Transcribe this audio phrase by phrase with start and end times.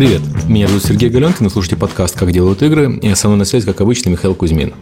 [0.00, 3.44] Привет, меня зовут Сергей Галенкин, вы слушаете подкаст «Как делают игры», и со мной на
[3.44, 4.72] связи, как обычно, Михаил Кузьмин.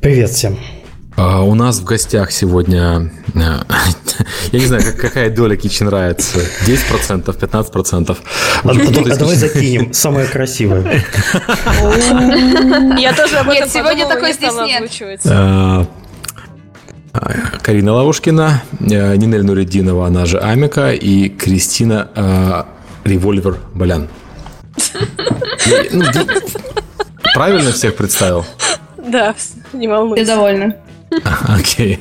[0.00, 0.56] Привет всем.
[1.16, 3.64] А у нас в гостях сегодня, я
[4.52, 8.16] не знаю, какая доля Кичи нравится, 10%, 15%.
[8.62, 11.02] А, а давай закинем самое красивое.
[12.96, 15.22] Я тоже об этом сегодня такой здесь нет.
[15.24, 15.88] А,
[17.62, 22.62] Карина Лавушкина, э, Нинель Нуридинова, она же Амика, и Кристина э,
[23.04, 24.08] Револьвер Балян.
[25.92, 26.04] Ну,
[27.34, 28.44] правильно всех представил?
[28.98, 29.34] Да,
[29.72, 30.24] не волнуйся.
[30.24, 30.76] Ты довольна.
[31.48, 32.00] Окей.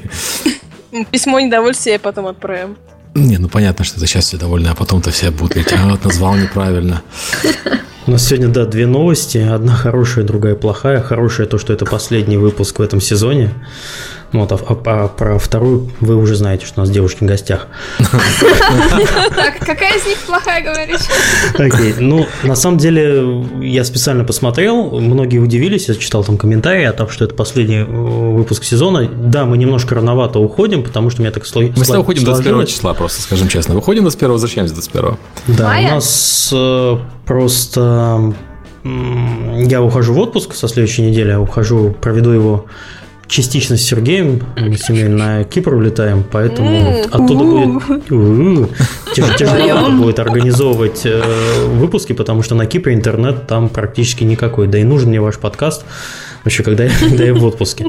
[1.12, 2.78] Письмо недовольствия потом отправим.
[3.16, 6.04] Не, ну понятно, что это сейчас все довольны, а потом-то все будут говорить, а вот
[6.04, 7.04] назвал неправильно.
[8.08, 9.38] У нас сегодня, да, две новости.
[9.38, 11.02] Одна хорошая, другая плохая.
[11.02, 13.54] Хорошая то, что это последний выпуск в этом сезоне.
[14.34, 17.28] Ну, вот, а, а, а про вторую вы уже знаете, что у нас девушки в
[17.28, 17.68] гостях.
[19.36, 21.02] Так, какая из них плохая, говоришь?
[21.54, 26.94] Окей, ну, на самом деле, я специально посмотрел, многие удивились, я читал там комментарии о
[26.94, 29.08] том, что это последний э, выпуск сезона.
[29.08, 31.78] Да, мы немножко рановато уходим, потому что у меня так сложилось.
[31.78, 33.76] Мы всегда уходим 21 числа, просто скажем честно.
[33.76, 35.18] Выходим 21, возвращаемся 21.
[35.48, 38.34] Да, у нас э, просто
[38.84, 42.66] я ухожу в отпуск со следующей недели, ухожу, проведу его
[43.34, 48.70] частично с Сергеем, мы с семьей на Кипр улетаем, поэтому оттуда будет
[49.16, 54.68] тяжело будет организовывать э, выпуски, потому что на Кипре интернет там практически никакой.
[54.68, 55.84] Да и нужен мне ваш подкаст
[56.44, 57.88] вообще, когда я в отпуске.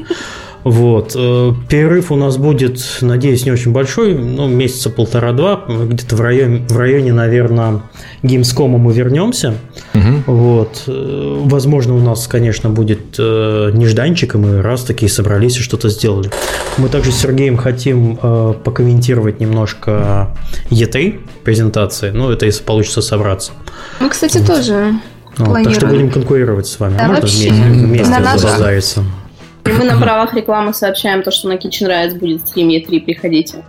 [0.65, 1.11] Вот.
[1.15, 6.65] Э, перерыв у нас будет, надеюсь, не очень большой, ну, месяца полтора-два, где-то в районе,
[6.67, 7.83] в районе, наверное,
[8.23, 9.53] Gamescom мы вернемся.
[9.93, 10.23] Угу.
[10.25, 10.83] Вот.
[10.87, 15.89] Э, возможно, у нас, конечно, будет э, нежданчик, и мы раз такие собрались и что-то
[15.89, 16.31] сделали.
[16.77, 20.35] Мы также с Сергеем хотим покомментировать немножко
[20.71, 23.51] E3 презентации, ну, это если получится собраться.
[23.99, 24.47] Мы, кстати, вот.
[24.47, 24.93] тоже
[25.37, 26.97] вот, так что будем конкурировать с вами.
[26.97, 27.49] Да, Можно вообще.
[27.51, 29.03] вместе, вместе забазариться?
[29.65, 33.63] И мы на правах рекламы сообщаем то, что на Kitchen Rides будет стрим E3, приходите.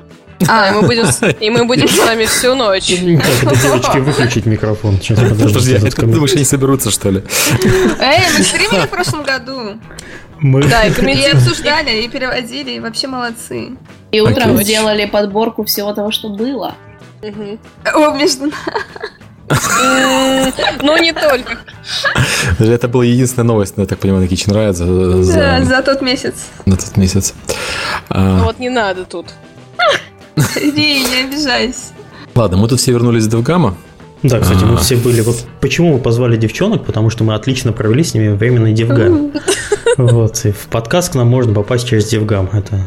[0.49, 1.07] А, и мы будем,
[1.41, 2.89] и мы будем с вами всю ночь.
[3.17, 4.99] Так, это девочки, выключить микрофон.
[5.01, 7.23] Сейчас, подожди, ты думаешь, они соберутся, что ли?
[7.99, 9.79] Эй, мы стримили в прошлом году.
[10.41, 10.63] Мы...
[10.65, 13.71] Да, и, и обсуждали, и переводили, и вообще молодцы.
[14.13, 16.75] И утром сделали подборку всего того, что было.
[17.95, 18.53] О, между
[20.83, 21.59] ну, не только.
[22.59, 25.35] Это была единственная новость, я так понимаю, на Kitchen Riot за, за...
[25.35, 26.47] Да, за тот месяц.
[26.65, 27.35] На тот месяц.
[28.09, 28.43] А...
[28.43, 29.27] Вот не надо тут.
[30.57, 31.93] Иди, не обижайся.
[32.35, 33.77] Ладно, мы тут все вернулись с Девгама.
[34.23, 35.21] Да, кстати, мы все были.
[35.21, 36.85] Вот почему мы позвали девчонок?
[36.85, 39.33] Потому что мы отлично провели с ними временный девгам.
[39.97, 40.45] Вот.
[40.45, 42.51] И в подкаст к нам можно попасть через девгам.
[42.53, 42.81] Это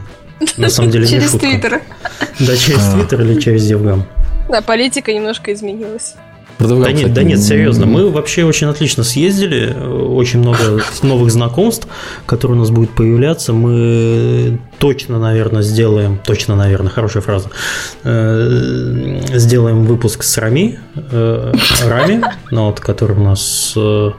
[0.57, 1.39] на самом деле не шутка.
[1.39, 1.81] Через Твиттер.
[2.39, 4.05] Да, через Твиттер или через девгам.
[4.49, 6.15] Да, политика немножко изменилась.
[6.59, 7.85] Да нет, да нет, серьезно.
[7.85, 11.87] Мы вообще очень отлично съездили, очень много новых знакомств,
[12.25, 13.53] которые у нас будут появляться.
[13.53, 17.49] Мы точно, наверное, сделаем, точно, наверное, хорошая фраза,
[18.03, 21.53] э, сделаем выпуск с Рами, э,
[21.87, 24.11] Рами, ну, вот, который у нас э,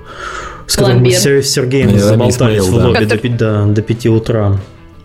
[0.66, 4.58] с которым мы с Сергеем заболтались в лобби до, до, до 5 утра.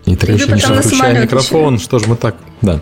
[0.06, 2.80] И ты еще не включая микрофон, что ж мы так, да.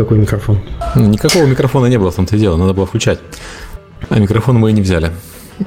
[0.00, 0.62] Какой микрофон?
[0.94, 3.18] Ну, никакого микрофона не было в том-то и дело, надо было включать.
[4.08, 5.12] А микрофон мы и не взяли.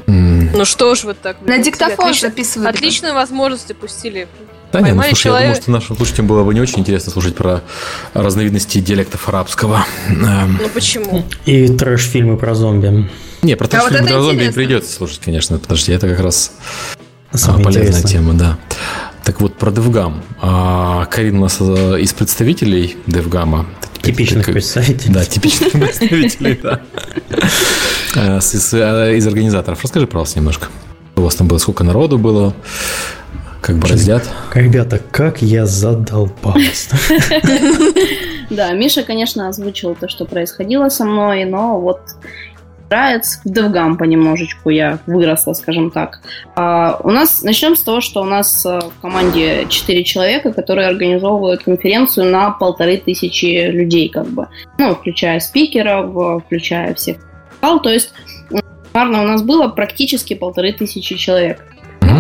[0.08, 1.38] Ну что ж вы так...
[1.46, 2.68] На диктофон Отлично, записывали.
[2.68, 4.28] Отличную возможность упустили.
[4.72, 5.42] Да нет, ну, слушай, человек...
[5.42, 7.62] я думаю, что нашим слушателям было бы не очень интересно слушать про
[8.16, 9.86] разновидности диалектов арабского.
[10.10, 10.60] Эм.
[10.60, 11.24] Ну почему?
[11.46, 13.08] И трэш-фильмы про зомби.
[13.44, 15.60] Не, про трэш-фильмы а вот про зомби не придется слушать, конечно.
[15.60, 16.54] Подожди, это как раз
[17.34, 18.12] Самое полезная интересное.
[18.12, 18.58] тема, да.
[19.24, 20.24] Так вот, про DevGam.
[20.42, 23.68] А, Карин у нас э, из представителей DevGam.
[24.04, 25.14] Типичных представителей.
[25.14, 26.82] Да, типичных представителей, да.
[28.16, 29.82] Э, э, из организаторов.
[29.82, 30.68] Расскажи, пожалуйста, немножко.
[31.16, 32.54] У вас там было, сколько народу было?
[33.62, 34.30] Как бы раздят?
[34.54, 36.98] Ребята, как я задолбался.
[38.50, 42.02] Да, Миша, конечно, озвучил то, что происходило со мной, но вот
[42.94, 43.40] нравится.
[43.44, 46.22] В DevGam понемножечку я выросла, скажем так.
[46.56, 50.88] А, у нас начнем с того, что у нас э, в команде 4 человека, которые
[50.88, 54.48] организовывают конференцию на полторы тысячи людей, как бы.
[54.78, 57.18] Ну, включая спикеров, включая всех.
[57.62, 58.14] То есть,
[58.92, 61.60] суммарно у нас было практически полторы тысячи человек.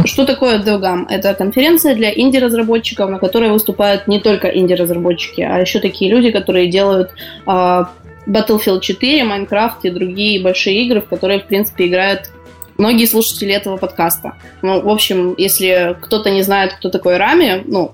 [0.05, 1.05] Что такое DevGam?
[1.09, 6.67] Это конференция для инди-разработчиков, на которой выступают не только инди-разработчики, а еще такие люди, которые
[6.67, 7.11] делают
[7.45, 7.83] э,
[8.27, 12.31] Battlefield 4, Minecraft и другие большие игры, в которые, в принципе, играют
[12.77, 14.33] многие слушатели этого подкаста.
[14.61, 17.93] Ну, в общем, если кто-то не знает, кто такой Рами, ну,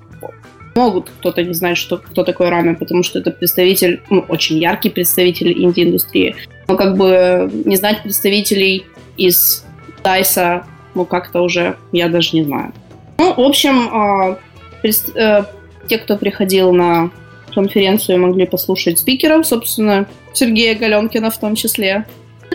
[0.75, 4.89] могут кто-то не знать, что, кто такой Рами, потому что это представитель, ну, очень яркий
[4.89, 6.35] представитель инди-индустрии.
[6.67, 8.85] Но как бы не знать представителей
[9.17, 9.65] из
[10.03, 10.65] Дайса,
[10.95, 12.71] ну, как-то уже я даже не знаю.
[13.17, 14.37] Ну, в общем,
[14.81, 15.43] пред- э,
[15.87, 17.09] те, кто приходил на
[17.53, 22.05] конференцию, могли послушать спикеров, собственно, Сергея Галенкина в том числе.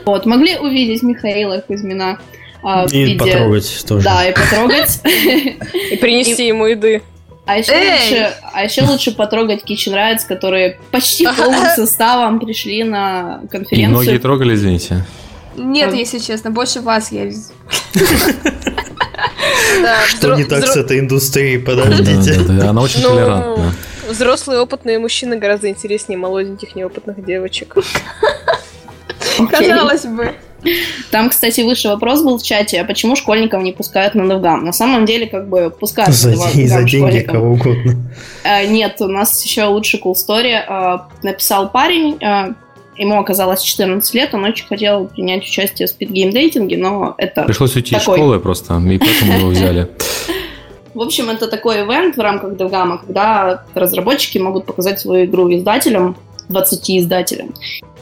[0.06, 2.18] Вот, могли увидеть Михаила Кузьмина.
[2.62, 4.04] э, в И виде- потрогать тоже.
[4.04, 5.00] Да, и потрогать.
[5.04, 7.02] И принести ему еды.
[7.46, 13.40] А еще, лучше, а еще лучше потрогать Kitchen Rides, которые почти полным составом пришли на
[13.44, 13.90] И конференцию.
[14.02, 15.04] многие трогали, извините.
[15.56, 15.98] Нет, Ой.
[15.98, 17.24] если честно, больше вас я.
[19.82, 22.34] Да, Что взро- не так с этой индустрией, подождите.
[22.34, 23.74] Да, да, да, Она очень Ну, толерантна.
[24.08, 27.76] Взрослые опытные мужчины гораздо интереснее молоденьких неопытных девочек.
[29.50, 30.34] Казалось бы.
[31.10, 34.60] Там, кстати, выше вопрос был в чате, а почему школьников не пускают на DevGam?
[34.60, 37.96] На самом деле, как бы, пускают За, на за деньги кого угодно.
[38.44, 40.54] А, нет, у нас еще лучше cool story.
[40.66, 42.54] А, написал парень, а,
[42.96, 47.42] ему оказалось 14 лет, он очень хотел принять участие в спидгейм-дейтинге, но это...
[47.42, 48.18] Пришлось уйти из Такой.
[48.18, 49.88] школы просто, и поэтому его взяли.
[50.94, 56.16] В общем, это такой ивент в рамках DevGam, когда разработчики могут показать свою игру издателям,
[56.48, 57.54] 20 издателям,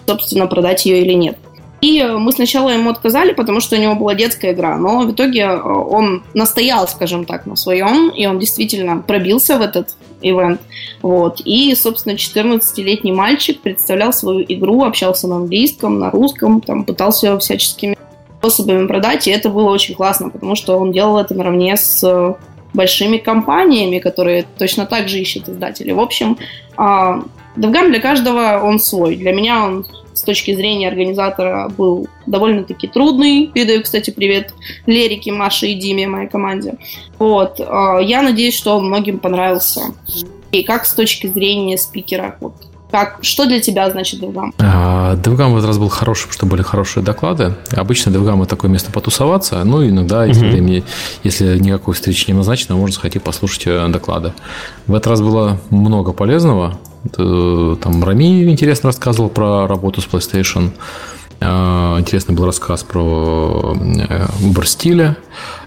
[0.07, 1.39] собственно, продать ее или нет.
[1.81, 5.41] И мы сначала ему отказали, потому что у него была детская игра, но в итоге
[5.41, 10.61] э, он настоял, скажем так, на своем, и он действительно пробился в этот ивент.
[11.03, 11.41] Вот.
[11.45, 17.39] И, собственно, 14-летний мальчик представлял свою игру, общался на английском, на русском, там, пытался ее
[17.41, 17.97] всяческими
[18.39, 22.35] способами продать, и это было очень классно, потому что он делал это наравне с э,
[22.75, 25.93] большими компаниями, которые точно так же ищут издателей.
[25.93, 26.39] В общем,
[26.77, 27.23] а,
[27.57, 29.17] DevGam для каждого он свой.
[29.17, 33.51] Для меня он с точки зрения организатора был довольно-таки трудный.
[33.53, 34.55] Передаю, кстати, привет
[34.87, 36.75] Лерике, Маше и Диме, моей команде.
[37.19, 37.61] Вот.
[37.61, 39.95] а, Я надеюсь, что он многим понравился.
[40.53, 42.37] И как с точки зрения спикера?
[42.41, 42.55] Вот.
[42.93, 44.53] Как, что для тебя значит DevGam?
[44.59, 47.55] А, DevGam в этот раз был хороший, потому что были хорошие доклады.
[47.75, 50.53] Обычно это такое место потусоваться, ну, иногда, если, Мгм.
[50.53, 50.85] времени-
[51.25, 54.35] если никакой встречи не назначено, можно захотеть послушать э, доклады.
[54.87, 56.79] В этот раз было много полезного.
[57.17, 60.71] Э, Там Рами интересно рассказывал про работу с PlayStation.
[61.43, 65.17] Э, Интересный был рассказ про э, выбор стиля.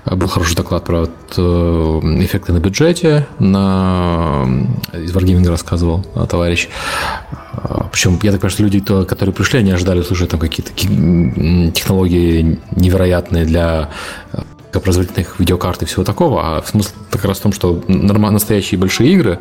[0.05, 3.27] Э, Был хороший доклад про э, эффекты на бюджете.
[3.39, 4.47] На...
[4.93, 6.69] Из Wargaming рассказывал э, товарищ.
[7.53, 12.59] А, Причем, я так понимаю, что люди, которые пришли, они ожидали услышать там какие-то технологии
[12.75, 13.89] невероятные для
[14.33, 14.41] э,
[14.79, 19.39] производительных видеокарт и всего такого, а смысл как раз в том, что настоящие большие игры,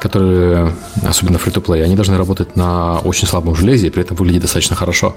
[0.00, 0.72] которые,
[1.02, 5.16] особенно free-to-play, они должны работать на очень слабом железе и при этом выглядеть достаточно хорошо,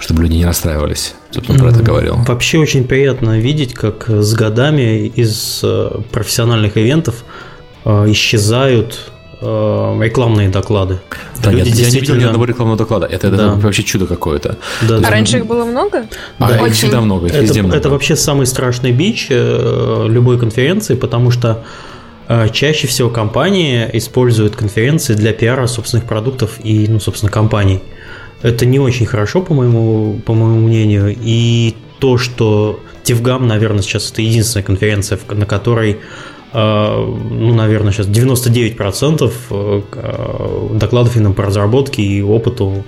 [0.00, 1.14] чтобы люди не расстраивались.
[1.30, 2.16] Собственно, про это говорил.
[2.26, 7.24] Вообще очень приятно видеть, как с годами из э, профессиональных ивентов
[7.84, 9.10] э, исчезают
[9.40, 9.44] э,
[10.02, 11.00] рекламные доклады.
[11.42, 13.06] Да, Люди нет, я не видел ни действительно- одного рекламного доклада.
[13.06, 13.54] Это, это Да.
[13.54, 14.56] вообще чудо какое-то.
[14.88, 15.10] Да, А да.
[15.10, 16.06] раньше их было много?
[16.38, 16.56] А Да.
[16.56, 16.72] их Очень.
[16.74, 17.76] всегда много, их Это, везде много.
[17.76, 21.64] это вообще самый страшный бич любой конференции, потому что
[22.52, 27.80] чаще всего компании используют конференции для пиара собственных продуктов и, ну, собственно, компаний.
[28.42, 31.16] Это не очень хорошо, по моему, по моему мнению.
[31.20, 35.98] И то, что TIFGAM, наверное, сейчас это единственная конференция, на которой
[36.52, 42.84] э, ну, наверное, сейчас 99% э, э, докладов именно по разработке и опыту,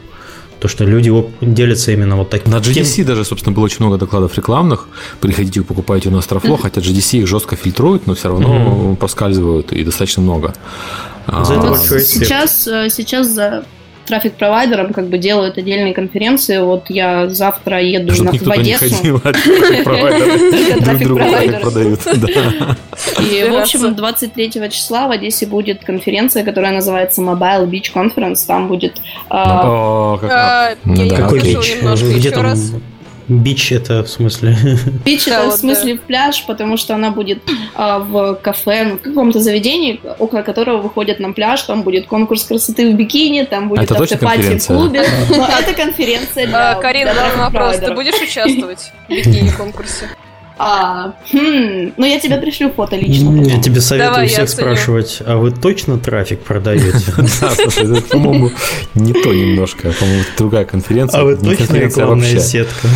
[0.60, 1.10] то, что люди
[1.40, 2.52] делятся именно вот таким.
[2.52, 4.88] На GDC даже, собственно, было очень много докладов рекламных.
[5.20, 9.82] Приходите, покупайте у нас Трафло, хотя GDC их жестко фильтрует, но все равно проскальзывают и
[9.82, 10.54] достаточно много.
[11.26, 13.64] А, За это Вот сейчас, сейчас за
[14.10, 16.58] трафик-провайдером как бы делают отдельные конференции.
[16.58, 18.94] Вот я завтра еду Чтоб на, в никто не Одессу.
[18.96, 21.48] ходил, а трафик-провайдеры друг другу Трафик-провайдеры.
[21.48, 22.00] трафик продают.
[22.04, 22.76] Да.
[23.22, 23.90] И, в общем, Прекрасно.
[23.96, 28.44] 23 числа в Одессе будет конференция, которая называется Mobile Beach Conference.
[28.46, 29.00] Там будет...
[29.30, 31.76] а, А, Ну Какой услышала бич?
[31.76, 32.72] немножко Где еще там раз.
[33.30, 34.56] Бич это в смысле?
[35.04, 37.38] Бич это в смысле в пляж, потому что она будет
[37.74, 42.44] а, в кафе, ну, в каком-то заведении, около которого выходят на пляж, там будет конкурс
[42.44, 44.76] красоты в бикини, там будет Это точно автопати в конференция?
[44.76, 45.04] клубе.
[45.30, 47.76] Но это конференция для А, Карина, вопрос.
[47.78, 50.08] Ты будешь участвовать в бикини-конкурсе?
[50.62, 53.40] А, хм, ну я тебе пришлю фото лично.
[53.40, 56.92] Я тебе советую Давай, всех спрашивать, а вы точно трафик продаете?
[57.40, 58.50] Да, слушай, по-моему,
[58.94, 59.90] не то немножко.
[59.98, 61.20] По-моему, другая конференция.
[61.22, 62.88] А вы точно рекламная сетка?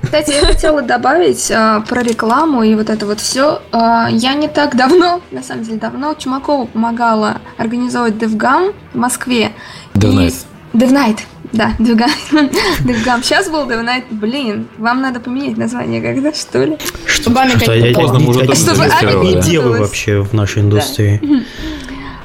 [0.00, 3.62] Кстати, я хотела добавить а, про рекламу и вот это вот все.
[3.72, 9.50] я не так давно, на самом деле давно, Чумакову помогала организовывать DevGam в Москве.
[9.94, 10.34] DevNight.
[10.72, 11.18] И- DevNight,
[11.52, 12.10] да, DevGam.
[12.84, 13.22] DevGam.
[13.22, 14.04] Сейчас был DevNight.
[14.10, 16.78] Блин, вам надо поменять название когда, что ли?
[17.06, 18.08] Чтобы Ами Что, как я- попала.
[18.08, 19.80] Поздно, мы уже Чтобы вы путалась.
[19.80, 21.44] вообще в нашей индустрии?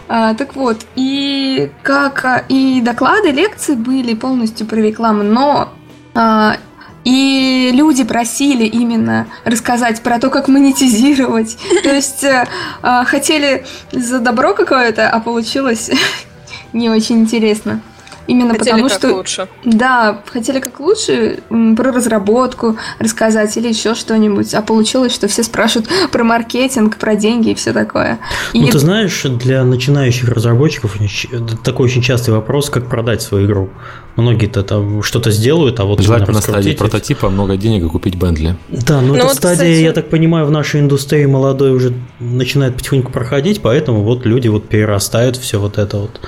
[0.09, 5.69] А, так вот, и как а, и доклады, лекции были полностью про рекламу, но
[6.13, 6.57] а,
[7.03, 11.57] и люди просили именно рассказать про то, как монетизировать.
[11.83, 12.45] То есть э,
[12.81, 15.89] а, хотели за добро какое-то, а получилось
[16.73, 17.81] не очень интересно.
[18.27, 19.13] Именно Хотели потому как что...
[19.13, 19.47] лучше.
[19.65, 25.89] Да, хотели как лучше про разработку рассказать или еще что-нибудь, а получилось, что все спрашивают
[26.11, 28.19] про маркетинг, про деньги и все такое.
[28.53, 30.95] И Ну, ты знаешь, для начинающих разработчиков
[31.31, 33.69] это такой очень частый вопрос, как продать свою игру.
[34.15, 38.55] Многие-то там что-то сделают, а вот Желательно на стадии прототипа много денег и купить Бентли.
[38.69, 41.93] Да, но Ну эта вот, стадия, кстати- я так понимаю, в нашей индустрии молодой уже
[42.19, 46.21] начинает потихоньку проходить, поэтому вот люди вот перерастают все вот это вот.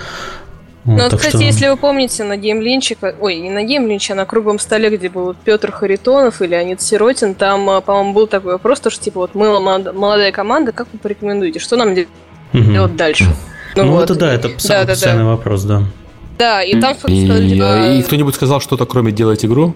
[0.86, 4.16] Ну, вот, так кстати, что- если вы помните, на геймлинче, ой, не на геймлинче, а
[4.16, 8.54] на круглом столе, где был Петр Харитонов и Леонид Сиротин, там, а, по-моему, был такой
[8.54, 11.96] вопрос, то, что, типа, вот мы молод- молодая команда, как вы порекомендуете, что нам
[12.54, 13.26] делать дальше?
[13.76, 14.04] Ну, вот.
[14.04, 14.94] это да, это самый Да-да-да.
[14.94, 15.82] постоянный вопрос, да.
[16.38, 19.74] Да, и там И, сказали, типа, и кто-нибудь сказал что-то, кроме делать игру?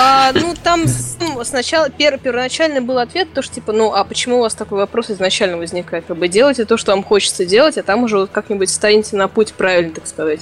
[0.00, 0.84] А, ну, там
[1.20, 4.78] ну, сначала, пер, первоначальный был ответ, то, что, типа, ну, а почему у вас такой
[4.78, 6.04] вопрос изначально возникает?
[6.06, 9.26] Как бы делайте то, что вам хочется делать, а там уже вот как-нибудь станете на
[9.26, 10.40] путь правильно, так сказать.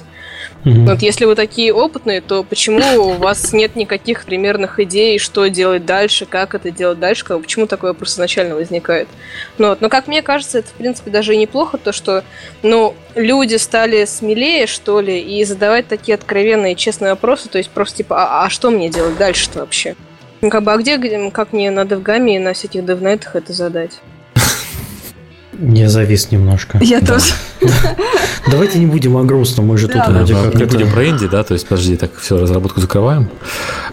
[0.65, 0.87] Мгм.
[0.87, 5.87] Вот если вы такие опытные, то почему у вас нет никаких примерных идей, что делать
[5.87, 9.09] дальше, как это делать дальше, почему такой вопрос изначально возникает?
[9.59, 12.25] Ну, вот, но как мне кажется, это, в принципе, даже и неплохо, то, что,
[12.63, 17.99] ну, люди стали смелее, что ли, и задавать такие откровенные, честные вопросы, то есть просто,
[17.99, 19.95] типа, а, а что мне делать дальше-то вообще?
[20.41, 24.01] Ну, как бы, а где, как мне на девгаме и на всяких девнетах это задать?
[25.59, 26.79] Я завис немножко.
[26.83, 27.15] Я Да.
[27.15, 27.33] тоже.
[28.51, 30.11] Давайте не будем о грустном, мы же тут Да.
[30.11, 31.43] вроде Да, как не это- будем про инди, да?
[31.45, 33.29] То есть, подожди, так все, разработку закрываем.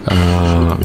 [0.05, 0.77] А,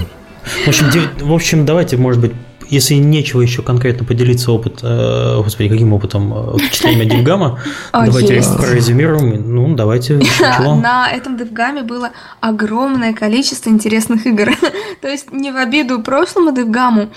[0.64, 0.86] В общем,
[1.20, 2.32] в общем, давайте, может быть,
[2.68, 7.60] если нечего еще конкретно поделиться опыт, э, господи, каким опытом э, впечатлениями от Дивгама,
[7.92, 9.54] А, давайте прорезюмируем.
[9.54, 10.74] Ну, давайте еще.
[10.74, 12.10] На этом девгаме было
[12.40, 14.50] огромное количество интересных игр.
[15.00, 17.08] То есть не в обиду прошлому девгаму,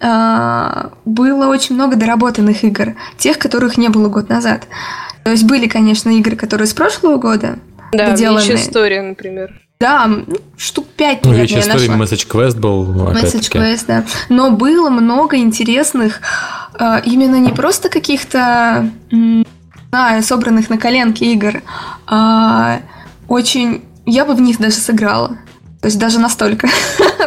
[0.00, 4.66] а, было очень много доработанных игр, тех, которых не было год назад.
[5.24, 7.58] То есть были, конечно, игры, которые с прошлого года,
[7.92, 8.54] Да, Доделанные.
[8.54, 9.52] история, например.
[9.80, 10.10] Да,
[10.58, 12.04] штук пять, ну, наверное, Вечер я истории, нашла.
[12.04, 13.50] Message Quest был, Message.
[13.50, 14.04] Quest, да.
[14.28, 16.20] Но было много интересных,
[16.78, 18.90] э, именно не просто каких-то,
[19.90, 21.62] знаю, собранных на коленке игр,
[22.06, 22.80] а
[23.26, 23.82] очень...
[24.04, 25.38] Я бы в них даже сыграла.
[25.80, 26.68] То есть даже настолько.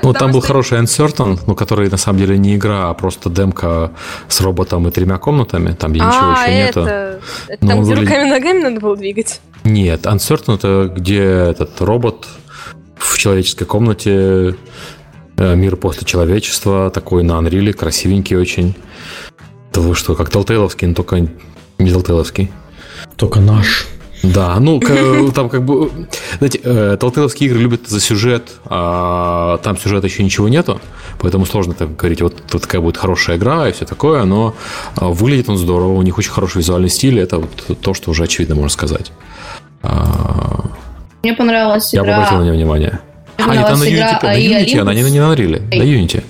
[0.03, 3.29] Ну, там был что- хороший Uncertain, ну, который на самом деле не игра, а просто
[3.29, 3.91] демка
[4.27, 6.81] с роботом и тремя комнатами, там где ничего а, еще нету.
[6.81, 7.19] это...
[7.48, 9.39] это Ну, там, где выглядит- руками-ногами надо было двигать?
[9.63, 12.27] Нет, Uncertain это где этот робот
[13.03, 14.55] в человеческой комнате,
[15.38, 18.75] э, мир после человечества, такой на Unreal, красивенький очень.
[19.74, 21.29] Вы что, как Telltale'овский, но только не
[21.91, 22.50] Telltale'овский.
[23.15, 23.88] Только наш.
[24.24, 24.79] Да, ну,
[25.36, 25.91] там как бы...
[26.38, 30.79] Знаете, э, Telltale'овские игры любят за сюжет, а там сюжета еще ничего нету,
[31.19, 34.55] поэтому сложно так говорить, вот, вот такая будет хорошая игра и все такое, но
[34.95, 38.24] а, выглядит он здорово, у них очень хороший визуальный стиль, это вот то, что уже
[38.24, 39.12] очевидно можно сказать.
[41.24, 42.18] Мне понравилась Я бы игра...
[42.18, 43.00] обратил на нее внимание.
[43.38, 45.84] Мне А, нет, она на Unity, на Unity, она не, не на Unreal, на.
[45.84, 46.22] Unity.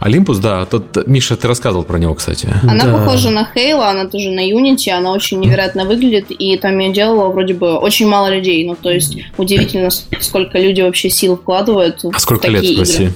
[0.00, 2.48] Олимпус, да, тот, Миша, ты рассказывал про него, кстати.
[2.62, 2.92] Она Да.
[2.92, 7.28] похожа на Хейла, она тоже на Unity, она очень невероятно выглядит, и там ее делало
[7.30, 8.66] вроде бы очень мало людей.
[8.66, 9.90] Ну, то есть, удивительно,
[10.20, 13.12] сколько люди вообще сил вкладывают в А сколько такие лет, игры.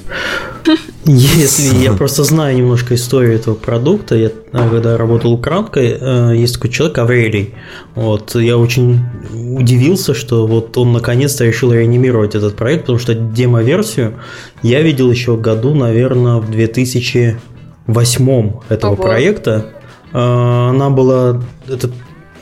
[1.10, 6.56] Если я просто знаю немножко историю этого продукта, я э, когда работал украдкой, э, есть
[6.56, 7.54] такой человек Аврелий.
[7.94, 9.00] Вот я очень
[9.32, 14.16] удивился, что вот он наконец-то решил реанимировать этот проект, потому что демо-версию
[14.62, 19.02] я видел еще году, наверное, в 2008 этого Ого.
[19.02, 19.64] проекта.
[20.12, 21.88] Э, Она была, это,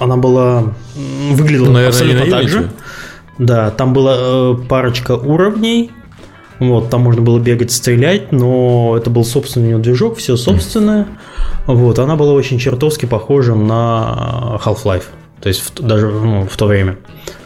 [0.01, 0.75] она была
[1.31, 2.71] выглядела Ну, наверное, абсолютно так же.
[3.39, 5.93] Да, там была э, парочка уровней.
[6.59, 11.07] Вот, там можно было бегать, стрелять, но это был собственный у него движок, все собственное.
[11.67, 15.05] Вот, она была очень чертовски похожа на Half-Life.
[15.41, 16.97] То есть в- даже ну, в то время.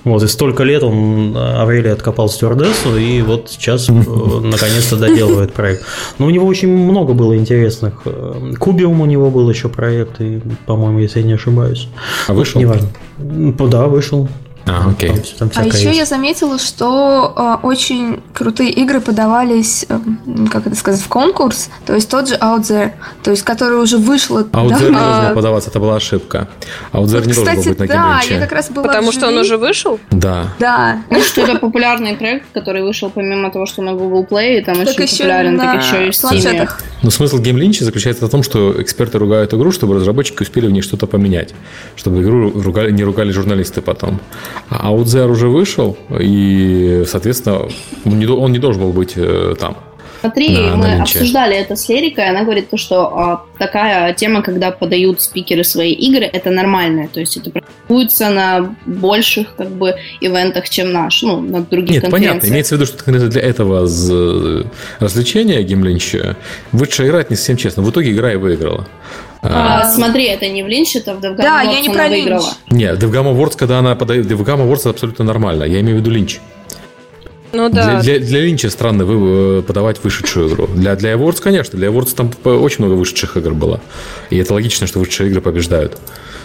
[0.04, 5.84] Вот, и столько лет он, Аврелий, откопал стюардессу, и вот сейчас э, наконец-то доделывает проект.
[6.18, 7.94] Но у него очень много было интересных.
[8.04, 11.88] э, Кубиум у него был еще проект, и, по-моему, если я не ошибаюсь.
[12.28, 12.60] А вышел?
[12.60, 12.88] Неважно.
[13.18, 14.28] Да, вышел.
[14.66, 15.10] А, окей.
[15.38, 15.98] Там, там А еще есть.
[15.98, 19.98] я заметила, что э, очень крутые игры подавались, э,
[20.52, 21.70] как это сказать, в конкурс.
[21.86, 24.38] То есть тот же Out There, то есть который уже вышел.
[24.52, 24.98] Аудзер не давно.
[24.98, 26.48] должен был подаваться, это была ошибка.
[26.92, 29.28] Аудзер Вот, не должен был кстати, быть на да, я как раз была Потому что
[29.28, 29.98] он уже вышел?
[30.10, 30.48] Да.
[30.58, 31.02] Да.
[31.10, 34.76] Ну, что это популярный проект, который вышел помимо того, что на Google Play, и там
[34.76, 36.20] Так очень еще популярен, на так еще и в Steam.
[36.28, 36.80] планшетах.
[37.02, 40.82] Но смысл геймлинча заключается в том, что эксперты ругают игру, чтобы разработчики успели в ней
[40.82, 41.54] что-то поменять.
[41.96, 44.20] Чтобы игру ругали, не ругали журналисты потом.
[44.68, 47.68] А Outzer уже вышел, и, соответственно,
[48.04, 49.76] он не, до- он не должен был быть э, там.
[50.20, 51.02] Смотри, На- на мы линче.
[51.18, 55.92] обсуждали это с Лерикой, она говорит, то, что а, такая тема, когда подают спикеры свои
[55.92, 61.40] игры, это нормально, то есть это практикуется на больших как бы ивентах, чем наш, ну,
[61.40, 62.40] на других Нет, понятно.
[62.40, 62.52] конференциях.
[62.52, 64.66] Имеется в виду, что конкретно для этого з-
[64.98, 66.36] развлечения геймлинча
[66.72, 67.82] высшая игра, это не совсем честно.
[67.82, 68.86] В итоге игра и выиграла.
[69.42, 72.08] А, А, смотри, это не в Линч, это в DevGam Да, Awards я не про
[72.08, 72.24] Линч.
[72.24, 72.52] выиграла.
[72.70, 74.26] Нет, DevGam Awards, когда она подает...
[74.26, 75.64] DevGam Awards это абсолютно нормально.
[75.64, 76.40] Я имею в виду линч.
[77.52, 78.00] Ну да.
[78.00, 80.66] Для, для, для Линча странно вы, э, подавать вышедшую игру.
[80.68, 81.78] Для, для Awards, конечно.
[81.78, 83.80] Для Awards там п- очень много вышедших игр было.
[84.30, 85.96] И это логично, что вышедшие игры побеждают.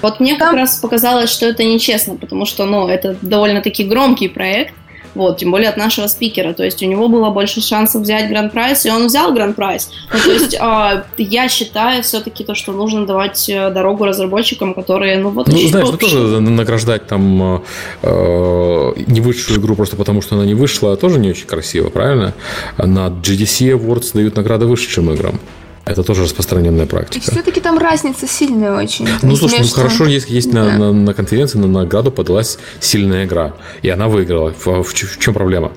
[0.02, 4.74] Вот мне как раз показалось, что это нечестно, потому что, ну, это довольно-таки громкий проект,
[5.16, 8.86] вот, тем более от нашего спикера, то есть у него было больше шансов взять гранд-прайз,
[8.86, 9.90] и он взял гранд-прайз.
[10.14, 15.18] Ну, то есть а, я считаю все-таки то, что нужно давать э, дорогу разработчикам, которые,
[15.18, 15.48] ну, вот...
[15.48, 17.64] Ну, знаешь, ну тоже награждать там
[18.04, 22.34] э, не вышедшую игру просто потому, что она не вышла, тоже не очень красиво, правильно?
[22.78, 25.40] На GDC Awards дают награды вышедшим играм.
[25.86, 27.32] Это тоже распространенная И практика.
[27.32, 29.08] все-таки там разница сильная очень.
[29.22, 30.78] Ну, слушай, ну хорошо, если есть на, Да.
[30.78, 34.52] на, на конференции на награду подалась сильная игра, и она выиграла.
[34.58, 35.72] В, в в чем проблема?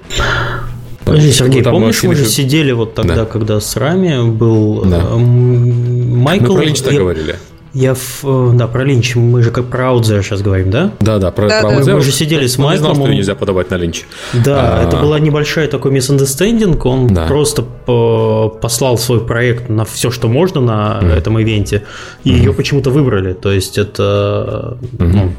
[1.05, 3.25] Подожди, Сергей, там помнишь, мы же сидели вот тогда, Да.
[3.27, 4.99] когда с Рами был Да.
[5.13, 6.53] эм, Майкл...
[6.53, 7.37] Мы про Линч так я, говорили.
[7.79, 10.93] Я в- э, да, про Линч, мы же как про Аудзер сейчас говорим, да?
[11.01, 11.95] Да, да, про, Да, про да.
[11.95, 14.05] Мы же сидели с Он не знал, что он- ее нельзя подавать на линч.
[14.33, 14.85] Да, А.
[14.87, 16.81] это была небольшая такой misunderstanding.
[16.85, 17.27] Он Да.
[17.27, 21.85] просто по- послал свой проект на все, что можно на этом ивенте,
[22.25, 23.33] и ее почему-то выбрали.
[23.33, 25.33] То есть это, ну,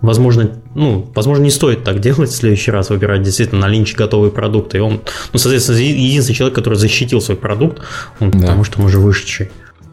[0.00, 4.30] возможно, ну, возможно, не стоит так делать в следующий раз, выбирать действительно на линче готовые
[4.30, 4.78] продукты.
[4.78, 5.00] И он,
[5.32, 7.80] ну, соответственно, единственный человек, который защитил свой продукт,
[8.20, 8.38] он, Да.
[8.40, 9.50] потому что он уже вышедший.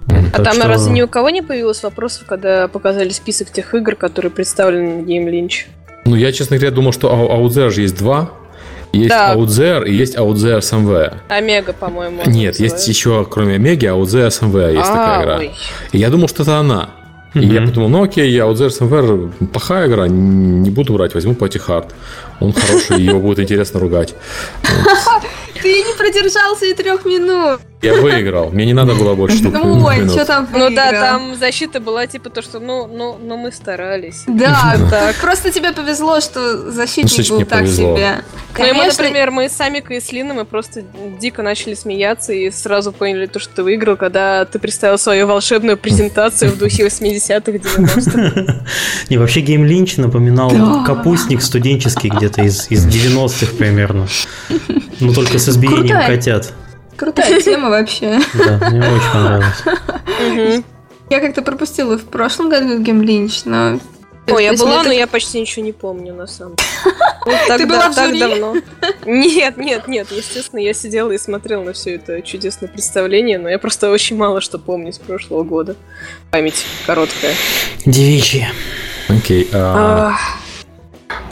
[0.10, 3.74] А Так там что- разве ни у кого не появилось вопросов, когда показали список тех
[3.74, 5.66] игр, которые представлены на Game Lynch?
[6.06, 8.32] Ну, я, честно говоря, думал, что Ау- Outzer же есть два.
[8.92, 9.36] Есть Да.
[9.36, 11.14] Outzer и есть Outzer SMV.
[11.30, 12.24] Омега, по-моему.
[12.26, 15.36] Нет, есть еще, кроме Омеги, Outzer SMV есть А, такая игра.
[15.38, 15.52] ой.
[15.92, 16.90] И я думал, что это она.
[17.36, 21.62] И я подумал, ну окей, я Outzer SMV плохая игра, не буду брать, возьму Party
[21.64, 21.92] Hard.
[22.40, 24.16] Он хороший, его будет интересно ругать.
[25.62, 27.62] Ты не продержался и трех минут.
[27.82, 29.54] Я выиграл, мне не надо было больше штук.
[29.54, 33.38] Ну, ой, что там Ну да, там защита была типа то, что ну, ну, ну
[33.38, 34.24] мы старались.
[34.28, 35.16] Да, Так.
[35.18, 37.96] просто тебе повезло, что защитник был так повезло.
[37.96, 38.24] себе.
[38.58, 40.84] Ну и мы, например, мы с Амикой и с Линой, мы просто
[41.22, 45.78] дико начали смеяться и сразу поняли то, что ты выиграл, когда ты представил свою волшебную
[45.78, 48.66] презентацию в духе 80-х, 90-х.
[49.10, 54.08] Не, вообще Гейм Линч напоминал капустник студенческий где-то из, из 90-х примерно.
[55.00, 56.08] Ну, только с избиением Крутая.
[56.08, 56.54] котят.
[56.98, 58.20] крутая тема вообще.
[58.34, 60.64] Да, мне очень понравилось.
[61.10, 63.80] Я как-то пропустила в прошлом году Гейм Линч, но...
[64.28, 66.96] Ой, я была, но я почти ничего не помню, на самом деле.
[67.26, 68.56] Ну, так Ты была в так давно.
[69.06, 73.60] Нет, нет, нет, естественно, я сидела и смотрела на все это чудесное представление, но я
[73.60, 75.76] просто очень мало что помню с прошлого года.
[76.32, 77.34] Память короткая.
[77.86, 78.48] Девичьи.
[79.10, 80.16] Окей, а,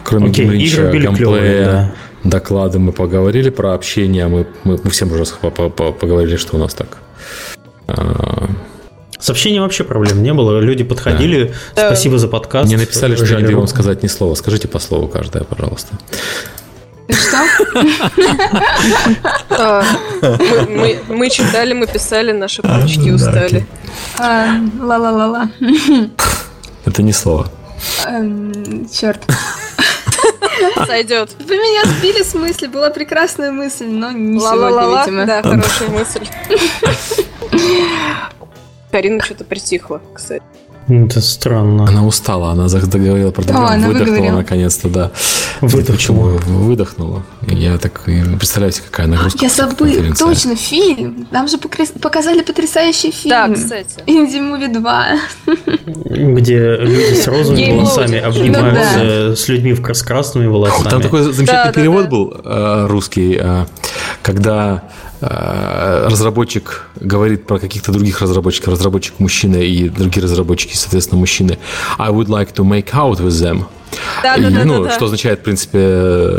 [0.04, 1.96] кроме клевые, геймплея.
[2.30, 6.56] Доклады мы поговорили про общение, мы, мы, мы всем уже по- по- по- поговорили, что
[6.58, 6.98] у нас так.
[7.88, 8.50] А,
[9.20, 10.60] С общением вообще проблем не было.
[10.60, 11.54] Люди подходили.
[11.76, 11.88] Да.
[11.88, 12.68] Спасибо за подкаст.
[12.68, 14.36] Мне написали, что я вам Ру- сказать ни слова.
[14.36, 15.98] Скажите по слову каждое, пожалуйста.
[17.10, 17.38] Что?
[19.50, 19.84] а,
[21.10, 23.66] мы- читали, мы писали, наши устали.
[24.20, 24.48] А,
[24.80, 25.50] Ла-ла-ла-ла.
[26.86, 27.48] Это не слово.
[28.92, 29.26] Черт.
[30.86, 31.36] Сойдет.
[31.40, 32.68] Вы меня сбили с мысли.
[32.68, 35.06] Была прекрасная мысль, но не Ла-ла-ла-ла.
[35.06, 35.26] сегодня, видимо.
[35.26, 36.28] Да, хорошая мысль.
[38.92, 40.44] Карина что-то притихла, кстати.
[40.88, 41.86] Ну, Это странно.
[41.86, 45.12] Она устала, она заговорила про другое, она выдохнула наконец-то, да.
[45.60, 45.98] Выдохнула.
[45.98, 46.24] Почему
[46.66, 47.24] выдохнула?
[47.42, 49.40] Я так представляю себе, какая нагрузка.
[49.44, 50.24] Я конференции.
[50.24, 51.28] Точно, фильм.
[51.32, 53.30] Нам же показали потрясающий фильм.
[53.30, 54.04] Да, кстати.
[54.06, 55.08] Инди Муви 2.
[56.06, 60.90] Где люди с розовыми волосами Ну обнимаются с людьми в красными волосами.
[60.90, 62.10] Там такой замечательный перевод да.
[62.10, 63.66] был э, русский, э,
[64.22, 64.84] когда
[65.22, 71.58] разработчик говорит про каких-то других разработчиков, разработчик мужчина и другие разработчики, соответственно, мужчины.
[71.98, 73.66] I would like to make out with them.
[74.22, 74.96] Да, И, да, да, ну, да, да.
[74.96, 75.80] что означает, в принципе...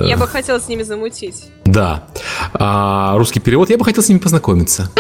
[0.07, 1.45] Я бы хотела с ними замутить.
[1.65, 2.05] Да.
[2.53, 4.91] А русский перевод, я бы хотел с ними познакомиться.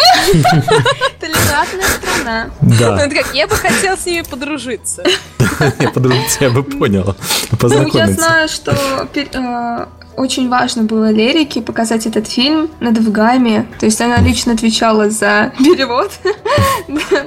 [1.21, 2.51] Толерантная страна.
[2.61, 5.03] Да, я бы хотела с ними подружиться.
[5.81, 7.05] я подружиться, я бы понял.
[7.05, 7.15] Ну,
[7.53, 8.13] я Познакомиться.
[8.15, 8.73] знаю, что
[9.15, 9.87] э,
[10.19, 13.67] очень важно было Лерике показать этот фильм на Девгаме.
[13.79, 16.11] То есть она лично отвечала за перевод.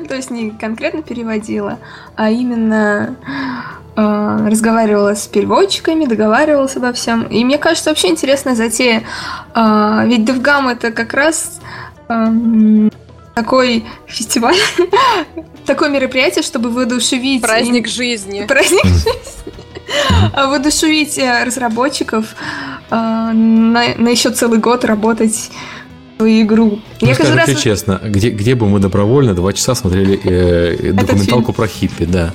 [0.07, 1.79] То есть не конкретно переводила,
[2.15, 3.15] а именно
[3.95, 7.23] э, разговаривала с переводчиками, договаривалась обо всем.
[7.23, 9.03] И мне кажется, вообще интересная затея.
[9.53, 11.59] А, Ведь Девгам это как раз
[13.33, 14.57] такой фестиваль,
[15.65, 18.45] такое мероприятие, чтобы воодушевить Праздник жизни.
[18.45, 19.53] праздник жизни.
[20.33, 22.25] А воодушевить разработчиков
[22.89, 25.51] э, на, на еще целый год работать
[26.17, 26.79] в свою игру.
[27.01, 27.61] Ну, Я каждый скажу раз...
[27.63, 32.31] честно, где, где бы мы добровольно два часа смотрели э, документалку про хиппи, да.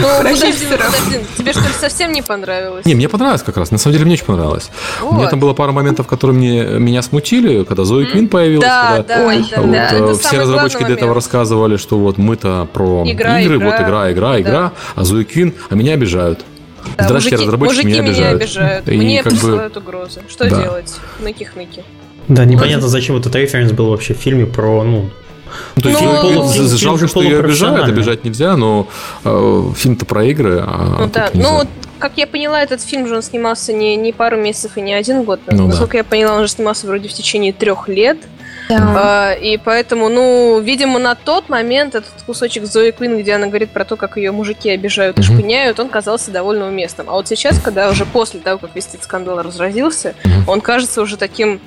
[0.00, 2.84] Ну, подожди, подожди, тебе что ли совсем не понравилось?
[2.86, 3.72] Не, мне понравилось как раз.
[3.72, 4.70] На самом деле мне очень понравилось.
[5.02, 5.30] У меня Вот.
[5.30, 8.66] там было пара моментов, которые мне, меня смутили, когда Зои Квин появилась.
[8.66, 9.88] Да, когда да, Ой, да, вот, да.
[9.90, 13.66] э, Это все разработчики до этого рассказывали, что вот мы-то про Игра, игры, игра.
[13.66, 14.40] вот игра, игра, Да.
[14.40, 16.44] игра, а Зои Квин, а меня обижают.
[16.96, 18.42] Да, Здравствуйте, мужики, разработчики мужики меня обижают.
[18.42, 18.88] обижают.
[18.88, 20.20] И Мне как бы- присылают угрозы.
[20.28, 20.62] Что Да.
[20.62, 20.94] делать?
[21.18, 21.82] Хныки-хныки.
[22.28, 25.10] Да, непонятно, зачем этот референс был вообще в фильме про, ну,
[25.76, 28.56] Ну, то есть Ну, фильм полу- фильм- фильм жалко, же что ее обижают, обижать нельзя,
[28.56, 28.88] но
[29.24, 31.48] э, фильм-то про игры, а Ну да, нельзя.
[31.48, 31.68] ну вот,
[32.00, 35.22] как я поняла, этот фильм же он снимался не, не пару месяцев и не один
[35.22, 35.38] год.
[35.46, 35.64] Ну да.
[35.66, 38.18] Насколько я поняла, он же снимался вроде в течение трех лет.
[38.68, 38.94] Да.
[38.96, 43.70] А, и поэтому, ну, видимо, на тот момент этот кусочек Зои Квин, где она говорит
[43.70, 47.10] про то, как ее мужики обижают и шпыняют, он казался довольно уместным.
[47.10, 50.14] А вот сейчас, когда уже после того, как весь этот скандал разразился,
[50.46, 51.60] он кажется уже таким...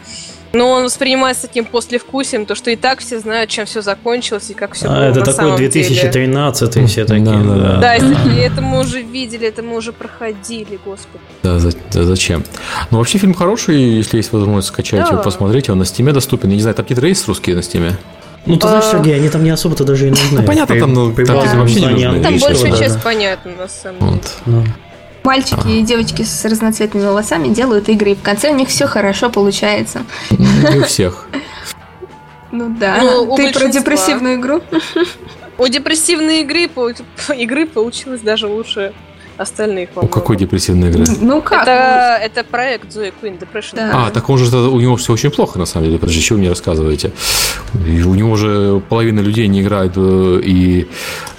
[0.53, 4.53] Ну, он воспринимается таким послевкусием, то, что и так все знают, чем все закончилось и
[4.53, 5.69] как все а, было это на такой самом деле.
[5.69, 7.25] 2013 все такие.
[7.25, 7.77] Да, да, да.
[7.77, 11.23] Да, и такие, это мы уже видели, это мы уже проходили, господи.
[11.43, 12.43] Да, за- да зачем?
[12.91, 15.13] Ну, вообще фильм хороший, если есть возможность скачать Да.
[15.13, 16.49] его, посмотреть, он на Steam е доступен.
[16.49, 17.97] Я не знаю, там какие-то есть русские на Steam е?
[18.45, 18.91] Ну, ты знаешь, А.
[18.93, 20.39] Сергей, они там не особо-то даже и нужны.
[20.39, 22.23] Ну, понятно, там, ну, при там вообще не нужны.
[22.23, 24.63] Там большая часть понятна, на самом деле.
[25.27, 25.33] Ну.
[25.33, 29.29] Мальчики и девочки с разноцветными волосами делают игры, и в конце у них все хорошо
[29.29, 30.03] получается.
[30.31, 31.27] Не у всех.
[32.49, 32.99] Ну да.
[33.01, 34.61] Ну, Ты про депрессивную игру?
[35.57, 36.69] У депрессивной игры,
[37.35, 38.93] игры получилось даже лучше
[39.35, 39.89] остальных.
[39.95, 41.03] У какой депрессивной игры?
[41.19, 41.63] Ну как?
[41.63, 43.75] Это, это проект Zoe Queen Depression.
[43.75, 44.07] Да.
[44.07, 45.99] А, так он же у него все очень плохо, на самом деле.
[45.99, 47.11] Подожди, что вы мне рассказываете?
[47.85, 50.87] И у него же половина людей не играет э, и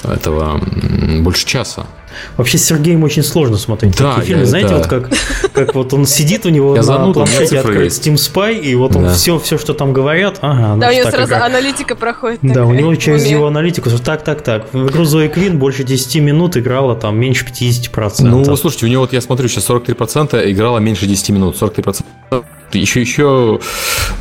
[0.05, 0.61] этого
[1.21, 1.87] больше часа.
[2.37, 4.41] Вообще с Сергеем очень сложно смотреть Да, такие фильмы.
[4.43, 4.77] я- Знаете, да.
[4.79, 5.11] вот как,
[5.53, 7.93] как вот он сидит у него Я на меня планшете открыт.
[7.93, 9.15] Steam Spy, и вот он Да.
[9.15, 11.45] все, все, что там говорят, ага, Да, у него так сразу игра.
[11.47, 12.41] аналитика проходит.
[12.43, 14.73] Да, у него через его аналитику, так, так, так.
[14.73, 18.47] В игру Зои Квин больше 10 минут играла там меньше 50%.
[18.47, 21.57] Ну, слушайте, у него, вот я смотрю, сейчас 43% играла меньше 10 минут.
[21.61, 22.05] 43%
[22.73, 23.61] еще, еще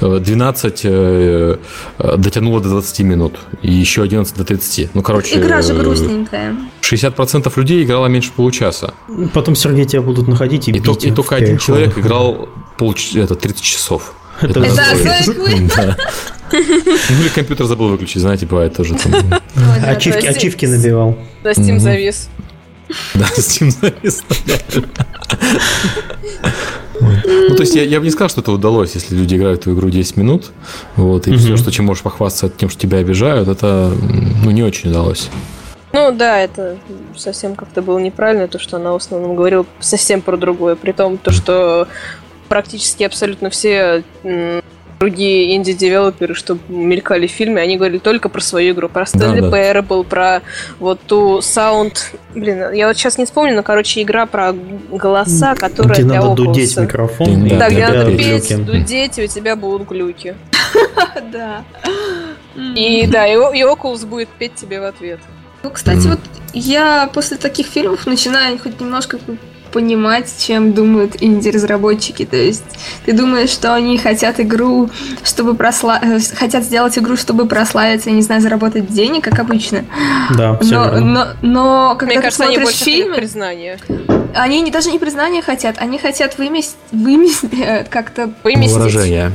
[0.02, 1.58] э, 12 э,
[2.00, 3.40] э, дотянуло до 20 минут.
[3.62, 4.96] И еще 11 до 30.
[4.96, 6.56] Ну, короче, Игра же э, грустненькая.
[6.82, 8.94] 60% людей играла меньше получаса.
[9.34, 10.84] Потом Сергей тебя будут находить и, И, бить.
[10.84, 14.14] только, и только один человек играл полч- это, 30 часов.
[14.42, 15.98] Это Это?
[16.50, 16.60] Да.
[17.10, 18.96] Ну или компьютер забыл выключить, знаете, бывает тоже.
[18.96, 19.14] там.
[19.86, 21.18] Ачивки, набивал.
[21.44, 22.30] Да, Steam завис.
[23.15, 24.23] Да, Steam завис.
[27.00, 29.62] Ну, то есть, я, я бы не сказал, что это удалось, если люди играют в
[29.63, 30.52] эту игру 10 минут,
[30.95, 33.91] вот, и все, что чем можешь похвастаться тем, что тебя обижают, это,
[34.43, 35.30] ну, не очень удалось.
[35.93, 36.78] Ну да, это
[37.15, 40.76] совсем как-то было неправильно, то, что она в основном говорила совсем про другое.
[40.76, 41.88] При том, то, что
[42.50, 44.04] практически абсолютно все
[45.00, 48.90] другие инди-девелоперы, что мелькали в фильме, они говорили только про свою игру.
[48.90, 49.58] Про Stanley Да, да.
[49.58, 50.42] Parable, про
[50.80, 51.98] вот ту Sound...
[52.34, 56.36] Блин, я вот сейчас не вспомню, но, короче, игра про голоса, которая Тебе для надо
[56.36, 56.82] дудеть Oculus.
[56.82, 57.48] микрофон.
[57.48, 58.48] Да, Да, где надо глюки.
[58.48, 60.36] петь, дудеть, и у тебя будут глюки.
[61.32, 61.64] Да.
[62.56, 65.20] И да, и, Oculus будет петь тебе в ответ.
[65.64, 66.20] Ну, кстати, вот
[66.54, 69.20] я после таких фильмов начинаю хоть немножко
[69.68, 72.26] понимать, чем думают инди-разработчики.
[72.26, 72.64] То есть
[73.06, 74.90] ты думаешь, что они хотят игру,
[75.24, 76.00] чтобы просла...
[76.02, 79.86] э, хотят сделать игру, чтобы прославиться, я не знаю, заработать денег, как обычно.
[80.38, 81.00] Да, все Но, верно.
[81.02, 83.80] но, но когда Мне ты кажется, они смотришь больше хотят фильмы, признания.
[84.36, 88.78] они не, даже не признания хотят, они хотят выместить, выместить э, как-то Выместить.
[88.78, 89.32] Выражение.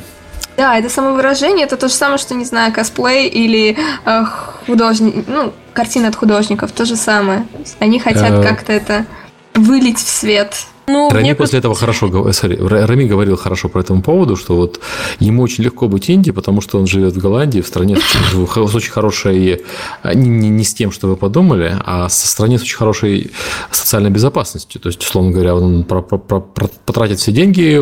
[0.57, 4.25] Да, это самовыражение, это то же самое, что, не знаю, косплей или э,
[4.66, 7.47] художник, ну, картина от художников, то же самое.
[7.79, 8.42] Они хотят Э.
[8.42, 9.07] как-то это
[9.54, 10.66] вылить в свет.
[10.88, 14.56] Ну, Рами мне после этого хорошо, sorry, Ра- Рами говорил хорошо по этому поводу, что
[14.56, 14.80] вот
[15.20, 18.34] ему очень легко быть инди, потому что он живет в Голландии, в стране с
[18.74, 19.62] очень, хорошей,
[20.02, 23.30] а, не, не- не с тем, что вы подумали, а со стране с очень хорошей
[23.70, 24.80] социальной безопасностью.
[24.80, 27.80] То есть, условно говоря, он про- про- про- про- потратит все деньги,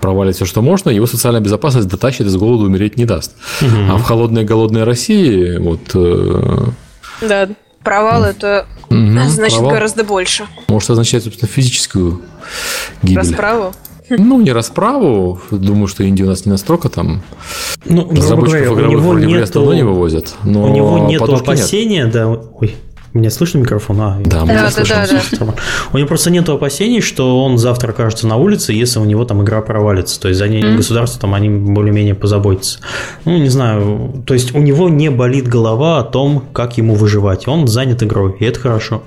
[0.00, 3.32] провалит все, что можно, его социальная безопасность дотащит из голода умереть не даст.
[3.60, 6.56] А в холодной голодной России вот э,
[7.20, 7.48] Да,
[7.82, 10.46] провал это мгм, значит провал гораздо больше.
[10.68, 12.20] может означать, собственно, физическую
[13.02, 13.18] гибель.
[13.18, 13.72] Расправу.
[14.10, 15.40] Ну, не расправу.
[15.52, 17.22] Думаю, что Индия у нас не настолько там
[17.84, 20.34] Ну, грубо разработчиков говоря, у игровых него вроде нету, не вывозят.
[20.42, 21.58] Но у него нет подушки нет.
[21.58, 22.28] опасения, да.
[22.28, 22.76] Ой,
[23.12, 24.00] меня слышно микрофон?
[24.00, 24.94] А, Да, Да, да, слышу,
[25.40, 25.54] да.
[25.92, 29.42] У него просто нет опасений, что он завтра окажется на улице, если у него там
[29.42, 30.20] игра провалится.
[30.20, 30.76] То есть за ней Мгм.
[30.76, 32.78] государство там они более-менее позаботятся.
[33.24, 34.22] Ну, не знаю.
[34.26, 37.48] То есть у него не болит голова о том, как ему выживать.
[37.48, 39.02] Он занят игрой, и это хорошо.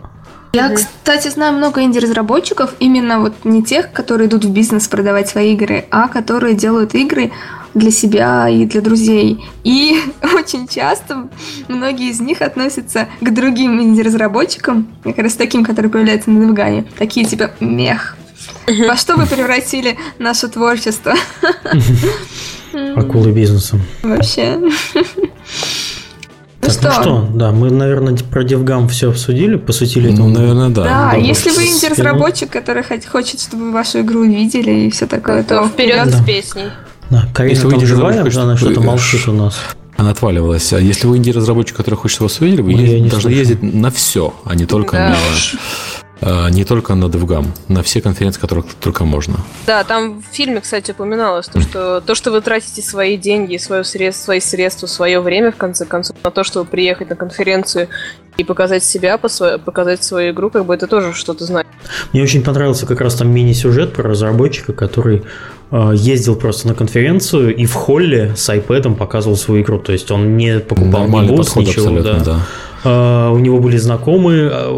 [0.56, 5.54] Я, кстати, знаю много инди-разработчиков, именно вот не тех, которые идут в бизнес продавать свои
[5.54, 7.32] игры, а которые делают игры
[7.74, 9.44] для себя и для друзей.
[9.64, 10.00] И
[10.36, 11.28] очень часто
[11.68, 16.86] многие из них относятся к другим инди-разработчикам, как раз таким, которые появляются на Девгане.
[16.98, 18.18] Такие типа мех.
[18.88, 21.14] Во что вы превратили наше творчество?
[22.96, 23.78] Акулы бизнеса.
[24.02, 24.58] Вообще.
[26.66, 30.30] Ну Так, ну что, да, мы, наверное, про Девгам все обсудили, посвятили Ну, этому.
[30.30, 30.84] наверное, да.
[30.84, 35.64] Да, да, если вы инди-разработчик, который хочет, чтобы вашу игру увидели и все такое, То
[35.64, 36.18] то вперед Да.
[36.22, 36.70] с песней.
[37.10, 39.56] Да, Карина Если вы там не живая, она что- что-то молчит у нас.
[39.96, 40.74] Она отваливалась.
[40.74, 43.38] А если вы инди-разработчик, который хочет вас увидеть, вы не должны слышу.
[43.38, 45.16] ездить на все, а не только Да на
[46.26, 49.36] а, не только на DevGam, на все конференции, которые только можно.
[49.68, 53.84] Да, там в фильме, кстати, упоминалось, то, что то, что вы тратите свои деньги, свое
[53.84, 57.90] средств, свои средства, свое время, в конце концов, на то, чтобы приехать на конференцию
[58.38, 61.70] и показать себя, показать свою игру, как бы это тоже что-то значит.
[62.12, 65.24] Мне очень понравился как раз там мини-сюжет про разработчика, который
[65.72, 69.80] э, ездил просто на конференцию и в холле с iPad показывал свою игру.
[69.80, 72.02] То есть он не покупал ни Нормальный бус, подход ничего.
[72.02, 72.20] да.
[72.20, 72.40] да.
[72.84, 74.70] А, у него были знакомые, а,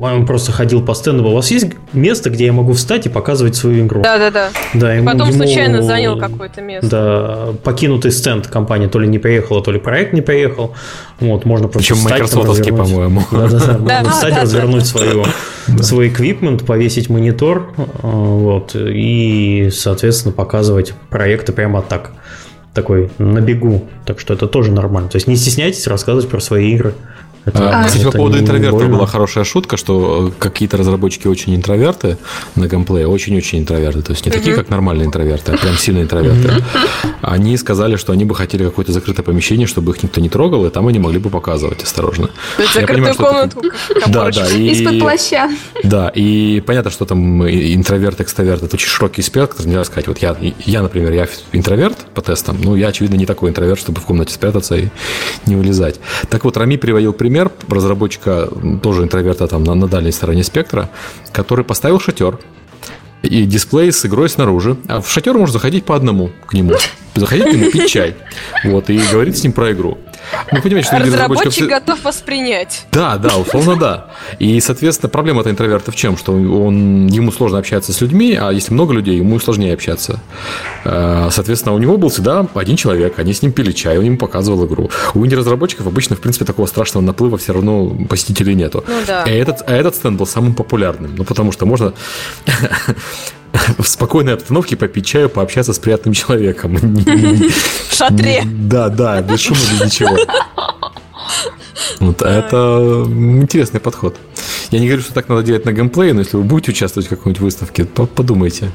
[0.00, 1.24] он просто ходил по стенду.
[1.24, 4.02] У вас есть место, где я могу встать и показывать свою игру?
[4.02, 4.50] Да-да-да.
[4.74, 6.88] Да, ему- Потом ему- случайно занял какое-то место.
[6.88, 10.74] Да, покинутый стенд компания то ли не приехала, то ли проект не приехал.
[11.20, 12.68] Вот, можно просто Причем встать, развернуть.
[12.70, 13.22] по-моему.
[13.30, 13.58] Да, можно
[14.04, 15.24] да, встать, да, развернуть свою,
[15.80, 22.12] свой эквипмент, повесить монитор, вот, и, соответственно, показывать проекты прямо так,
[22.72, 23.84] такой, на бегу.
[24.04, 25.08] Так что это тоже нормально.
[25.08, 26.94] То есть не стесняйтесь рассказывать про свои игры.
[27.46, 28.96] Это- А, Кстати, по поводу интровертов больно.
[28.96, 32.16] была хорошая шутка, что э, какие-то разработчики очень интроверты
[32.56, 36.64] на геймплее, очень-очень интроверты, то есть не такие, как нормальные интроверты, а прям сильно интроверты.
[37.20, 40.70] Они сказали, что они бы хотели какое-то закрытое помещение, чтобы их никто не трогал, и
[40.70, 42.30] там они могли бы показывать осторожно.
[42.58, 43.62] Я Закрытую понимаю, что это- комнатку,
[44.10, 44.68] Да, да, и...
[44.70, 45.50] из-под плаща.
[45.82, 50.34] Да, и понятно, что там интроверт, экстраверт, это очень широкий спектр, нельзя сказать, вот я,
[50.64, 54.32] я, например, я интроверт по тестам, ну, я, очевидно, не такой интроверт, чтобы в комнате
[54.32, 54.88] спрятаться и
[55.46, 56.00] не вылезать.
[56.30, 57.33] Так вот, Рами приводил пример
[57.68, 60.90] разработчика, м, тоже интроверта там на, на дальней стороне спектра,
[61.32, 62.38] который поставил шатер,
[63.22, 64.76] и дисплей с игрой снаружи.
[64.86, 66.74] А в шатер можно заходить по одному к нему.
[67.14, 68.14] Заходить к нему, пить чай.
[68.64, 69.98] Вот, и говорить с ним про игру.
[70.52, 72.86] Ну, понимаете, что Разработчик все- готов воспринять.
[72.92, 74.06] да, да, условно да.
[74.38, 76.16] И, соответственно, проблема этой интроверта в чем?
[76.16, 80.20] Что он, ему сложно общаться с людьми, а если много людей, ему сложнее общаться.
[80.84, 84.16] Э, Соответственно, у него был всегда один человек, они с ним пили чай, он ему
[84.16, 84.90] показывал игру.
[85.14, 88.84] У инди-разработчиков обычно, в принципе, такого страшного наплыва все равно посетителей нету.
[88.86, 89.24] Ну да.
[89.24, 91.14] А этот, а этот стенд был самым популярным.
[91.16, 91.92] Ну, потому что можно
[93.78, 96.76] в спокойной обстановке попить чаю, пообщаться с приятным человеком.
[97.88, 98.42] В шатре.
[98.44, 100.16] Да, да, без шума, без ничего.
[102.00, 104.16] Вот, а это интересный подход.
[104.70, 107.10] Я не говорю, что так надо делать на геймплее, но если вы будете участвовать в
[107.10, 108.70] какой-нибудь выставке, то подумайте.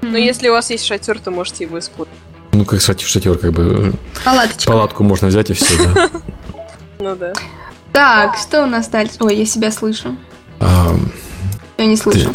[0.00, 2.18] Но если у вас есть шатер, то можете его использовать.
[2.52, 3.92] Ну, как кстати, в шатер, как бы
[4.24, 4.70] Палаточка.
[4.70, 6.10] палатку можно взять и все, да.
[7.00, 7.32] Ну да.
[7.92, 9.14] Так, что у нас дальше?
[9.20, 10.16] Ой, я себя слышу.
[10.60, 12.32] Я не слышу.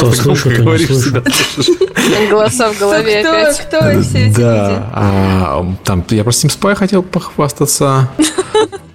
[0.00, 1.68] То слышу, то не слышишь.
[2.30, 3.60] Голоса в голове кто, опять.
[3.60, 4.40] кто все эти люди?
[4.40, 8.08] Да, а, там я про Steam Spy хотел похвастаться.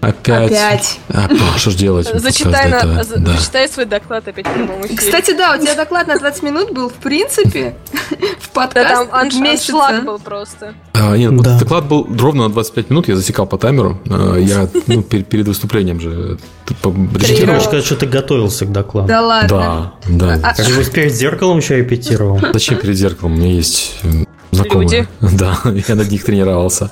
[0.02, 0.52] Опять.
[0.52, 1.00] Опять.
[1.10, 2.10] А, что ж делать?
[2.14, 3.04] Зачитай, на- до этого.
[3.04, 3.32] за- Да.
[3.34, 4.96] зачитай свой доклад опять в прямом эфире.
[4.98, 9.28] Кстати, да, у тебя доклад на 20 минут был, в принципе, в да подкаст там
[9.28, 9.74] анш- месяца.
[9.74, 10.74] аншлаг был просто.
[10.94, 11.60] А, нет, вот Да.
[11.60, 14.00] доклад был ровно на 25 минут, я засекал по таймеру.
[14.10, 16.38] А, Я ну, пер- перед выступлением же
[16.70, 17.60] э, по- Ты репетировал.
[17.62, 19.08] сказать, что ты готовился к докладу?
[19.10, 19.94] Да ладно.
[20.08, 20.40] Да, да.
[20.50, 22.40] А- Ты его перед зеркалом еще репетировал.
[22.54, 23.34] Зачем перед зеркалом?
[23.34, 25.08] У меня есть м, знакомые.
[25.22, 25.36] Люди.
[25.38, 25.58] Да,
[25.88, 26.90] я над них тренировался.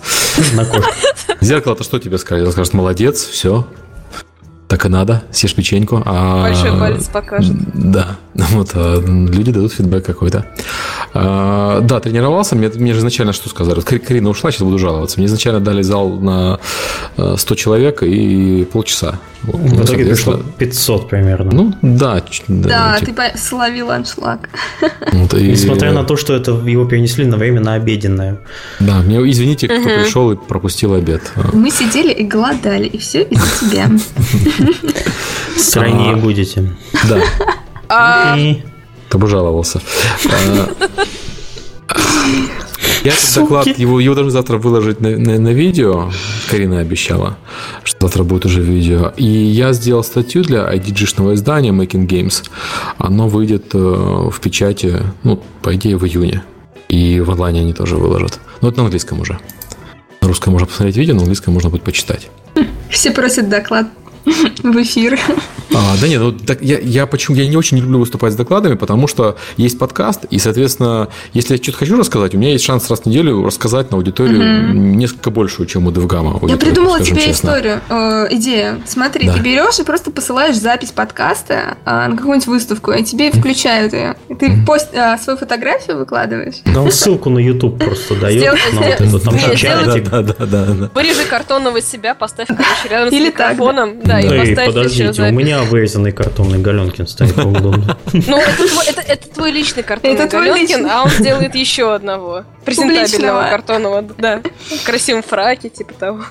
[0.54, 0.92] На кошку.
[1.42, 2.52] Зеркало-то что тебе скажет?
[2.52, 3.68] Скажет, молодец, все.
[4.68, 6.04] Так и надо, съешь печеньку.
[6.06, 6.44] А...
[6.44, 7.56] Большой палец покажет.
[7.74, 10.46] Да, вот а, люди дадут фидбэк какой-то.
[11.14, 13.80] А, да, тренировался, мне, мне же изначально что сказали?
[13.80, 15.20] Карина ушла, сейчас буду жаловаться.
[15.20, 16.60] Мне изначально дали зал на
[17.16, 19.20] 100 человек и полчаса.
[19.44, 21.52] В итоге пришло 500 примерно.
[21.52, 22.22] Ну, да.
[22.48, 23.24] Да, типа...
[23.32, 24.50] ты словил аншлаг.
[25.14, 25.52] Вот, и...
[25.52, 28.40] Несмотря на то, что это его перенесли на время на обеденное.
[28.80, 31.22] Да, мне извините, кто пришел и пропустил обед.
[31.54, 33.90] Мы сидели и голодали, и все из-за тебя.
[35.58, 36.72] Стройнее а, будете.
[37.10, 37.22] Да.
[37.90, 38.38] А...
[39.08, 39.82] Кто бы жаловался.
[40.26, 40.70] А,
[43.04, 46.12] я этот доклад, его, его должны завтра выложить на, на, на видео.
[46.50, 47.38] Карина обещала,
[47.84, 49.14] что завтра будет уже видео.
[49.16, 52.44] И я сделал статью для IDG-шного издания Making Games.
[52.98, 56.44] Оно выйдет э, в печати, ну, по идее, в июне.
[56.90, 58.40] И в онлайне они тоже выложат.
[58.62, 59.40] Но это на английском уже.
[60.22, 62.30] На русском можно посмотреть видео, на английском можно будет почитать.
[62.90, 63.88] Все просят доклад
[64.64, 65.20] в эфир.
[65.78, 68.74] А, да нет, ну, так я, я почему я не очень люблю выступать с докладами,
[68.74, 72.90] потому что есть подкаст, и, соответственно, если я что-то хочу рассказать, у меня есть шанс
[72.90, 74.74] раз в неделю рассказать на аудиторию угу.
[74.74, 76.40] несколько большую, чем у Девгама.
[76.50, 77.50] Я придумала тебе честно.
[77.50, 78.82] историю, э, идею.
[78.88, 79.34] Смотри, да.
[79.34, 84.16] ты берешь и просто посылаешь запись подкаста э, на какую-нибудь выставку, и тебе включают ее.
[84.30, 84.66] И ты mm.
[84.66, 86.56] пост, э, свою фотографию выкладываешь.
[86.66, 88.58] Да он ссылку на YouTube просто дает.
[90.10, 90.90] Да, да, да.
[90.96, 94.02] Вырежи картонного себя, поставь, короче, рядом с микрофоном.
[94.04, 97.98] Да, и поставь подождите, у меня вырезанный картонный Галенкин стоит поудобно.
[98.14, 98.40] Ну,
[99.08, 102.44] это твой личный картонный Галенкин, а он делает еще одного.
[102.66, 104.42] Презентабельного картонного, да.
[104.70, 106.24] В красивом фраке, типа того.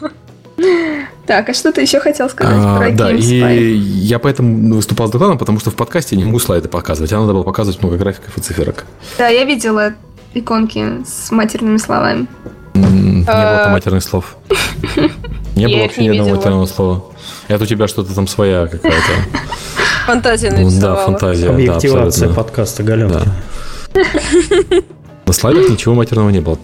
[1.27, 5.11] Так, а что ты еще хотел сказать а, про Да, и я поэтому выступал с
[5.11, 8.37] докладом, потому что в подкасте не могу слайды показывать, а надо было показывать много графиков
[8.38, 8.87] и циферок.
[9.18, 9.94] Да, я видела
[10.35, 12.27] иконки с матерными словами.
[12.75, 14.37] Не было там матерных слов.
[15.57, 17.05] Не было вообще ни одного матерного слова.
[17.49, 19.13] Это у тебя что-то там своя какая-то.
[20.07, 20.97] Фантазия нарисовала.
[20.97, 21.51] Да, фантазия.
[21.51, 23.29] Объективация да, подкаста Галенки.
[23.95, 24.03] Да.
[25.27, 26.59] На слайдах ничего матерного не было.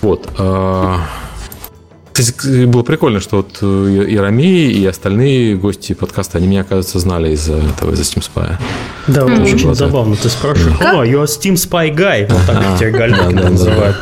[0.00, 0.28] Вот.
[0.38, 1.00] А,
[2.12, 6.98] кстати, было прикольно, что вот э, и Рами, и остальные гости подкаста, они меня, оказывается,
[6.98, 8.56] знали из этого, из Steam Spy.
[9.06, 9.54] Да, mm-hmm.
[9.54, 10.16] очень забавно.
[10.16, 12.26] Ты спрашиваешь, о, you're Steam Spy Guy.
[12.32, 13.96] Вот так тебя Галенка называют.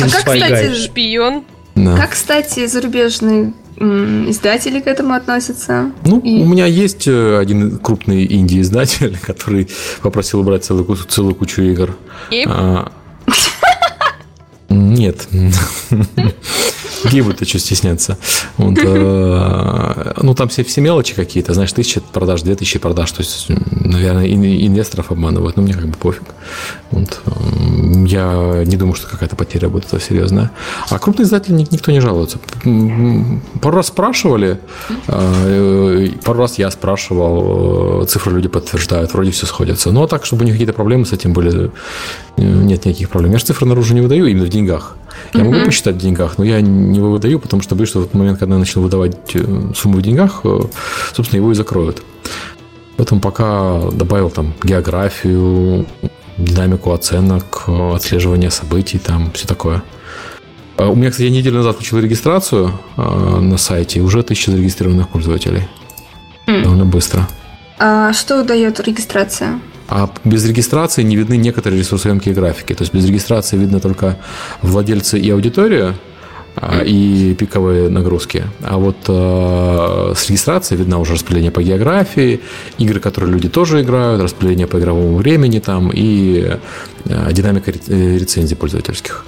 [0.00, 1.44] А как, кстати, шпион?
[1.74, 5.92] Как, кстати, зарубежный издатели к этому относятся.
[6.04, 6.42] Ну, и...
[6.42, 9.68] у меня есть э, один крупный инди-издатель, который
[10.02, 11.96] попросил убрать целую, целую кучу игр.
[12.30, 12.44] И?
[12.48, 12.92] А...
[14.68, 15.26] Нет.
[17.10, 18.18] Гей будет что стесняться.
[18.56, 23.10] Вот, э, ну, там все, все мелочи какие-то, знаешь, тысяча продаж, две тысячи продаж.
[23.12, 25.56] То есть, наверное, инвесторов обманывают.
[25.56, 26.22] Но мне как бы пофиг.
[26.90, 27.20] Вот,
[28.06, 30.50] я не думаю, что какая-то потеря будет это серьезная.
[30.90, 32.38] А крупные издатели никто не жалуется.
[33.60, 34.60] Пару раз спрашивали,
[35.08, 39.90] э, пару раз я спрашивал, э, цифры люди подтверждают, вроде все сходятся.
[39.90, 41.70] Но так, чтобы у них какие-то проблемы с этим были,
[42.36, 43.32] нет никаких проблем.
[43.32, 44.96] Я же цифры наружу не выдаю именно в деньгах.
[45.32, 45.44] Я mm-hmm.
[45.44, 48.38] могу посчитать в деньгах, но я не выдаю, потому что боюсь, что в тот момент,
[48.38, 50.60] когда я начну выдавать э, сумму в деньгах, э,
[51.12, 52.02] собственно, его и закроют.
[52.96, 55.86] Поэтому пока добавил там географию,
[56.38, 59.82] динамику оценок, отслеживание событий, там все такое.
[60.76, 64.50] А у меня, кстати, я неделю назад включил регистрацию э, на сайте, и уже тысяча
[64.50, 65.68] зарегистрированных пользователей.
[66.46, 66.62] Mm.
[66.62, 67.28] Довольно быстро.
[67.78, 69.60] А что дает регистрация?
[69.88, 72.74] А без регистрации не видны некоторые ресурсоемкие графики.
[72.74, 74.18] То есть без регистрации видно только
[74.62, 75.94] владельцы и аудиторию,
[76.56, 78.44] а, и пиковые нагрузки.
[78.62, 82.40] А вот э, с регистрацией видно уже распределение по географии,
[82.78, 86.56] игры, которые люди тоже играют, распределение по игровому времени там и
[87.04, 89.24] э, динамика рецензий пользовательских.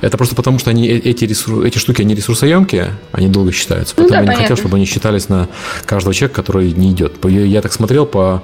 [0.00, 3.94] Это просто потому, что они, э, эти, ресурс, эти штуки, они ресурсоемкие, они долго считаются.
[3.94, 4.40] Поэтому ну, да, я понятно.
[4.40, 5.48] не хотел, чтобы они считались на
[5.86, 7.24] каждого человека, который не идет.
[7.24, 8.42] Я, так смотрел по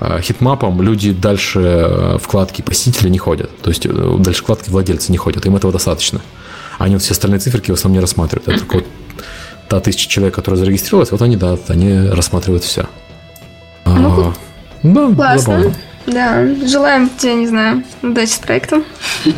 [0.00, 3.50] э, heatmap ам, люди дальше э, вкладки посетителя не ходят.
[3.62, 5.46] То есть дальше вкладки владельца не ходят.
[5.46, 6.20] Им этого достаточно.
[6.78, 8.48] Они вот все остальные циферки в основном не рассматривают.
[8.48, 8.86] Это только вот
[9.68, 12.86] та тысяча человек, которая зарегистрировалась, вот они, да, они рассматривают все.
[13.84, 14.34] Ну, а,
[14.82, 15.38] да, классно.
[15.40, 15.74] Забавно.
[16.12, 18.84] Да, желаем тебе, не знаю, удачи с проектом.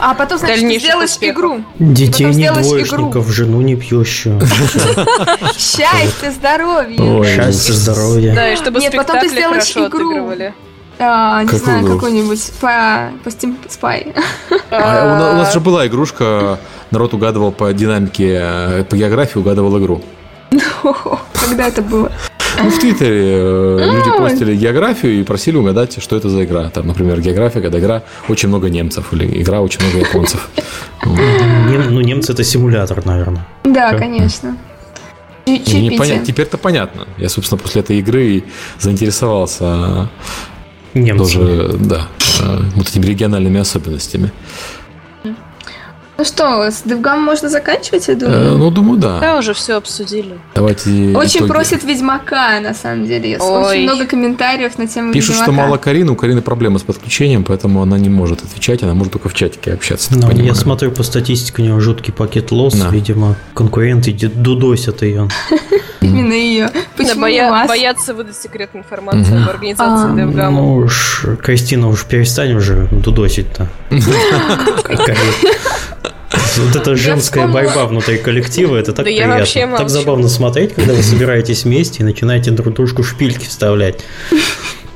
[0.00, 1.62] А потом, значит, сделаешь игру.
[1.78, 4.40] Детей не двоечников, жену не пьющую.
[5.56, 7.24] Счастье, здоровье.
[7.24, 8.34] Счастье, здоровье.
[8.34, 10.32] Да, и чтобы Нет, потом ты сделаешь игру.
[11.00, 14.16] А, не знаю, какой-нибудь по, по Steam Spy.
[14.70, 16.58] А, у, нас, же была игрушка,
[16.90, 20.02] народ угадывал по динамике, э, по географии угадывал игру.
[21.32, 22.10] Когда это было?
[22.62, 26.70] Ну, в Твиттере э, люди постили географию и просили угадать, что это за игра.
[26.70, 30.48] Там, например, география, когда игра очень много немцев или игра очень много японцев.
[31.04, 33.46] Ну, немцы это симулятор, наверное.
[33.64, 34.56] Да, конечно.
[36.26, 37.06] Теперь-то понятно.
[37.16, 38.44] Я, собственно, после этой игры
[38.78, 40.10] заинтересовался
[40.94, 41.18] Немцами.
[41.18, 42.08] тоже, да,
[42.40, 44.32] э, вот этими региональными особенностями.
[46.18, 48.54] Ну что, с DevGam можно заканчивать, я думаю?
[48.54, 49.20] Э, ну, думаю, да.
[49.20, 50.36] Да, уже все обсудили.
[50.52, 51.48] Давайте Очень итоги.
[51.52, 53.38] просит Ведьмака, на самом деле.
[53.38, 53.64] Ой.
[53.64, 55.52] Очень много комментариев на тему Пишут, Ведьмака.
[55.52, 59.12] что мало Карины, у Карины проблемы с подключением, поэтому она не может отвечать, она может
[59.12, 60.12] только в чатике общаться.
[60.12, 62.88] Ну, я смотрю по статистике, у него жуткий пакет лос, да.
[62.88, 65.28] видимо, конкуренты дудосят ее.
[66.00, 66.70] Именно ее.
[66.96, 67.22] Почему?
[67.68, 70.50] Боятся выдать секретную информацию об организации DevGam.
[70.50, 73.68] Ну уж, Кристина, уж перестань уже дудосить-то.
[76.30, 79.76] Вот эта женская борьба внутри коллектива, это так приятно.
[79.76, 84.04] Так забавно смотреть, когда вы собираетесь вместе и начинаете друг дружку шпильки вставлять.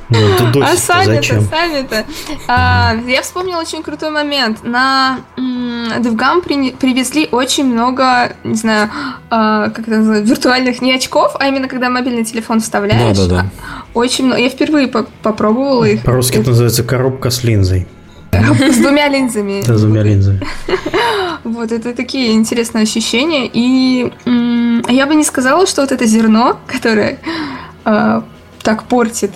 [0.08, 2.04] Ну, а сами-то, сами-то.
[2.46, 4.62] А, я вспомнила очень крутой момент.
[4.62, 6.42] На DevGam
[6.76, 8.90] привезли очень много, не знаю,
[9.30, 13.16] а, как это называется, виртуальных не очков, а именно когда мобильный телефон вставляешь.
[13.16, 13.50] Да, да, да.
[13.94, 14.42] Очень много.
[14.42, 16.02] Я впервые попробовала их.
[16.02, 17.86] По-русски это называется коробка с линзой.
[18.32, 19.62] С двумя линзами.
[19.66, 20.40] Да, с двумя линзами.
[21.44, 23.50] Вот, это такие интересные ощущения.
[23.52, 24.12] И
[24.88, 27.18] я бы не сказала, что вот это зерно, которое
[27.84, 28.22] э,
[28.62, 29.32] так портит.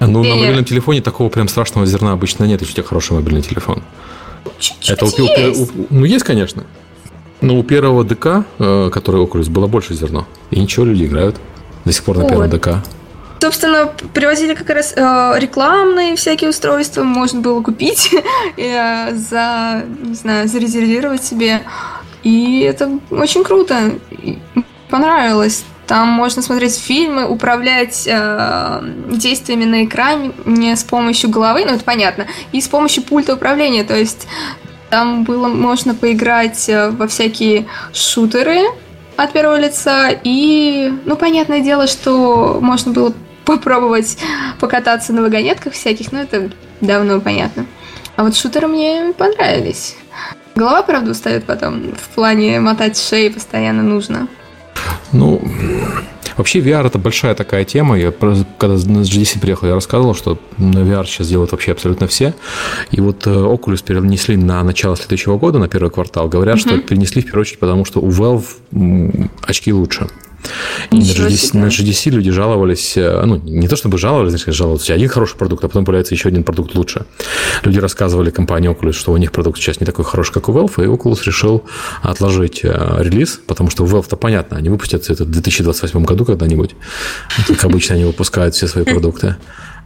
[0.00, 3.42] Ну, на мобильном телефоне такого прям страшного зерна обычно нет, если у тебя хороший мобильный
[3.42, 3.84] телефон.
[4.58, 5.60] Чуть-чуть это у, есть.
[5.60, 6.64] У, ну, есть, конечно.
[7.40, 10.26] Но у первого ДК, э, который Oculus, было больше зерно.
[10.50, 11.36] И ничего, люди играют.
[11.84, 12.82] До сих пор на первом ДК.
[13.40, 18.14] Собственно, привозили как раз э, рекламные всякие устройства, можно было купить
[18.56, 21.62] э, за, не знаю, зарезервировать себе.
[22.22, 23.92] И это очень круто.
[24.88, 25.64] Понравилось.
[25.86, 31.84] Там можно смотреть фильмы, управлять э, действиями на экране не с помощью головы, ну это
[31.84, 33.84] понятно, и с помощью пульта управления.
[33.84, 34.26] То есть
[34.90, 38.62] там было можно поиграть э, во всякие шутеры
[39.16, 43.14] от первого лица, и, ну, понятное дело, что можно было
[43.46, 44.18] попробовать
[44.60, 46.50] покататься на вагонетках всяких, но это
[46.82, 47.64] давно понятно.
[48.16, 49.96] А вот шутеры мне понравились.
[50.54, 51.94] Голова, правда, устает потом.
[51.94, 54.26] В плане мотать шеи постоянно нужно.
[55.12, 55.42] Ну,
[56.36, 57.98] вообще VR это большая такая тема.
[57.98, 62.34] Я когда на GDC приехал, я рассказывал, что на VR сейчас делают вообще абсолютно все.
[62.90, 66.28] И вот э, Oculus перенесли на начало следующего года, на первый квартал.
[66.28, 66.60] Говорят, mm-hmm.
[66.60, 70.08] что перенесли в первую очередь, потому что у Valve очки лучше.
[70.90, 74.90] И на GDC, на GDC люди жаловались, э, ну, не то чтобы жаловались, значит, жаловались,
[74.90, 77.06] один хороший продукт, а потом появляется еще один продукт лучше.
[77.64, 80.84] Люди рассказывали компании Oculus, что у них продукт сейчас не такой хороший, как у Valve,
[80.84, 81.64] и Oculus решил
[82.02, 86.76] отложить э, релиз, потому что у Valve-то понятно, они выпустят это в 2028 году когда-нибудь,
[87.46, 89.36] как обычно они выпускают все свои продукты.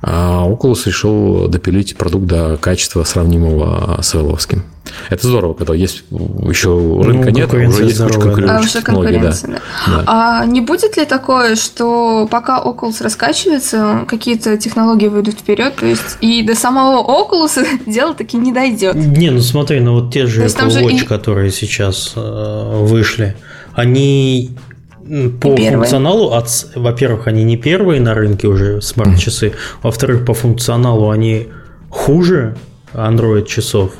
[0.02, 4.62] А Oculus решил допилить продукт до качества сравнимого с Valve.
[5.10, 6.70] Это здорово, когда есть еще
[7.02, 9.18] рынка ну, нет, а уже есть куча конкурирующих а технологий.
[9.18, 9.30] Да.
[9.42, 9.60] Да.
[9.86, 10.04] Да.
[10.06, 16.16] А не будет ли такое, что пока Oculus раскачивается, какие-то технологии выйдут вперед, то есть
[16.20, 18.94] и до самого Oculus дело таки не дойдет?
[18.94, 21.04] Не, ну смотри, ну вот те же Apple Watch, и...
[21.04, 23.36] которые сейчас э, вышли,
[23.74, 24.50] они
[25.40, 29.52] по функционалу, от, во-первых, они не первые на рынке уже смарт-часы,
[29.82, 31.48] во-вторых, по функционалу они
[31.88, 32.56] хуже
[32.92, 33.92] Android часов.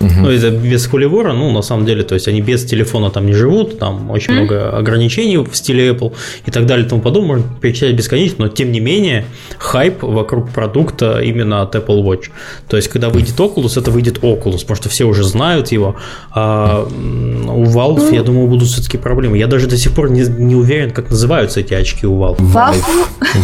[0.00, 0.10] Угу.
[0.16, 3.32] Ну, это без хуливора, ну, на самом деле, то есть они без телефона там не
[3.32, 6.12] живут, там очень mm много ограничений в стиле Apple
[6.46, 9.24] и так далее и тому подобное, можно перечислять бесконечно, но тем не менее
[9.58, 12.30] хайп вокруг продукта именно от Apple Watch.
[12.68, 15.96] То есть, когда выйдет Oculus, это выйдет Oculus, потому что все уже знают его,
[16.30, 19.38] а у Valve, mm я думаю, будут все-таки проблемы.
[19.38, 22.38] Я даже до сих пор не, не уверен, как называются эти очки у Valve.
[22.38, 22.84] Valve?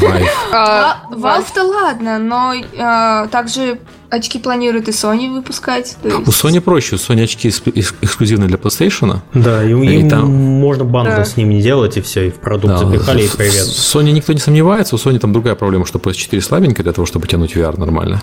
[0.53, 3.79] А, Valve-то ладно, но а, также
[4.15, 5.97] очки планируют и Sony выпускать.
[6.03, 6.17] Есть...
[6.17, 9.19] У Sony проще, у Sony очки эксклюзивные для PlayStation.
[9.35, 10.31] Да, и, и там...
[10.33, 11.25] можно бандл да.
[11.25, 13.67] с ними делать, и все, и в продукт да, запихали, и привет.
[13.67, 17.27] Sony никто не сомневается, у Sony там другая проблема, что PS4 слабенькая для того, чтобы
[17.27, 18.23] тянуть VR нормально.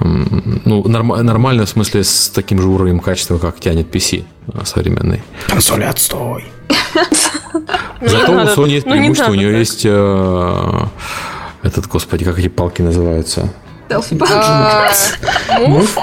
[0.00, 4.24] Ну, норм, нормально в смысле с таким же уровнем качества, как тянет PC
[4.64, 5.22] современный.
[5.46, 6.44] Консоли отстой.
[8.00, 10.86] Зато у Sony есть ну, преимущество, у нее есть э,
[11.62, 13.52] этот, господи, как эти палки называются?
[15.68, 15.98] Мув?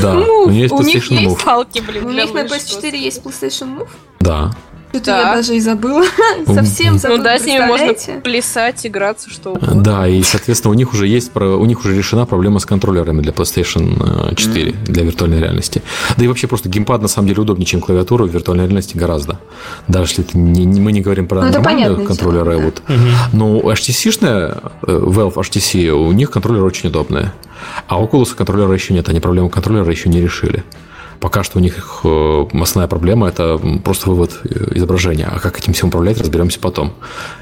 [0.00, 0.12] Да.
[0.16, 1.44] У нее есть PlayStation Move.
[1.44, 2.06] палки, блин.
[2.06, 3.88] У них на PS4 есть PlayStation Move?
[4.20, 4.50] Да.
[4.90, 6.04] Что-то я даже и забыла.
[6.46, 7.18] Совсем забыла.
[7.18, 9.82] Ну да, с ними можно плясать, играться, что угодно.
[9.82, 13.32] Да, и, соответственно, у них уже есть, у них уже решена проблема с контроллерами для
[13.32, 15.82] PlayStation 4, для виртуальной реальности.
[16.16, 19.38] Да и вообще просто геймпад на самом деле удобнее, чем клавиатура в виртуальной реальности гораздо.
[19.86, 22.82] Даже если это не, мы не говорим про ну, нормальные контроллеры, вот.
[23.32, 27.32] Но HTC-шная, э, Valve HTC, у них контроллеры очень удобные.
[27.86, 30.64] А Oculus контроллера еще нет, они проблему контроллера еще не решили.
[31.20, 35.28] Пока что у них э, основная проблема это просто вывод э, изображения.
[35.30, 36.92] А как этим всем управлять, разберемся потом.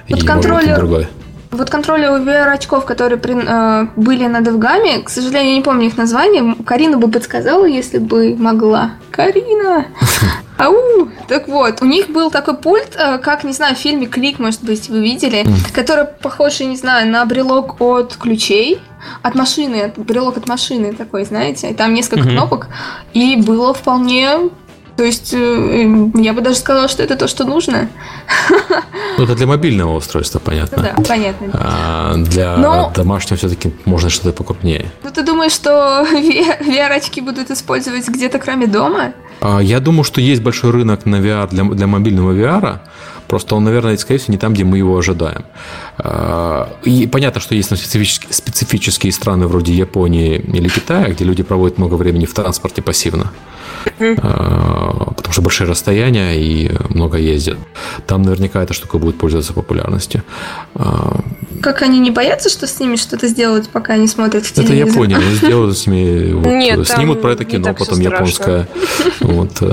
[0.08, 1.08] Вот И, контроллер- может.
[1.50, 5.96] Вот контроллеры VR-очков, которые при- э, были на Девгаме, к сожалению, я не помню их
[5.96, 6.54] название.
[6.66, 8.92] Карина бы подсказала, если бы могла.
[9.10, 9.86] Карина!
[10.58, 11.08] Ау!
[11.28, 14.62] Так вот, у них был такой пульт, э, как, не знаю, в фильме «Клик», может
[14.64, 18.80] быть, вы видели, который похож, не знаю, на брелок от ключей,
[19.22, 22.68] от машины, брелок от машины такой, знаете, и там несколько кнопок,
[23.14, 24.50] и было вполне...
[24.98, 27.88] То есть, э, э, я бы даже сказала, что это то, что нужно.
[29.16, 30.82] Ну, это для мобильного устройства, понятно.
[30.82, 31.50] Да, понятно.
[31.52, 34.92] А для Но- домашнего все-таки можно что-то покрупнее.
[35.02, 39.12] Ну, ты думаешь, что VR-очки будут использовать где-то кроме дома?
[39.40, 42.78] А, Я думаю, что есть большой рынок на VR для, для мобильного VR.
[43.26, 45.44] Просто он, наверное, скорее всего, не там, где мы его ожидаем.
[45.98, 51.42] А, И понятно, что есть ну, специфические, специфические страны вроде Японии или Китая, где люди
[51.42, 53.32] проводят много времени в транспорте пассивно.
[54.00, 57.58] А, Потому что большие расстояния и много ездят.
[58.06, 60.22] Там наверняка эта штука будет пользоваться популярностью.
[60.74, 61.20] А,
[61.62, 64.88] Как они не боятся, что с ними что-то сделать, пока они смотрят в Это телевизор?
[64.88, 68.68] Япония, они сделают с ними, вот, Нет, там снимут про это кино, потом японское.
[69.20, 69.72] Вот, э,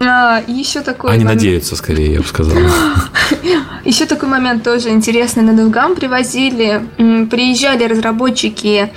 [0.00, 2.56] А, еще такой они момент- надеются, скорее, я бы сказал.
[3.84, 5.42] Еще такой момент тоже интересный.
[5.42, 6.82] На Довгам привозили,
[7.30, 8.90] приезжали разработчики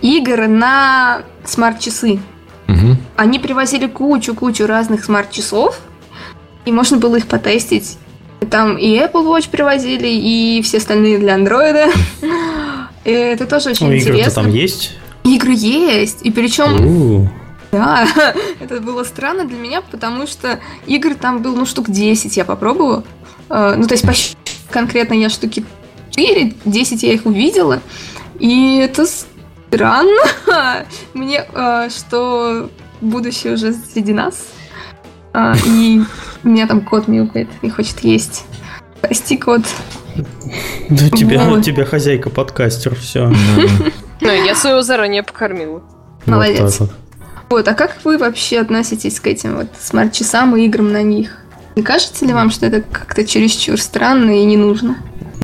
[0.00, 2.18] игр на смарт-часы.
[2.82, 2.96] Мгм.
[3.16, 5.78] Они привозили кучу-кучу разных смарт-часов,
[6.64, 7.96] и можно было их потестить.
[8.50, 11.86] Там и Apple Watch привозили, и все остальные для андроида.
[13.04, 14.42] Это тоже очень Ну, игры-то интересно.
[14.42, 14.96] там есть.
[15.24, 17.30] Игры есть, и причем
[17.70, 18.06] Да,
[18.60, 23.02] это было странно для меня, потому что игр там был, ну, штук 10 я попробовала.
[23.48, 24.36] Э, Ну, то есть, почти
[24.70, 25.64] конкретно я штуки
[26.10, 27.80] 4, 10 я их увидела.
[28.38, 29.06] И это
[29.72, 30.22] странно
[31.14, 32.70] мне, э, что
[33.00, 34.46] будущее уже среди нас.
[35.32, 36.00] А, И
[36.44, 38.44] у меня там кот мяукает и хочет есть.
[39.00, 39.62] Прости, кот.
[40.90, 41.58] Да у тебя, Вот.
[41.60, 43.32] у тебя хозяйка подкастер, все.
[44.20, 45.82] Ну, я своего заранее покормила.
[46.26, 46.80] Молодец.
[47.48, 51.38] Вот, а как вы вообще относитесь к этим вот смарт-часам и играм на них?
[51.76, 54.96] Не кажется ли вам, что это как-то чересчур странно и не нужно?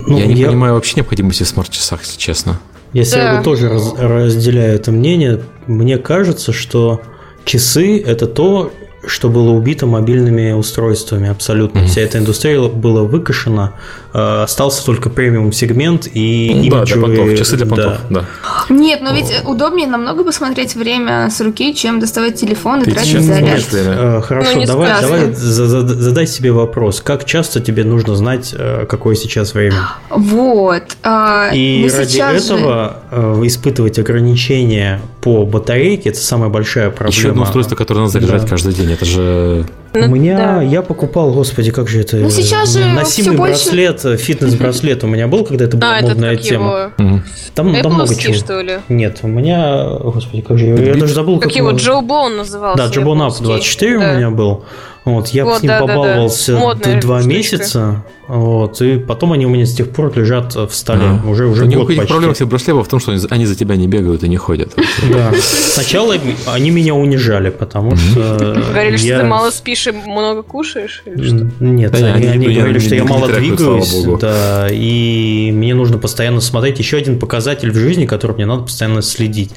[0.06, 2.60] Ну, я не понимаю вообще необходимости в смарт-часах, если честно.
[2.92, 3.16] Я с Да.
[3.16, 5.40] Серегой тоже раз- разделяю это мнение.
[5.66, 7.00] Мне кажется, что
[7.44, 8.72] часы это то,
[9.06, 11.80] что было убито мобильными устройствами абсолютно.
[11.80, 11.88] Мгм.
[11.88, 13.72] Вся эта индустрия была выкашена,
[14.12, 17.74] остался только премиум сегмент и да, для понтов, часы для да.
[17.76, 18.24] понтов, да.
[18.70, 23.20] Нет, но ведь удобнее намного посмотреть время с руки, чем доставать телефон и Ты тратить
[23.22, 23.60] заряд.
[23.70, 23.94] время.
[23.98, 25.16] Э, Хорошо, Ну, давай, сказано.
[25.18, 27.00] давай за- за- задай себе вопрос.
[27.00, 29.76] Как часто тебе нужно знать, э, какое сейчас время?
[30.10, 30.82] Вот.
[31.02, 37.16] а, И ради же- этого э, испытывать ограничения по батарейке это самая большая проблема.
[37.18, 38.48] Еще одно устройство, которое надо заряжать Да.
[38.48, 38.92] каждый день.
[38.92, 40.62] Это же У Ну, меня, да.
[40.62, 42.18] я покупал, господи, как же это...
[42.18, 45.98] Ну, сейчас же Носимый всё больше- браслет, э, фитнес-браслет у меня был, когда это была
[45.98, 46.92] этот модная тема.
[46.98, 47.20] его?
[47.54, 48.34] Там, там много Apple чего.
[48.34, 48.78] что ли?
[48.88, 52.84] Нет, у меня, господи, как же, я, даже забыл, Как как его Джо Боун назывался.
[52.86, 53.44] Да, Джабон Up японский.
[53.44, 54.10] 24 Да.
[54.12, 54.64] у меня был.
[55.08, 55.92] Вот, я Вот, с ним да, да, да.
[55.94, 57.36] побаловался Модная д- два штучка.
[57.36, 58.04] месяца.
[58.28, 61.00] Вот, и потом они у меня с тех пор лежат в столе.
[61.24, 61.26] А.
[61.26, 62.06] Уже, уже У них год почти.
[62.06, 64.74] проблема всех браслетов в том, что они, за- тебя не бегают и не ходят.
[65.10, 65.32] Да.
[65.40, 66.14] Сначала
[66.46, 71.02] они меня унижали, потому что Говорили, что я- ты мало спишь и много кушаешь?
[71.06, 76.78] Нет, Да не, они, говорили, что я мало двигаюсь, да, и мне нужно постоянно смотреть
[76.78, 79.52] еще один показатель в жизни, который мне надо постоянно следить.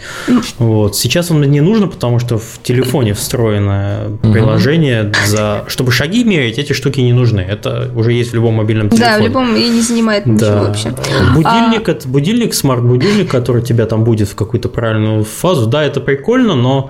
[0.59, 0.95] Вот.
[0.95, 5.40] Сейчас он мне не нужно, потому что в телефоне встроено приложение, за...
[5.67, 7.41] чтобы шаги мерить, эти штуки не нужны.
[7.41, 9.11] Это уже есть в любом мобильном телефоне.
[9.17, 10.61] Да, в любом и не занимает ничего Да.
[10.63, 10.93] вообще.
[11.35, 15.67] Будильник, это будильник, смарт-будильник, который тебя там будет в какую-то правильную фазу.
[15.67, 16.89] Да, это прикольно, но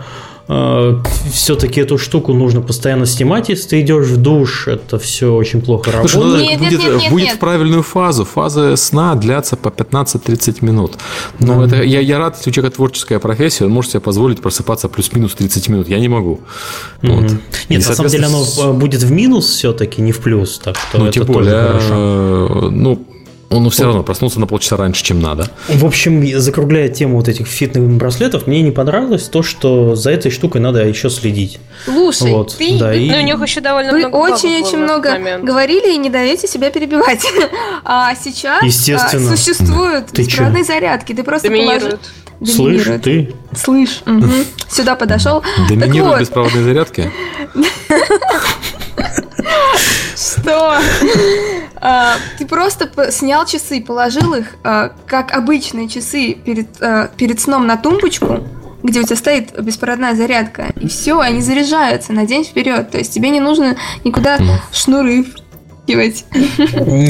[1.32, 5.92] все-таки эту штуку нужно постоянно снимать, если ты идешь в душ, это все очень плохо
[5.92, 6.44] Слушай, работает.
[6.44, 7.36] ну, Нет, будет, нет, нет, будет нет.
[7.36, 8.26] в правильную фазу.
[8.26, 10.94] Фазы сна длятся по 15-30 минут.
[11.40, 14.90] Но это, я, я рад, если у человека творческая профессия, он может себе позволить просыпаться
[14.90, 15.88] плюс-минус 30 минут.
[15.88, 16.42] Я не могу.
[17.02, 17.16] Мгм.
[17.22, 17.32] Вот.
[17.70, 20.76] И, Нет, на самом деле оно э, будет в минус все-таки, не в плюс, так
[20.78, 21.88] что Ну, это тем тоже более, хорошо.
[21.94, 23.06] э, ну,
[23.52, 25.50] он все равно проснулся на полчаса раньше, чем надо.
[25.68, 30.62] В общем, закругляя тему вот этих фитнес-браслетов, мне не понравилось то, что за этой штукой
[30.62, 31.60] надо еще следить.
[31.86, 35.44] Слушай, Вот, ты, да, и- Ну, у них еще довольно вы много очень-очень много момент.
[35.44, 37.22] говорили и не даете себя перебивать.
[37.84, 39.34] А сейчас Естественно.
[39.34, 40.24] а, существуют Ты
[40.64, 41.14] зарядки.
[41.14, 42.02] Ты просто положи- Доминируют.
[42.44, 44.32] Слышь, ты Слышь, мгм.
[44.70, 45.44] сюда подошел.
[45.70, 46.20] Доминируют вот.
[46.22, 47.12] беспроводные зарядки.
[50.22, 50.78] Что?
[51.84, 57.66] А, Ты просто снял часы, положил их, а, как обычные часы, перед, а, перед сном
[57.66, 58.48] на тумбочку,
[58.84, 62.92] где у тебя стоит беспроводная зарядка, и все, они заряжаются на день вперед.
[62.92, 64.38] То есть тебе не нужно никуда
[64.72, 66.24] шнуры втыкивать.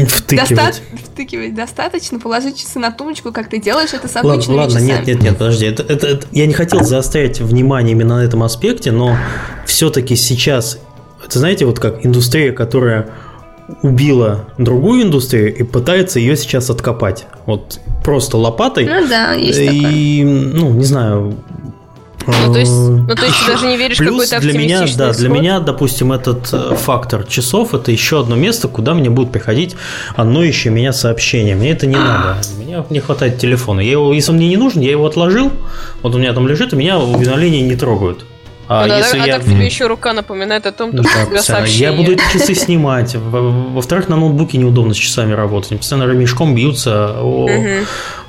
[0.08, 0.82] Втыкивать.
[1.12, 1.54] Втыкивать.
[1.54, 4.88] Достаточно положить часы на тумбочку, как ты делаешь это с Ладно, обычными ладно, часами.
[4.90, 5.66] нет, нет, нет, подожди.
[5.66, 9.18] Это, это- это- я не хотел заострять внимание именно на этом аспекте, но
[9.66, 10.78] все-таки сейчас,
[11.32, 13.08] это знаете, вот как индустрия, которая
[13.84, 17.26] убила другую индустрию и пытается ее сейчас откопать.
[17.46, 18.86] Вот просто лопатой.
[18.86, 19.92] Ну да, есть такое.
[19.92, 21.38] и, ну, не знаю.
[22.28, 24.86] Ну, то есть, э, ну, то есть ты даже не веришь Плюс какой-то для меня,
[24.96, 29.32] да, для меня, допустим, этот э, фактор часов это еще одно место, куда мне будет
[29.32, 29.76] приходить
[30.18, 31.56] ноющее меня сообщение.
[31.56, 32.42] Мне это не надо.
[32.58, 33.80] Мне не хватает телефона.
[33.80, 35.50] Я его, если он мне не нужен, я его отложил.
[36.02, 38.26] Вот у меня там лежит, и меня уведомления не трогают.
[38.74, 41.24] А Ну да, если а я так тебе еще рука напоминает о том, ну, что
[41.24, 41.92] у тебя сообщение.
[41.92, 43.14] я буду эти часы снимать.
[43.16, 45.72] Во- Во-вторых, на ноутбуке неудобно с часами работать.
[45.72, 47.18] Они постоянно ремешком бьются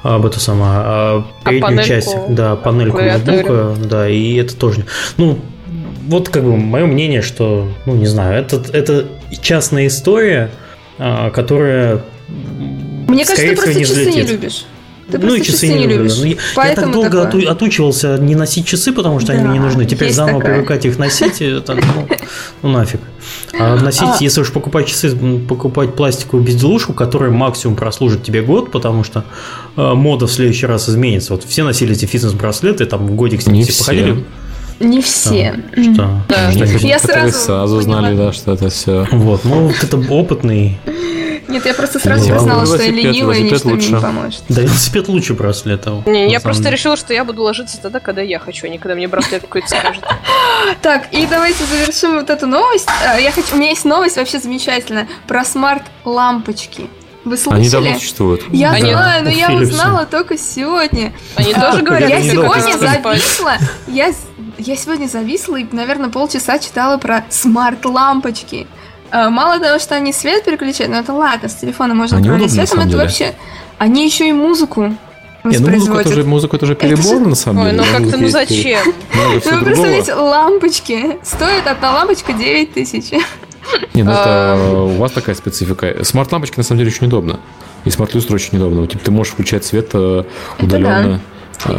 [0.03, 4.85] об эту самую а, переднюю часть, да, панельку ноутбука, да, и это тоже.
[5.17, 5.39] Ну,
[6.09, 9.07] вот как бы мое мнение, что, ну, не знаю, это, это
[9.41, 10.51] частная история,
[10.99, 12.03] а, которая
[13.07, 14.65] Мне кажется, скорее ты всего, просто не часы не любишь.
[15.19, 16.11] Ты ну и часы не люблю.
[16.19, 17.43] Ну, я, я так долго такое.
[17.43, 19.85] оту- отучивался не носить часы, потому что они Да, мне не нужны.
[19.85, 20.55] Теперь заново такое.
[20.57, 22.09] привыкать их носить, это, ну,
[22.63, 23.01] ну нафиг.
[23.59, 24.17] А носить, А.
[24.21, 25.15] если уж покупать часы,
[25.49, 29.25] покупать пластиковую безделушку, которая максимум прослужит тебе год, потому что
[29.77, 31.35] э, мода в следующий раз изменится.
[31.35, 34.25] Вот все носили эти фитнес-браслеты, там в годик с ними Не все походили.
[34.81, 35.55] Не все.
[35.73, 36.23] Что?
[36.29, 36.51] Да.
[36.51, 38.27] Что Я сразу сразу знали, поняла.
[38.27, 39.07] да, что это все.
[39.13, 40.79] Вот, ну вот это опытный.
[41.49, 44.01] Нет, я просто сразу Ну, признала, что я ленивая, и ничто мне не лучше.
[44.01, 44.43] поможет.
[44.49, 46.03] Да, велосипед лучше браслета.
[46.07, 46.77] Не, я просто деле.
[46.77, 49.69] решила, что я буду ложиться тогда, когда я хочу, а не когда мне браслет какой-то
[49.69, 50.03] скажет.
[50.81, 52.89] Так, и давайте завершим вот эту новость.
[53.05, 56.89] А, Я хочу, у меня есть новость вообще замечательная про смарт-лампочки.
[57.25, 57.99] Вы Они давно слышали?
[57.99, 58.43] существуют.
[58.51, 61.13] Я Они- знаю, но я узнала только сегодня.
[61.37, 63.55] Они А, тоже говорят, Я сегодня зависла.
[63.89, 64.13] Я,
[64.59, 68.67] я сегодня зависла и, наверное, полчаса читала про смарт-лампочки.
[69.13, 72.51] А, Мало того, что они свет переключают, но это ладно, с телефона можно Они управлять
[72.51, 73.03] удобны, на светом, это деле.
[73.03, 73.35] вообще...
[73.79, 74.95] Они еще и музыку Не,
[75.45, 76.07] ну музыку воспроизводят.
[76.07, 77.83] это, же, музыку это же Это перебор, же- на самом Ой, деле.
[77.83, 78.81] ну как-то, ну зачем?
[79.15, 81.19] Ну, вы представляете, лампочки.
[81.25, 83.11] Стоит одна лампочка 9 тысяч.
[83.95, 84.23] Не, ну это
[84.55, 84.83] А.
[84.85, 86.05] у вас такая специфика.
[86.05, 87.41] Смарт-лампочки на самом деле очень удобно.
[87.85, 88.87] И смарт-люстра очень удобно.
[88.87, 90.25] Типа, ты можешь включать свет э,
[90.61, 91.21] удаленно.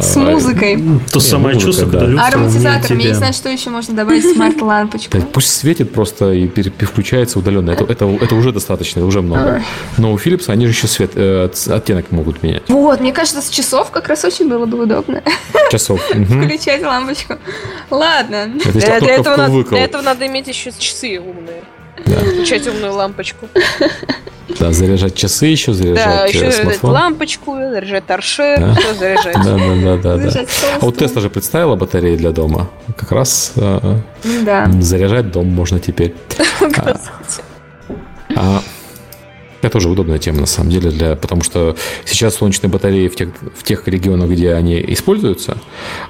[0.00, 0.76] С А, музыкой.
[0.76, 1.98] То Не, самое музыка, чувство, да.
[2.00, 2.98] когда Ароматизатором.
[2.98, 5.18] Я не знаю, что еще можно добавить смарт-лампочку.
[5.18, 7.70] Да, пусть светит просто и пере- переключается удаленно.
[7.72, 9.62] Это, это, это уже достаточно, это уже много.
[9.98, 12.62] Но у Philips они же еще свет, э, оттенок могут менять.
[12.68, 15.22] Вот, мне кажется, с часов как раз очень было бы удобно
[15.70, 16.00] Часов.
[16.10, 17.34] Включать лампочку.
[17.90, 18.50] Ладно.
[18.64, 19.70] Выкол.
[19.70, 21.62] для этого надо иметь еще часы умные.
[22.06, 22.16] Да.
[22.18, 23.48] Включать умную лампочку.
[24.60, 26.90] Да, заряжать часы еще, Да, заряжать еще э, смартфон.
[26.90, 28.74] лампочку, заряжать торшер, Да.
[28.74, 29.34] все заряжать.
[29.36, 30.16] Да, да, да, да, да.
[30.18, 30.48] Заряжать
[30.80, 31.00] А вот.
[31.00, 32.68] Tesla же представила батареи для дома.
[32.96, 33.98] Как раз э,
[34.44, 34.70] Да.
[34.80, 36.14] заряжать дом можно теперь.
[38.36, 38.62] А, а,
[39.66, 43.28] это тоже удобная тема, на самом деле, для, потому что сейчас солнечные батареи в тех,
[43.56, 45.58] в тех регионах, где они используются,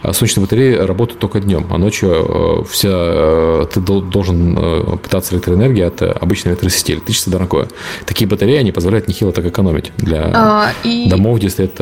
[0.03, 4.97] а солнечные батареи работают только днем, а ночью э, вся, э, ты дол- должен э,
[5.03, 6.93] питаться электроэнергией от обычной электросети.
[6.93, 7.69] Электричество дорогое.
[8.07, 11.77] Такие батареи, они позволяют нехило так экономить для А, и домов, где стоят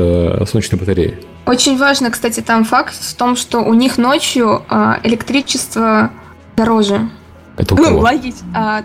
[0.49, 1.19] солнечные батареи.
[1.47, 6.11] очень важно, кстати, там факт в том, что у них ночью а, электричество
[6.57, 7.09] дороже.
[7.57, 8.01] Это у Ну, кого?
[8.01, 8.47] логично.
[8.55, 8.85] А, а,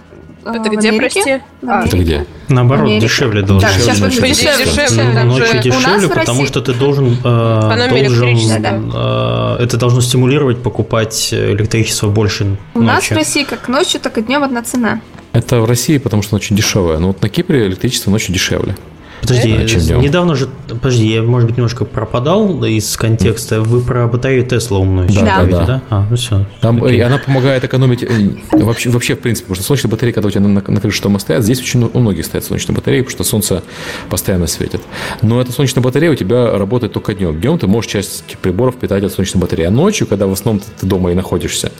[0.55, 1.39] Это в где, прости?
[1.67, 2.25] А, Это где?
[2.49, 3.05] Наоборот, Америка.
[3.07, 3.83] дешевле должно Так, быть.
[3.85, 4.21] сейчас ночью.
[4.21, 7.97] дешевле, дешевле, там Ночью же- У нас дешевле, потому России- что ты должен, э, должен
[7.97, 13.17] электричества, э, это должно стимулировать покупать электричество больше У нас в ночью.
[13.17, 15.01] России как ночью, так и днем одна цена.
[15.33, 16.97] Это в России, потому что оно очень дешевое.
[16.99, 18.75] Но вот на Кипре электричество ночью дешевле.
[19.22, 23.61] Подожди, А недавно же, подожди, я, может быть, немножко пропадал из контекста.
[23.61, 25.65] Вы про батарею Тесла умную Да, да, да.
[25.65, 25.82] да?
[25.89, 26.45] А, ну все.
[26.61, 28.07] Там э, она помогает экономить э,
[28.51, 31.20] вообще, вообще в принципе, потому что солнечные батареи, когда у тебя на, на крыше дома
[31.20, 33.63] стоят, здесь очень у многих стоят солнечные батареи, потому что солнце
[34.09, 34.82] постоянно светит.
[35.22, 37.39] Но эта солнечная батарея у тебя работает только днем.
[37.39, 40.86] Днем ты можешь часть приборов питать от солнечной батареи, а ночью, когда в основном ты
[40.86, 41.72] дома и находишься,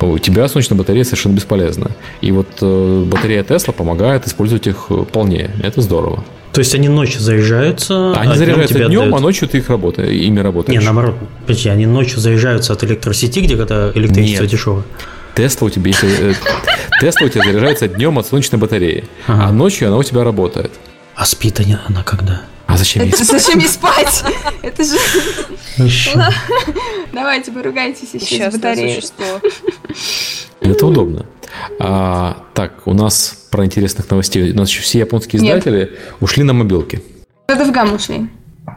[0.00, 1.90] у тебя солнечная батарея совершенно бесполезна.
[2.20, 5.50] И вот э, батарея Тесла помогает использовать их полнее.
[5.62, 6.24] Это здорово.
[6.58, 9.14] То есть они ночью заряжаются, Они а заряжаются днем, отдают.
[9.14, 10.76] а ночью ты их работаешь, ими работаешь.
[10.76, 11.14] Не, наоборот,
[11.46, 14.50] подожди, они ночью заряжаются от электросети, где когда электричество Нет.
[14.50, 14.82] дешевое.
[15.36, 16.34] Тесла у тебя, э,
[17.00, 20.72] Тесла у тебя заряжается днем от солнечной батареи, а ночью она у тебя работает.
[21.14, 22.40] А спит она когда?
[22.66, 23.40] А зачем ей Это спать?
[23.40, 24.24] зачем ей спать?
[24.62, 24.96] Это же...
[25.76, 26.20] Ещё.
[27.12, 29.00] Давайте, поругайтесь еще с батареей.
[30.60, 31.24] Это удобно.
[31.78, 34.52] А, так, у нас про интересных новостей.
[34.52, 35.58] У нас еще все японские Нет.
[35.58, 37.02] издатели ушли на мобилки.
[37.46, 38.28] Это в гам ушли.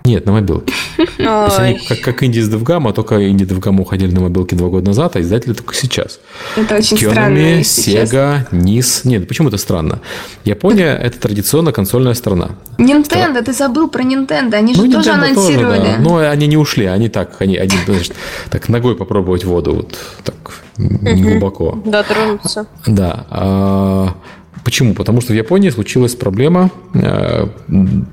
[0.05, 0.73] Нет, на мобилке.
[1.17, 4.69] То есть они как, как инди с DevGam, только инди DevGam уходили на мобилки два
[4.69, 6.19] года назад, а издатели только сейчас.
[6.55, 7.63] Это очень Konami, странно.
[7.63, 9.01] Sega, NIS.
[9.03, 9.99] Нет, почему это странно?
[10.45, 12.51] Япония– это традиционно консольная страна.
[12.77, 13.41] Nintendo, Стра...
[13.41, 15.79] ты забыл про Nintendo, они же ну, тоже Nintendo анонсировали.
[15.79, 16.03] Тоже, да.
[16.03, 18.15] Но они не ушли, они так, они, они значит,
[18.49, 20.35] так ногой попробовать воду, вот так
[20.77, 21.79] не глубоко.
[21.85, 22.65] Да, тронуться.
[22.87, 24.15] Да.
[24.63, 24.93] Почему?
[24.93, 27.47] Потому что в Японии случилась проблема, э,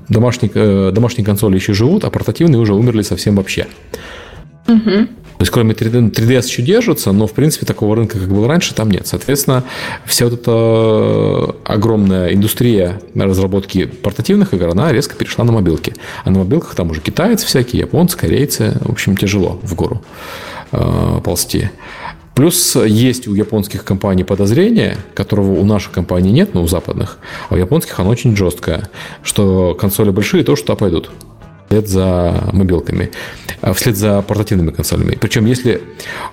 [0.09, 3.67] домашние, э, домашние консоли еще живут, а портативные уже умерли совсем вообще.
[4.67, 5.07] Угу.
[5.39, 8.75] То есть, кроме 3D, 3DS еще держится, но, в принципе, такого рынка, как был раньше,
[8.75, 9.07] там нет.
[9.07, 9.63] Соответственно,
[10.05, 15.93] вся вот эта огромная индустрия разработки портативных игр, она резко перешла на мобилки.
[16.25, 18.77] А на мобилках там уже китайцы всякие, японцы, корейцы.
[18.81, 20.01] В общем, тяжело в гору
[20.73, 21.69] э, ползти.
[22.39, 27.17] Плюс есть у японских компаний подозрение, которого у наших компаний нет, но у западных,
[27.49, 28.89] а у японских оно очень жесткое,
[29.23, 31.11] что консоли большие то, что пойдут
[31.67, 33.11] вслед за мобилками,
[33.59, 35.17] а вслед за портативными консолями.
[35.19, 35.81] Причем если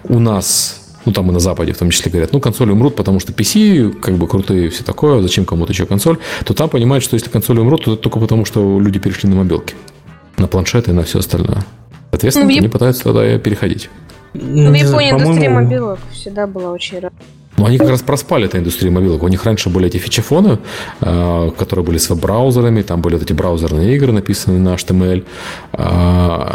[0.04, 3.18] у нас ну там и на Западе в том числе говорят, ну консоли умрут, потому
[3.18, 7.14] что PC как бы крутые все такое, зачем кому-то еще консоль, то там понимают, что
[7.14, 9.74] если консоли умрут, то это только потому, что люди перешли на мобилки,
[10.38, 11.64] на планшеты и на все остальное.
[12.12, 13.90] Соответственно, ну, они пытаются тогда переходить.
[14.42, 17.14] Ну, в Японии индустрия мобилок всегда была очень рада.
[17.58, 19.22] Ну, они как раз проспали эту индустрию мобилок.
[19.22, 20.58] У них раньше были эти фичефоны,
[21.00, 25.24] э, которые были с веб-браузерами, там были вот эти браузерные игры, написанные на HTML.
[25.72, 26.50] Э,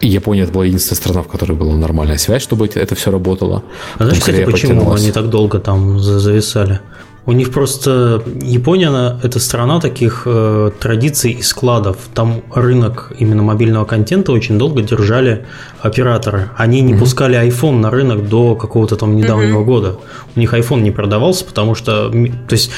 [0.00, 3.62] и Япония это была единственная страна, в которой была нормальная связь, чтобы это все работало.
[3.98, 6.80] А знаешь, кстати, почему они так долго там зависали?
[7.26, 11.96] У них просто Япония она, это страна таких э, традиций и складов.
[12.14, 15.44] Там рынок именно мобильного контента очень долго держали
[15.80, 16.50] операторы.
[16.56, 16.98] Они не mm-hmm.
[16.98, 19.64] пускали iPhone на рынок до какого-то там недавнего mm-hmm.
[19.64, 19.96] года.
[20.36, 22.70] У них iPhone не продавался, потому что, то есть,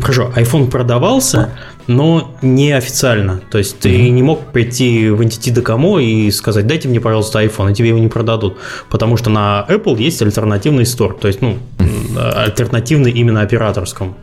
[0.00, 1.50] прошу, iPhone продавался,
[1.88, 3.40] но неофициально.
[3.50, 7.72] То есть ты не мог прийти в Entity Docomo и сказать, дайте мне, пожалуйста, iPhone,
[7.72, 8.58] и тебе его не продадут.
[8.88, 11.18] Потому что на Apple есть альтернативный стор.
[11.20, 11.58] То есть, ну,
[12.16, 14.16] альтернативный именно операторскому.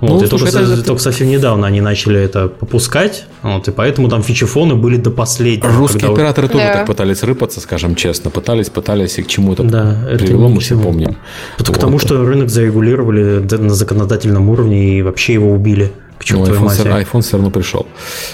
[0.00, 0.82] Вот, ну, и слушай, только, это...
[0.82, 5.70] только совсем недавно они начали это попускать, вот, и поэтому там фичефоны были до последнего.
[5.72, 6.14] Русские когда...
[6.14, 6.72] операторы тоже да.
[6.72, 10.78] так пытались рыпаться, скажем честно, пытались, пытались, и к чему это да, привело, мы все
[10.78, 11.16] помним.
[11.58, 11.76] Это вот.
[11.76, 15.92] к тому, что рынок зарегулировали на законодательном уровне и вообще его убили.
[16.18, 17.86] К чему ну, iPhone, iPhone все равно пришел.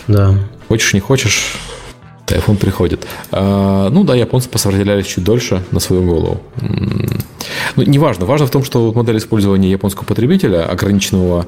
[0.09, 0.35] Да.
[0.69, 1.57] Хочешь, не хочешь,
[2.27, 3.07] iPhone приходит.
[3.31, 6.41] А, ну да, японцы посопротивлялись чуть дольше на свою голову.
[7.75, 8.27] Ну, неважно.
[8.27, 11.47] Важно в том, что модель использования японского потребителя, ограниченного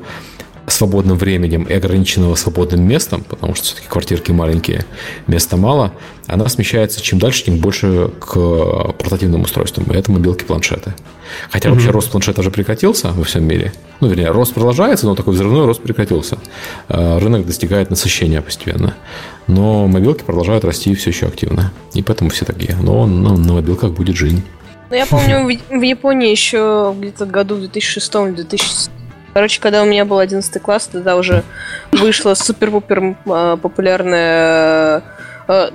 [0.71, 4.85] свободным временем и ограниченного свободным местом, потому что все-таки квартирки маленькие,
[5.27, 5.93] места мало,
[6.27, 8.35] она смещается чем дальше, тем больше к
[8.99, 9.87] портативным устройствам.
[9.91, 10.95] И это мобилки планшеты.
[11.51, 11.73] Хотя mm-hmm.
[11.73, 13.73] вообще рост планшета уже прекратился во всем мире.
[14.01, 16.39] Ну, вернее, рост продолжается, но такой взрывной рост прекратился.
[16.89, 18.95] А, рынок достигает насыщения постепенно.
[19.47, 21.73] Но мобилки продолжают расти все еще активно.
[21.95, 22.77] И поэтому все такие.
[22.81, 24.43] Но на, на мобилках будет жизнь.
[24.91, 28.93] Ну, я помню, в Японии еще где-то году в 2006 или 2007
[29.35, 31.45] Короче, когда у меня был 11 класс, тогда уже
[31.93, 35.05] вышла супер-пупер а, популярная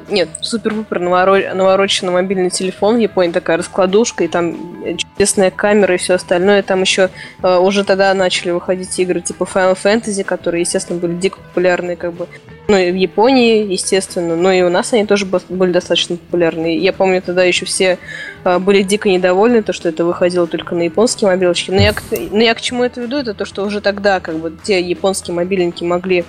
[0.10, 4.56] нет, супер-пупер навороченный мобильный телефон в Японии, такая раскладушка, и там
[4.98, 6.62] чудесная камера и все остальное.
[6.62, 7.10] Там еще
[7.42, 12.14] uh, уже тогда начали выходить игры типа Final Fantasy, которые, естественно, были дико популярны как
[12.14, 12.28] бы
[12.70, 16.78] ну, и в Японии, естественно, но и у нас они тоже были достаточно популярны.
[16.78, 17.98] Я помню, тогда еще все
[18.46, 21.72] а, были дико недовольны, то, что это выходило только на японские мобилочки.
[21.72, 21.94] Но я,
[22.32, 25.36] но я к чему это веду, это то, что уже тогда как бы те японские
[25.36, 26.24] мобильники могли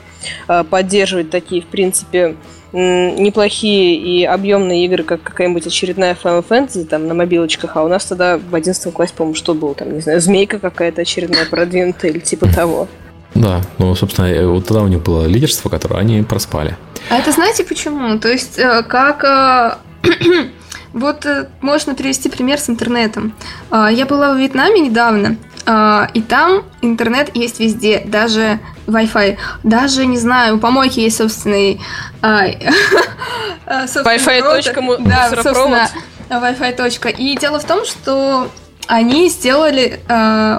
[0.48, 2.34] а, поддерживать такие, в принципе,
[2.72, 8.04] неплохие и объемные игры, как какая-нибудь очередная Final Fantasy там на мобилочках, а у нас
[8.06, 12.18] тогда в 11 классе, по-моему, что было там, не знаю, змейка какая-то очередная продвинутая или
[12.18, 12.88] типа того.
[13.34, 16.76] Да, ну, собственно, э, вот тогда у них было лидерство, которое они проспали.
[17.10, 18.18] А это знаете почему?
[18.18, 19.24] То есть, э, как...
[19.24, 19.74] Э,
[20.92, 21.26] вот
[21.60, 23.32] можно привести пример с интернетом.
[23.72, 29.36] Я была в Вьетнаме недавно, и там интернет есть везде, даже Wi-Fi.
[29.62, 31.80] Даже, не знаю, у помойки есть собственный...
[32.22, 35.88] Wi-Fi точка Да, собственно,
[36.28, 37.08] Wi-Fi точка.
[37.08, 38.50] И дело в том, что
[38.86, 40.00] они сделали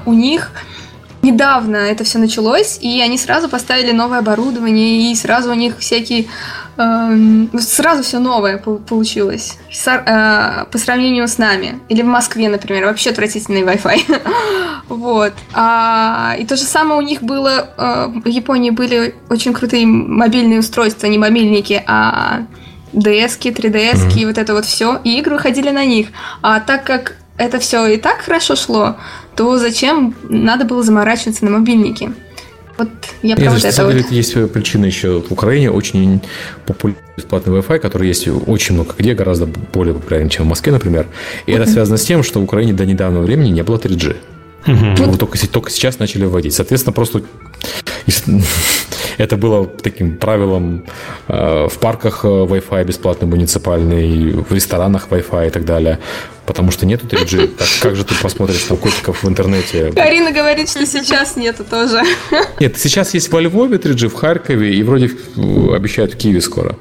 [0.06, 0.52] у них
[1.26, 6.26] недавно это все началось, и они сразу поставили новое оборудование, и сразу у них всякие...
[6.78, 11.80] Э, сразу все новое получилось с, э, по сравнению с нами.
[11.90, 14.22] Или в Москве, например, вообще отвратительный Wi-Fi.
[14.90, 15.34] вот.
[15.54, 17.70] А, и то же самое у них было...
[17.78, 22.44] Э, в Японии были очень крутые мобильные устройства, не мобильники, а
[22.94, 24.28] DS-ки, 3DS-ки, mm-hmm.
[24.28, 26.08] вот это вот все, и игры выходили на них.
[26.42, 28.98] А так как это все и так хорошо шло,
[29.36, 32.12] то зачем надо было заморачиваться на мобильнике?
[32.78, 32.90] Вот
[33.22, 34.04] я про вот это самом вот.
[34.04, 35.22] деле, есть причина еще.
[35.22, 36.22] В Украине очень
[36.66, 41.08] популярный бесплатный Wi-Fi, который есть очень много где, гораздо более популярен, чем в Москве, например.
[41.46, 44.18] И это связано с тем, что в Украине до недавнего времени не было 3G.
[44.66, 44.96] Мгм.
[44.96, 46.54] Его только, только сейчас начали вводить.
[46.54, 47.22] Соответственно, просто
[49.18, 50.86] это было таким правилом
[51.28, 56.00] э, в парках э, Wi-Fi бесплатный муниципальный, в ресторанах Wi-Fi и так далее.
[56.46, 57.56] Потому что нету 3G.
[57.58, 59.92] Как, как же ты посмотришь там котиков в интернете?
[59.92, 62.02] Карина говорит, что сейчас нету тоже.
[62.60, 66.76] Нет, сейчас есть во Львове 3G, в Харькове и вроде обещают в Киеве скоро.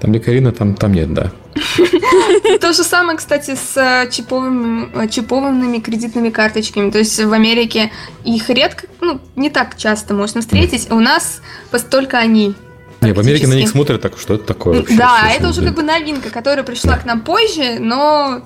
[0.00, 1.32] Там где Карина, там, там нет, да.
[2.60, 6.90] То же самое, кстати, с э, чипованными, э, чипованными кредитными карточками.
[6.90, 7.90] То есть в Америке
[8.24, 10.90] их редко, ну, не так часто можно встретить.
[10.90, 11.40] У нас
[11.70, 12.54] постолько они.
[13.00, 14.96] Не, в Америке на них смотрят так, что это такое вообще?
[14.96, 18.42] Да, это уже как бы новинка, которая пришла к нам позже, но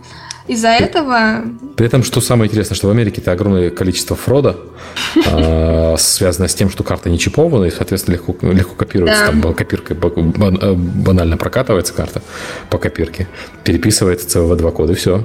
[0.48, 1.42] из-за этого...
[1.76, 4.56] При этом, что самое интересное, что в Америке это огромное количество фрода,
[5.26, 9.26] а, связанное с тем, что карта не чипована, и, соответственно, легко, легко копируется.
[9.26, 12.22] Там бан- э, банально прокатывается карта
[12.70, 13.28] по копирке,
[13.64, 15.24] переписывается в два кода, и все.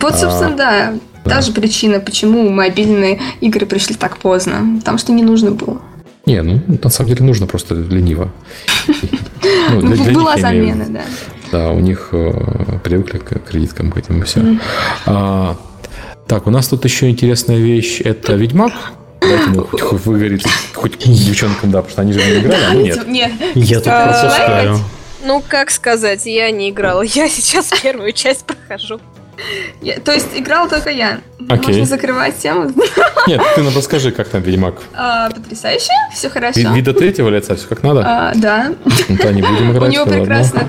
[0.00, 0.94] Вот, собственно, да,
[1.24, 4.78] та же причина, почему мобильные игры пришли так поздно.
[4.78, 5.80] Потому что не нужно было.
[6.26, 8.30] Не, ну, на самом деле нужно просто лениво.
[9.70, 11.00] Ну, для- для Была замена, да.
[11.52, 14.58] Да, у них э, привыкли к кредиткам, к этим и все.
[16.26, 18.00] так, у нас тут еще интересная вещь.
[18.00, 18.72] Это Ведьмак.
[19.20, 20.44] Дайте ему хоть, хоть выгорит,
[20.74, 23.06] хоть девчонкам, да, потому что они же не играли, а мы нет.
[23.08, 23.32] Нет.
[23.54, 24.78] Я тут А, пропускаю.
[25.24, 27.02] Ну, как сказать, я не играла.
[27.02, 29.00] Я сейчас первую часть прохожу.
[29.80, 31.20] Я- То есть играл только я.
[31.48, 31.66] Окей.
[31.68, 32.70] Можно закрывать тему.
[33.26, 34.74] Нет, ты нам расскажи, как там Ведьмак.
[34.94, 36.58] А, Потрясающе, все хорошо.
[36.60, 38.02] Ви- Вида третьего лица, все как надо?
[38.04, 38.72] А, да.
[39.08, 39.92] Ну, Да, не будем У играть.
[39.92, 40.24] него ну ладно.
[40.24, 40.62] прекрасно.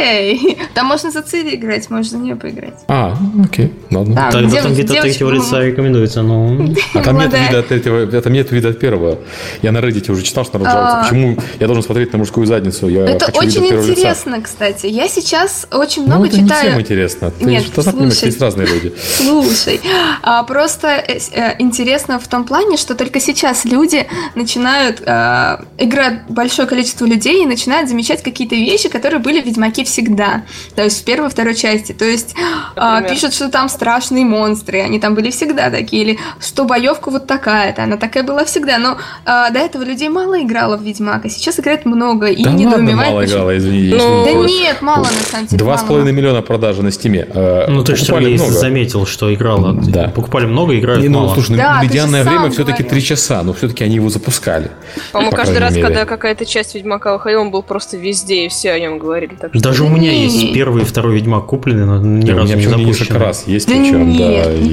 [0.00, 2.74] Эй, там можно за Цири играть, можно за нее поиграть.
[2.88, 4.14] А, окей, ладно.
[4.14, 6.74] Да, Тогда дев- там девочка, третьего ну, лица рекомендуется, ну...
[6.94, 9.18] А там нет вида от третьего, там нет вида от первого.
[9.62, 10.98] Я на Reddit уже читал, что народ жалуется.
[11.00, 11.02] А.
[11.04, 12.88] Почему я должен смотреть на мужскую задницу?
[12.88, 14.86] Я Это вида очень интересно, кстати.
[14.86, 16.80] Я сейчас очень Ну, много это не всем читаю.
[16.80, 17.32] интересно.
[17.40, 17.64] Нет,
[18.10, 18.26] слушай.
[18.26, 18.92] есть разные люди.
[19.16, 19.80] Слушай,
[20.22, 26.22] а, просто э, э, интересно в том плане, что только сейчас люди начинают, э, играет
[26.28, 30.42] большое количество людей и начинают замечать какие-то вещи, которые были в Ведьмаке всегда.
[30.74, 31.92] То есть в первой и второй части.
[31.92, 32.34] То есть
[32.76, 33.14] а, Например?
[33.14, 37.82] пишут, что там страшные монстры, они там были всегда такие, или что боевка вот такая-то,
[37.84, 38.78] она такая была всегда.
[38.78, 42.50] Но а, до этого людей мало играло в Ведьмак, а сейчас играет много и Да
[42.50, 43.94] ладно, мало почему- играла, извини.
[43.94, 45.58] Ну, Да нет, мало на самом деле.
[45.58, 47.26] Два с половиной миллиона продажи на стиме.
[47.34, 48.52] Э, Ну, ты же, покупали Сергей, много.
[48.52, 49.72] заметил, что играла.
[49.72, 50.08] Да.
[50.08, 51.34] Покупали много, играют Не, ну, мало.
[51.34, 54.70] слушай, ну, Да, медианное время все-таки три часа, но все-таки они его запускали.
[55.12, 55.86] По-моему, По каждый раз, мере.
[55.86, 59.34] когда какая-то часть Ведьмака выходила, он был просто везде, и все о нем говорили.
[59.40, 59.62] Так что...
[59.62, 60.24] Даже у меня Не.
[60.24, 63.04] есть первый и второй Ведьмак куплены, но ни Не, у разу меня не почему-то несколько
[63.14, 63.18] запущены.
[63.18, 64.16] раз есть, Да причем,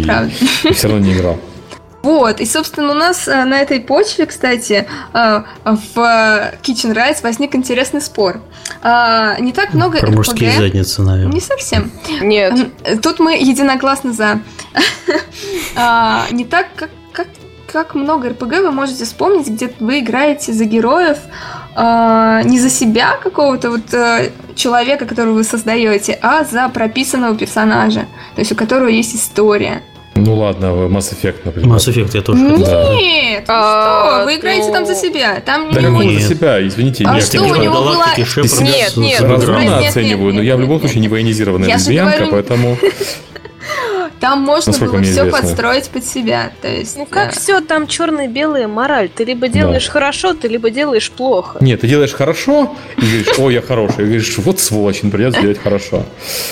[0.06, 1.38] да, и все равно не играл.
[2.06, 7.24] Вот, и, собственно, у нас э, на этой почве, кстати, э, в э, Kitchen Rights
[7.24, 8.42] возник интересный спор.
[8.84, 10.60] А, Не так много Про мужские RPG.
[10.60, 11.34] задницы, наверное.
[11.34, 11.92] Не совсем.
[12.22, 12.70] Нет.
[13.02, 14.40] Тут мы единогласно за.
[15.76, 17.28] А, Не так, как, как,
[17.74, 21.18] как много РПГ вы можете вспомнить, где вы играете за героев
[21.76, 28.40] не за себя какого-то вот э, человека, которого вы создаете, а за прописанного персонажа, то
[28.40, 29.82] есть у которого есть история.
[30.18, 31.70] Ну ладно, Mass Effect, например.
[31.76, 32.66] Mass Effect я тоже Нет, хотел.
[32.66, 32.90] Да.
[32.90, 34.26] вы А, что?
[34.26, 35.42] Вы играете ну- там за себя.
[35.46, 36.22] Там Да не какой Нет.
[36.24, 37.04] за себя, извините.
[37.06, 37.98] А нет, что я у не него знаю.
[38.18, 39.28] была- Шепард Нет, нет, ну.
[39.34, 40.82] Разумно Нет, нет, оцениваю, нет, но я в нет, любом нет.
[40.84, 42.78] случае не военизированная Я лесбиянка, поэтому...
[44.22, 45.32] Там можно Насколько было все известно.
[45.42, 46.52] подстроить под себя.
[46.62, 49.10] То есть, Ну как все там черно-белая мораль?
[49.10, 51.58] Ты либо делаешь хорошо, ты либо делаешь плохо.
[51.62, 54.04] Нет, ты делаешь хорошо и говоришь, о, я хороший.
[54.04, 56.04] И говоришь, вот сволочь, придется делать хорошо.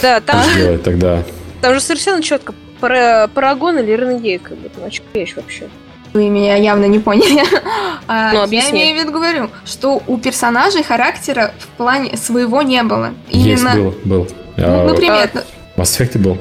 [0.02, 1.24] Да, там, Что делать тогда?
[1.62, 2.54] там же совершенно четко
[2.88, 5.70] Пара- Парагон или Ренегейт, как бы, ну, речь вообще?
[6.12, 7.42] Вы меня явно не поняли.
[8.08, 8.72] А, Ну, я объясни.
[8.82, 13.14] имею в виду, говорю, что у персонажей характера в плане своего не было.
[13.30, 13.76] Есть, Именно.
[13.76, 14.28] был, был.
[14.58, 15.30] Ну, А, например,
[15.78, 16.38] В Mass Effect был.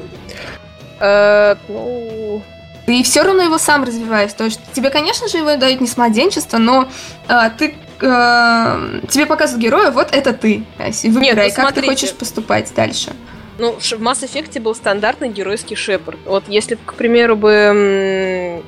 [1.69, 2.41] Ну,
[2.85, 4.33] ты все равно его сам развиваешь.
[4.33, 6.89] То есть тебе, конечно же, его дают не с младенчества, но
[7.29, 10.65] а, ты э, тебе показывают героя, вот это ты.
[10.85, 11.87] Есть Выбирай, ну, как ты смотрите.
[11.87, 13.13] хочешь поступать дальше.
[13.63, 16.19] Ну, в Mass Effect был стандартный геройский шепард.
[16.25, 18.61] Вот если, бы, к примеру, бы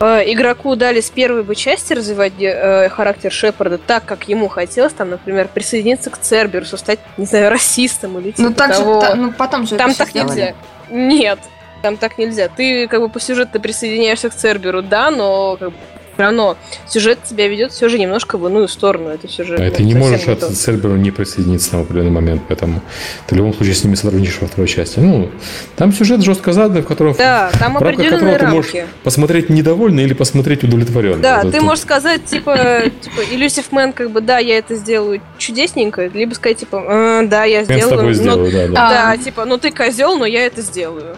[0.00, 4.92] э, игроку дали с первой бы части развивать э, характер Шепарда так, как ему хотелось,
[4.92, 9.00] там, например, присоединиться к Церберусу, стать, не знаю, расистом или типа Ну так же, того.
[9.00, 10.30] та- ну потом же Там так сделали.
[10.30, 10.54] нельзя.
[10.90, 11.38] Нет,
[11.82, 12.48] там так нельзя.
[12.48, 15.76] Ты как бы по сюжету присоединяешься к Церберу, да, но как бы,
[16.18, 16.56] все равно
[16.88, 19.10] сюжет тебя ведет все же немножко в иную сторону.
[19.10, 19.54] Это все же.
[19.54, 22.82] А ты не можешь от Цельберу не присоединиться на определенный момент, поэтому
[23.28, 24.98] ты в любом случае с ними сотрудничаешь во второй части.
[24.98, 25.30] Ну,
[25.76, 28.44] там сюжет жестко заданный, в котором да, там в рамках которого рамки.
[28.44, 31.22] ты можешь посмотреть недовольный или посмотреть удовлетворенно.
[31.22, 31.66] Да, вот ты тут.
[31.66, 32.56] можешь сказать, типа,
[33.00, 36.82] типа, Elusive Man, как бы, да, я это сделаю чудесненько, либо сказать, типа,
[37.22, 37.80] э, да, я сделаю.
[37.80, 38.74] Я с тобой сделаю, да, да.
[38.74, 41.16] Да, типа, ну ты козел, но я это сделаю.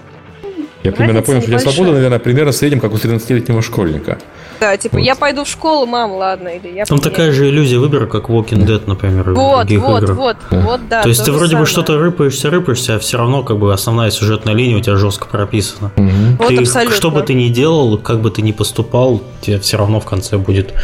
[0.83, 4.19] Я примерно понял, что у тебя свобода, наверное, примерно в среднем, как у 13-летнего школьника.
[4.61, 5.05] Да, типа, вот.
[5.05, 6.85] я пойду в школу, мам, ладно, или я...
[6.85, 10.17] Там такая же иллюзия выбора, как Walking Dead, например, вот, в других вот, играх.
[10.17, 11.03] Вот, вот, вот, да.
[11.03, 11.65] То есть ты вроде самое.
[11.65, 15.27] бы что-то рыпаешься, рыпаешься, а все равно как бы основная сюжетная линия у тебя жестко
[15.27, 15.93] прописана.
[15.97, 16.09] Угу.
[16.39, 16.97] Вот ты, абсолютно.
[16.97, 20.39] Что бы ты ни делал, как бы ты ни поступал, тебе все равно в конце
[20.39, 20.75] будет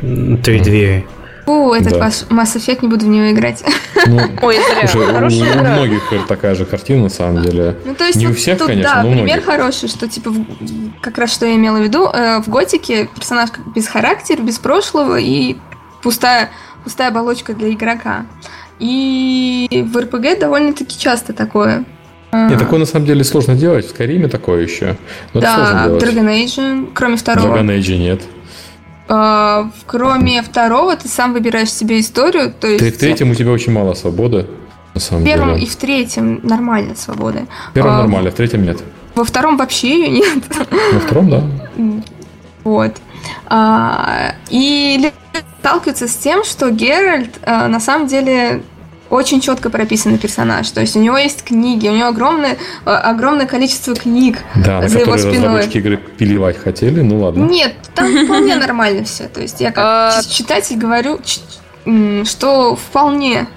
[0.00, 1.06] три двери.
[1.50, 2.08] Фу, этот да.
[2.08, 3.64] Mass Effect, не буду в него играть.
[4.06, 4.86] Ну, Ой, зря.
[4.86, 7.76] Слушай, у, у многих такая же картина, на самом деле.
[7.84, 9.44] Ну, то есть, не у всех, тут, конечно, да, но у пример многих.
[9.44, 10.32] хороший, что, типа,
[11.00, 15.18] как раз что я имела в виду, э, в Готике персонаж без характера, без прошлого
[15.18, 15.56] и
[16.02, 16.50] пустая,
[16.84, 18.26] пустая оболочка для игрока.
[18.78, 21.84] И в РПГ довольно-таки часто такое.
[22.32, 23.88] Нет, такое на самом деле сложно делать.
[23.88, 24.96] В Кариме такое еще.
[25.34, 27.48] Но да, в Dragon Age, кроме второго.
[27.48, 28.22] В Dragon Age нет.
[29.10, 32.52] Uh, кроме второго, ты сам выбираешь себе историю.
[32.52, 32.96] То есть...
[32.96, 34.46] В третьем у тебя очень мало свободы.
[34.94, 35.66] На самом в первом деле.
[35.66, 37.48] и в третьем нормально свободы.
[37.70, 38.78] В первом uh, нормально, в третьем нет.
[39.16, 40.44] Во втором вообще ее нет.
[40.92, 41.42] Во втором, да.
[42.62, 42.92] Вот.
[43.48, 45.10] Uh, и
[45.58, 48.62] сталкиваются с тем, что Геральт на самом деле
[49.10, 50.70] очень четко прописанный персонаж.
[50.70, 52.56] То есть у него есть книги, у него огромное,
[52.86, 55.36] э, огромное количество книг да, за его спиной.
[55.36, 57.44] разработчики игры пиливать хотели, ну ладно.
[57.44, 59.28] Нет, там вполне нормально все.
[59.28, 61.20] То есть я как а, читатель говорю,
[62.24, 63.48] что вполне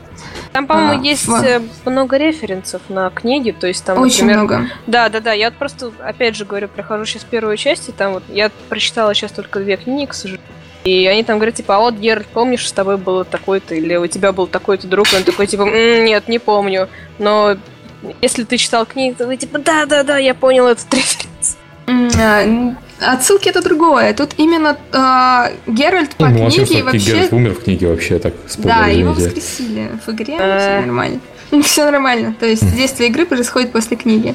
[0.51, 1.34] там, по-моему, а, есть в...
[1.34, 4.38] Э, много референсов на книги, то есть там, Очень например...
[4.38, 4.70] много.
[4.86, 5.34] Да, да, да.
[5.34, 9.32] Я просто, опять же говорю, прохожу сейчас первую часть, и там вот я прочитала сейчас
[9.32, 10.47] только две книги, к сожалению.
[10.84, 14.08] И они там говорят, типа, а вот, Геральт, помнишь, с тобой было такой-то, или у
[14.08, 16.90] тебя был такой-то друг, и он такой, типа, м-м, нет, не помню.
[17.20, 17.58] Но
[18.22, 21.58] если ты читал книгу, то вы, типа, да-да-да, я понял этот референс.
[21.88, 24.14] А, отсылки это другое.
[24.14, 27.12] Тут именно э, Геральт по ну, книге вообще...
[27.12, 28.34] Геральт умер в книге вообще так.
[28.60, 31.20] Да, его воскресили в игре, все нормально.
[31.64, 32.36] Все нормально.
[32.40, 34.34] То есть действие игры происходит после книги.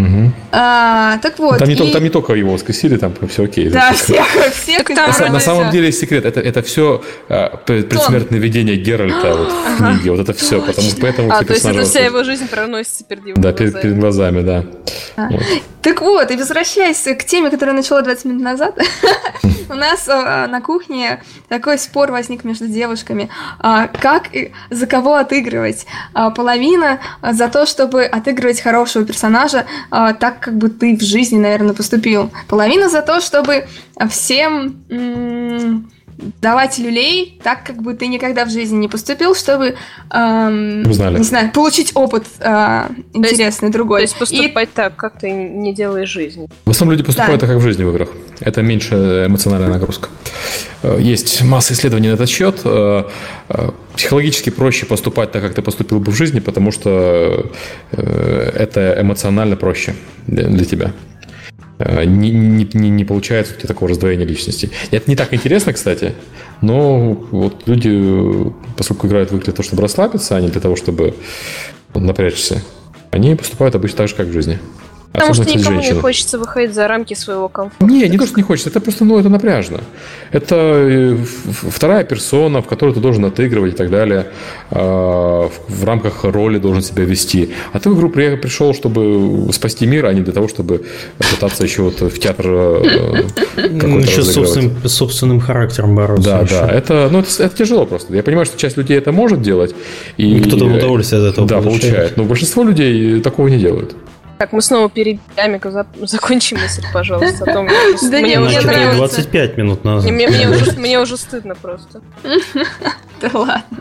[0.00, 0.32] Угу.
[0.52, 1.58] А, так вот.
[1.58, 1.72] Там, и...
[1.72, 3.68] не только, там не только его воскресили, там все окей.
[3.68, 8.76] Да, всех, всех там на, на самом деле секрет, это, это все а, предсмертное видение
[8.76, 12.24] Геральта вот, в книге, вот это все, потому, поэтому А, то есть это вся его
[12.24, 14.64] жизнь проносится перед его Да, перед, перед глазами, да.
[15.16, 15.28] А.
[15.28, 15.42] Вот.
[15.82, 18.78] Так вот, и возвращаясь к теме, которую я начала 20 минут назад,
[19.70, 23.30] у нас а, на кухне такой спор возник между девушками.
[23.58, 25.86] А, как и за кого отыгрывать?
[26.12, 31.74] А, половина за то, чтобы отыгрывать хорошего персонажа, так как бы ты в жизни, наверное,
[31.74, 32.30] поступил.
[32.48, 33.66] Половина за то, чтобы
[34.08, 35.90] всем
[36.40, 39.76] давать люлей так, как бы ты никогда в жизни не поступил, чтобы
[40.10, 44.00] эм, не знаю, получить опыт э, интересный, то другой.
[44.00, 44.72] То есть поступать и...
[44.74, 46.48] так, как ты не делаешь жизни.
[46.64, 47.46] В основном люди поступают да.
[47.46, 48.08] так, как в жизни в играх.
[48.40, 50.08] Это меньше эмоциональная нагрузка.
[50.82, 52.60] Э, есть масса исследований на этот счет.
[52.64, 53.04] Э,
[53.48, 57.50] э, психологически проще поступать так, как ты поступил бы в жизни, потому что
[57.92, 59.94] это эмоционально проще
[60.26, 60.92] для тебя.
[61.80, 64.70] Э, не, не, не, не получается у тебя такого раздвоения личности.
[64.90, 66.12] Это не так интересно, кстати,
[66.60, 71.14] но вот люди, поскольку играют в для того, чтобы расслабиться, а не для того, чтобы
[71.94, 72.62] напрячься,
[73.10, 74.58] они поступают обычно так же, как в жизни.
[75.12, 75.94] Потому что никому женщины.
[75.94, 77.84] не хочется выходить за рамки своего комфорта.
[77.84, 79.80] Не, не то, что не хочется, это просто, ну, это напряжно.
[80.30, 81.16] Это э,
[81.68, 84.28] вторая персона, в которую ты должен отыгрывать и так далее,
[84.70, 87.52] а, в рамках роли должен себя вести.
[87.72, 90.86] А ты в игру пришел, чтобы спасти мир, а не для того, чтобы
[91.18, 93.24] пытаться еще вот в театр э,
[93.56, 96.30] Еще с собственным, собственным характером бороться.
[96.30, 96.54] Да, еще.
[96.54, 98.14] да, это, ну, это, это тяжело просто.
[98.14, 99.74] Я понимаю, что часть людей это может делать.
[100.16, 101.82] И, и кто-то удовольствие от этого да, получает.
[101.82, 102.16] получает.
[102.16, 103.96] Но большинство людей такого не делают.
[104.40, 105.70] Так, мы снова перед Амика
[106.00, 107.44] закончим мысль, пожалуйста.
[107.46, 107.72] А то мне,
[108.22, 110.10] мне, уже, мне 25 минут назад.
[110.10, 112.00] Мне, мне, уже, мне уже стыдно просто.
[113.20, 113.78] Да ладно.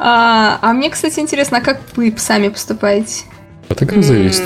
[0.00, 3.22] А, а мне, кстати, интересно, а как вы сами поступаете?
[3.68, 4.42] От игры зависит.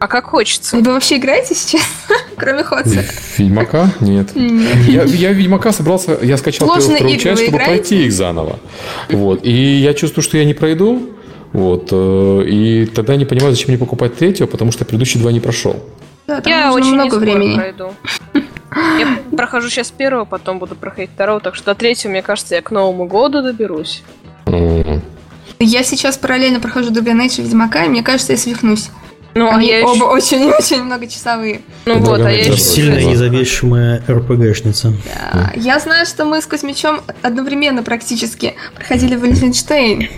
[0.00, 0.78] А как хочется.
[0.78, 1.86] Вы вообще играете сейчас,
[2.36, 3.04] кроме Ходса?
[3.38, 3.92] Ведьмака?
[4.00, 4.30] Нет.
[4.34, 8.58] Я, я Ведьмака собрался, я скачал первую вторую часть, чтобы пройти их заново.
[9.10, 9.44] Вот.
[9.44, 11.10] И я чувствую, что я не пройду,
[11.52, 11.88] вот.
[11.92, 15.40] Э, и тогда я не понимаю, зачем мне покупать третьего, потому что предыдущие два не
[15.40, 15.76] прошел.
[16.26, 17.56] Да, там я очень много времени.
[17.56, 17.92] Пройду.
[18.98, 22.62] Я прохожу сейчас первого, потом буду проходить второго, так что до третьего, мне кажется, я
[22.62, 24.04] к Новому году доберусь.
[25.58, 28.90] Я сейчас параллельно прохожу Dragon и Ведьмака, и мне кажется, я свихнусь.
[29.34, 31.60] Ну, а я оба очень-очень многочасовые.
[31.84, 32.90] Ну вот, а я еще...
[32.90, 33.10] Ладно.
[33.10, 34.92] независимая РПГшница.
[35.32, 35.52] Да.
[35.54, 40.08] Я знаю, что мы с Кузьмичом одновременно практически проходили Вольфенштейн.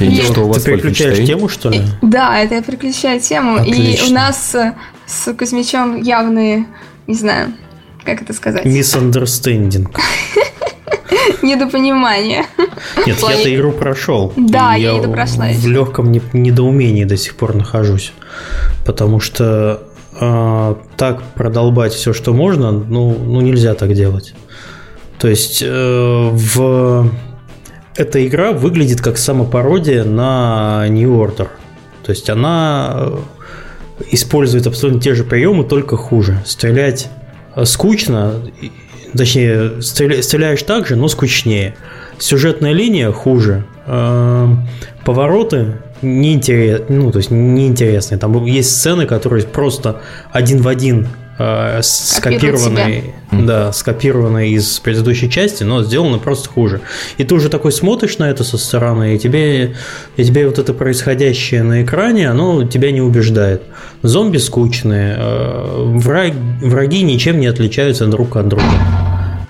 [0.00, 1.82] Ты, И что у вас ты переключаешь тему, что ли?
[2.02, 3.56] Да, это я переключаю тему.
[3.58, 4.06] И Отлично.
[4.08, 4.56] у нас
[5.06, 6.66] с Кузьмичом явные,
[7.06, 7.52] не знаю,
[8.04, 9.86] как это сказать, Misunderstanding.
[11.42, 12.44] недопонимание.
[13.06, 14.32] Нет, плане- я-то игру прошел.
[14.36, 18.12] Да, И я её прошла В легком не- недоумении до сих пор нахожусь.
[18.84, 19.82] Потому что
[20.18, 24.34] а, так продолбать все, что можно, ну, ну нельзя так делать.
[25.18, 27.10] То есть э, в
[27.96, 31.48] эта игра выглядит как самопародия на New Order.
[32.02, 33.16] То есть она э,
[34.12, 36.42] использует абсолютно те же приемы, только хуже.
[36.44, 37.08] Стрелять
[37.54, 38.34] э, скучно,
[39.16, 41.74] точнее, стреля- стреляешь так же, но скучнее.
[42.18, 43.64] Сюжетная линия хуже.
[43.86, 44.48] Э,
[45.04, 48.18] Повороты неинтересные, ну, то есть неинтересные.
[48.18, 55.28] Там есть сцены, которые просто один в один э, Копируют скопированные, да, скопированные из предыдущей
[55.28, 56.80] части, но сделаны просто хуже.
[57.18, 59.76] И ты уже такой смотришь на это со стороны, и тебе,
[60.16, 63.62] и тебе вот это происходящее на экране, оно тебя не убеждает.
[64.02, 68.64] Зомби скучные, э, враг, враги ничем не отличаются друг от друга.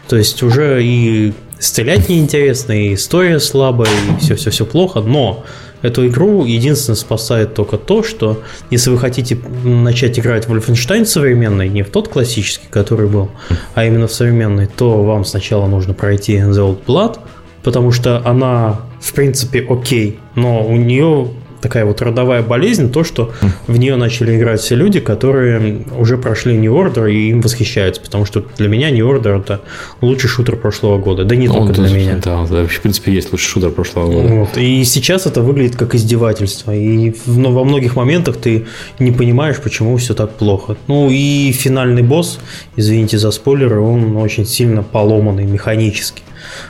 [0.08, 5.44] То есть уже и стрелять неинтересно, и история слабая, и все-все-все плохо, но
[5.82, 11.68] эту игру единственное спасает только то, что если вы хотите начать играть в Wolfenstein современный,
[11.68, 13.30] не в тот классический, который был,
[13.74, 17.18] а именно в современный, то вам сначала нужно пройти The Old Blood,
[17.62, 21.28] потому что она, в принципе, окей, но у нее
[21.60, 23.32] такая вот родовая болезнь, то, что
[23.66, 28.24] в нее начали играть все люди, которые уже прошли New Order и им восхищаются, потому
[28.24, 29.60] что для меня New Order это
[30.00, 32.20] лучший шутер прошлого года, да не Ну, только для меня.
[32.22, 34.28] Да, да, вообще, в принципе, есть лучший шутер прошлого года.
[34.34, 34.56] Вот.
[34.56, 36.74] И сейчас это выглядит как издевательство.
[36.74, 38.66] И но во многих моментах ты
[38.98, 40.76] не понимаешь, почему все так плохо.
[40.86, 42.38] Ну и финальный босс,
[42.76, 46.22] извините за спойлеры, он очень сильно поломанный механически.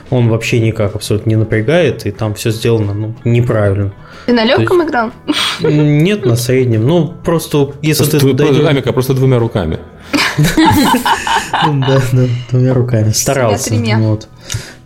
[0.09, 3.93] Он вообще никак абсолютно не напрягает, и там все сделано ну, неправильно.
[4.25, 5.11] Ты на легком играл?
[5.61, 6.85] Нет, на среднем.
[6.85, 9.79] Ну, просто если Просто, ты дойдешь- Амика, просто двумя руками.
[11.51, 13.11] Да, да, двумя руками.
[13.11, 13.73] Старался.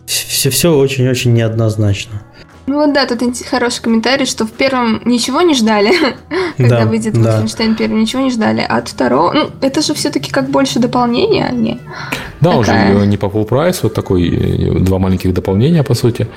[0.06, 2.22] Все, все очень-очень неоднозначно.
[2.68, 5.92] Ну вот да, тут хороший комментарий, что в первом ничего не ждали,
[6.58, 7.16] когда Да, выйдет.
[7.16, 11.48] Wolfenstein первый, ничего не ждали, а от второго, ну это же все-таки как больше дополнения,
[11.50, 11.80] а не...
[12.40, 13.06] Да, он же Такая.
[13.06, 14.30] не по full price, вот такой,
[14.80, 16.28] два маленьких дополнения, по сути.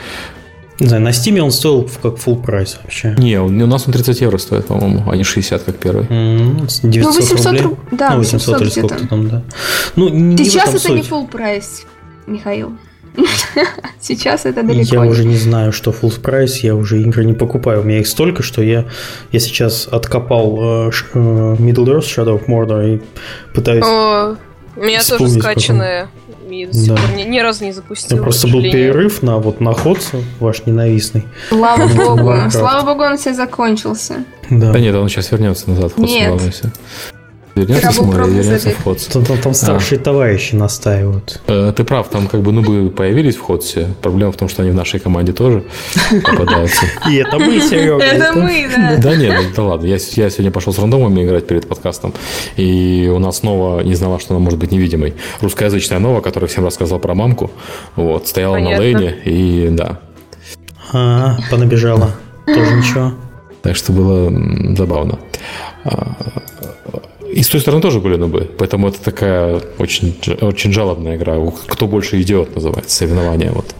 [0.80, 3.14] Не знаю, на Steam он стоил как full price вообще.
[3.18, 6.06] Не, у нас он 30 евро стоит, по-моему, а не 60, как первый.
[6.10, 7.62] М, с 900 Ну 800 рублей.
[7.62, 9.08] руб- да, ну, 800 или 800 сколько где-то.
[9.08, 9.42] там, да.
[9.96, 11.82] Ну, не в Сейчас этом это не full price,
[12.26, 12.72] Михаил.
[14.00, 17.80] Сейчас это далеко Я уже не знаю, что full price, я уже игры не покупаю.
[17.80, 18.86] У меня их столько, что я,
[19.32, 21.18] я сейчас откопал э, э,
[21.58, 23.02] Middle Earth Shadow of Mordor и
[23.54, 23.84] пытаюсь...
[23.84, 24.36] О,
[24.76, 26.08] у меня тоже скачанная.
[26.50, 26.96] И до сих Да.
[26.96, 28.18] пор ни, ни разу не запустила.
[28.18, 31.24] Ну, просто был перерыв на вот на Ходсу, ваш ненавистный.
[31.48, 34.24] Слава богу, слава богу, он все закончился.
[34.50, 34.72] Да.
[34.72, 36.40] Да нет, он сейчас вернется назад Нет.
[37.54, 38.76] Вернется с моря, забить.
[38.76, 39.06] в Ходс.
[39.06, 41.40] Там, там- там старшие товарищи настаивают.
[41.46, 43.88] Э, Ты прав, там как бы нубы появились в Ходсе.
[44.02, 45.62] Проблема в том, что они в нашей команде тоже
[46.24, 46.86] попадаются.
[47.10, 48.02] И это мы, Серега.
[48.02, 48.96] Это мы, да.
[48.98, 49.86] Да нет, ну да ладно.
[49.86, 52.12] Я, сегодня пошел с рандомами играть перед подкастом.
[52.56, 55.14] И у нас Нова не знала, что она может быть невидимой.
[55.40, 57.50] Русскоязычная Нова, которая всем рассказала про мамку.
[57.94, 59.14] Вот, стояла на лейне.
[59.24, 59.98] И да.
[60.92, 62.10] А, понабежала.
[62.46, 63.12] Тоже ничего.
[63.62, 64.30] Так что было
[64.76, 65.18] забавно.
[67.34, 68.50] А, И с той стороны тоже были нубы.
[68.58, 71.36] Поэтому это такая очень, очень жалобная игра.
[71.66, 73.50] Кто больше идиот называется, соревнование.
[73.52, 73.74] Вот.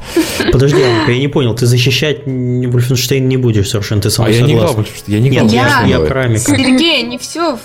[0.52, 4.42] Подожди, Анка, я не понял, ты защищать Вольфенштейн не будешь совершенно, ты со А я
[4.42, 4.76] не играл.
[5.06, 6.40] Я не играл Нет, я, я про Амика.
[6.56, 7.60] Сергей, не все в,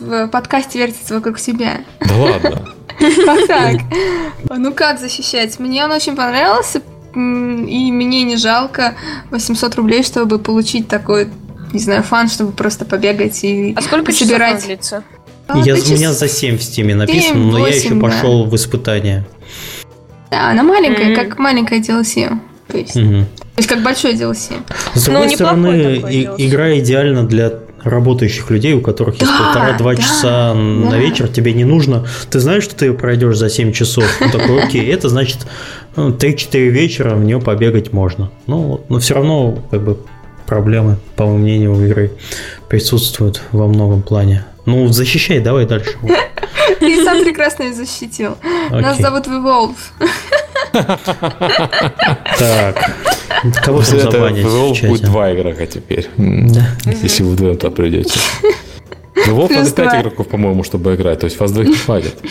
[0.00, 1.80] в подкасте вертится вокруг себя.
[2.00, 2.68] Да ладно.
[2.98, 3.80] Как так?
[4.50, 5.58] Ну как защищать?
[5.58, 6.82] Мне он очень понравился,
[7.14, 8.94] и мне не жалко
[9.30, 11.28] 800 рублей, чтобы получить такой,
[11.72, 14.64] не знаю, fun, чтобы просто побегать и А сколько часов собирать.
[14.66, 15.02] длится?
[15.54, 17.94] А, Я, да у меня за 7 в Steam е написано, но я 7-8, еще
[17.94, 18.00] да.
[18.00, 19.24] пошел в испытание.
[20.30, 21.14] Да, она маленькая, Мгм.
[21.16, 22.28] как маленькая DLC.
[22.68, 23.26] То есть, то Мгм.
[23.56, 24.54] есть как большой DLC.
[24.94, 29.38] С Ну, другой неплохой стороны, и- игра идеально для работающих людей, у которых есть Да,
[29.46, 30.98] полтора-два да, часа на да.
[30.98, 32.06] вечер, тебе не нужно.
[32.30, 34.04] Ты знаешь, что ты ее пройдешь за 7 часов.
[34.20, 35.38] Ну, такой, окей, это значит
[35.96, 38.30] ну, 3-4 вечера в нее побегать можно.
[38.46, 39.96] Ну, вот, но все равно, как бы,
[40.46, 42.12] проблемы, по моему мнению, у игры
[42.68, 44.44] присутствуют во многом плане.
[44.70, 45.96] Ну, защищай, давай дальше.
[46.80, 48.36] Ты сам прекрасно ее защитил.
[48.70, 49.76] Нас зовут Виволв.
[52.38, 52.90] Так,
[53.64, 56.08] Кого там забанить в в Evolve будет два игрока теперь.
[57.02, 58.20] Если вы вдвоем туда придете.
[59.14, 61.18] В Evolve Плюс надо пять игроков, по-моему, чтобы играть.
[61.20, 62.14] То есть вас двоих не хватит.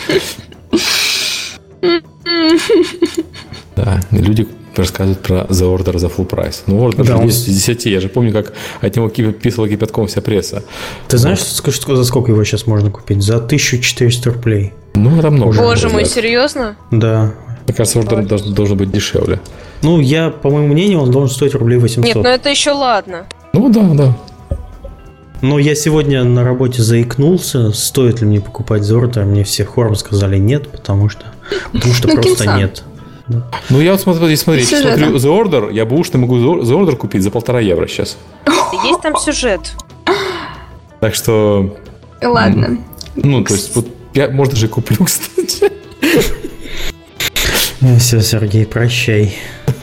[3.76, 4.46] Да, и люди
[4.80, 6.62] рассказывают про The Order за full прайс.
[6.66, 7.86] Ну, Order Да, же он- 10 из 10.
[7.90, 10.62] Я же помню, как от него писала кипятком вся пресса.
[11.08, 13.22] Ты знаешь, ск- что- за сколько его сейчас можно купить?
[13.22, 14.72] За 1400 рублей.
[14.94, 15.56] Ну, это много.
[15.58, 16.76] Боже мой, серьезно?
[16.90, 17.32] Да.
[17.66, 19.40] Мне кажется, Order должен, должен быть дешевле.
[19.82, 22.04] Ну, я, по моему мнению, он должен стоить рублей 800.
[22.04, 23.26] Нет, ну это еще ладно.
[23.52, 24.16] Ну, да, да.
[25.42, 29.22] Но я сегодня на работе заикнулся, стоит ли мне покупать Зорта.
[29.22, 31.22] Мне все хором сказали нет, потому что,
[31.72, 32.82] потому что Ну, просто кинца.
[33.68, 37.22] Ну, я вот смотрю, смотри, смотрю The Order, я бы уж могу The Order купить
[37.22, 38.16] за полтора евро сейчас.
[38.84, 39.72] Есть там сюжет.
[41.00, 41.76] Так что,
[42.22, 42.78] Ладно.
[43.16, 45.70] ну, то есть, вот я, может, даже и куплю, кстати.
[47.98, 49.34] Все, Сергей, прощай.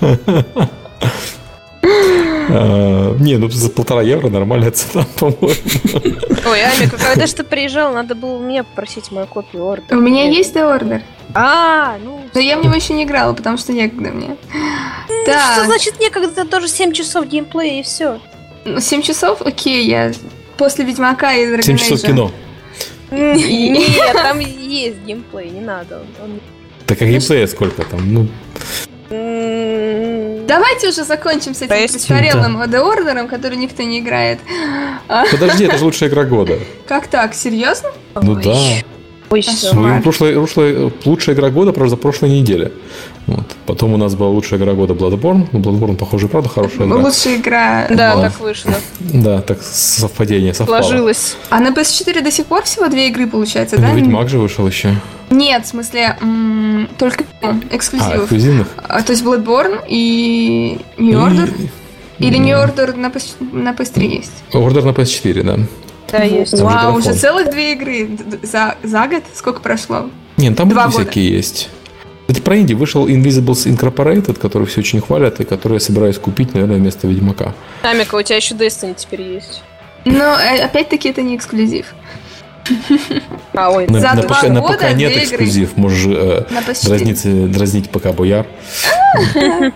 [2.50, 5.50] А, Не, ну за полтора евро нормальная цена, по-моему.
[6.46, 9.98] Ой, Амика, когда же ты приезжал, надо было у меня попросить мою копию ордера.
[9.98, 11.02] У меня есть The Order.
[11.34, 12.22] А, ну...
[12.34, 14.38] Но я в него еще не играла, потому что некогда мне.
[15.06, 16.30] Что Так, значит некогда?
[16.30, 18.20] Это тоже 7 часов геймплея и все.
[18.66, 19.42] ну, 7 часов?
[19.42, 20.12] Окей, я
[20.58, 22.32] после Ведьмака и Dragon 7 часов кино.
[23.12, 26.02] Нет, там есть геймплей, не надо.
[26.86, 28.14] Так а геймплея сколько там?
[28.14, 28.28] Ну,
[29.10, 31.94] Давайте уже закончим с этим Есть.
[31.94, 34.40] престарелым Order, который никто не играет.
[35.08, 36.60] А, подожди, это же лучшая игра года.
[36.88, 37.34] как так?
[37.34, 37.90] Серьезно?
[38.22, 38.44] Ну ой.
[38.44, 38.58] да.
[39.30, 39.44] Ой.
[39.74, 42.72] Ну, прошлая, прошлая, лучшая игра года, за прошлой неделе.
[43.28, 43.46] Вот.
[43.66, 45.48] Потом у нас была лучшая игра года Bloodborne.
[45.52, 46.98] Ну, Bloodborne, похоже, правда хорошая игра.
[46.98, 47.88] Лучшая игра.
[47.90, 48.22] Да, Да.
[48.30, 48.74] так вышло.
[49.00, 50.82] Да, так совпадение совпало.
[50.82, 51.36] Сложилось.
[51.50, 53.94] А на PS4 до сих пор всего две игры получается, Ну, да?
[53.94, 54.96] Ведьмак же вышел еще.
[55.30, 58.24] Нет, в смысле, м, только А, эксклюзив.
[58.24, 58.68] эксклюзивных?
[58.88, 61.70] А, то есть Bloodborne и New Order?
[62.20, 64.32] Или New Order на, PS, на PS3 есть?
[64.54, 65.60] Ордер на PS4, да.
[66.12, 66.52] Да, есть.
[66.52, 66.96] Там Вау, графон.
[67.02, 68.10] уже целых две игры
[68.42, 69.24] за, за год?
[69.36, 70.10] Сколько прошло?
[70.38, 71.02] Не, ну там Два года.
[71.02, 71.70] всякие есть.
[72.28, 76.54] Кстати, про инди вышел Invisibles Incorporated, который все очень хвалят, и который я собираюсь купить,
[76.54, 77.54] наверное, вместо Ведьмака.
[77.84, 79.64] Амика, у тебя еще Destiny теперь есть.
[80.04, 81.86] Но э, опять-таки это не эксклюзив.
[83.54, 85.24] А, ой, На, За на два на года ПК нет игры.
[85.24, 86.88] эксклюзив, можешь э, На PS4.
[86.90, 88.46] дразнить, дразнить ПК Буяр.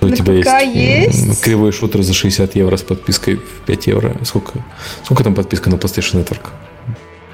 [0.00, 0.74] У тебя есть,
[1.14, 1.28] есть?
[1.28, 4.16] м, кривой шутер за 60 евро с подпиской в 5 евро.
[4.24, 4.52] Сколько,
[5.04, 6.46] сколько там подписка на PlayStation Network?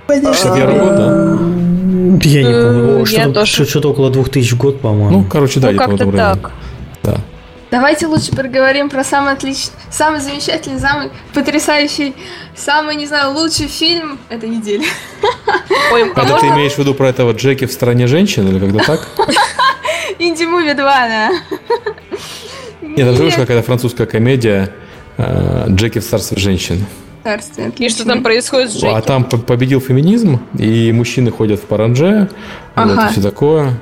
[0.09, 1.39] 60 евро да?
[2.23, 2.99] Я не Э, помню.
[3.01, 3.67] я Что-то, тоже.
[3.67, 5.11] что-то около 2000 в год, по-моему.
[5.19, 6.51] Ну, короче, да, ну как-то так.
[7.03, 7.17] Да.
[7.71, 12.15] Давайте лучше поговорим про самый отличный, самый замечательный, самый потрясающий,
[12.57, 14.85] самый, не знаю, лучший фильм этой недели.
[15.93, 18.59] Ой, а Это ты можно- имеешь в виду про этого Джеки в «Стране женщин» или
[18.59, 19.07] когда так?
[20.19, 21.31] Инди-муви 2, да.
[22.81, 24.71] Нет, там же вышла какая-то французская комедия
[25.19, 26.87] э, «Джеки в царстве женщин».
[27.29, 28.05] Царствие, И что отлично.
[28.07, 29.07] там происходит с А Джеки?
[29.07, 32.29] там по- победил феминизм, и мужчины ходят в паранже,
[32.75, 33.09] вот, Ага.
[33.09, 33.73] и все такое.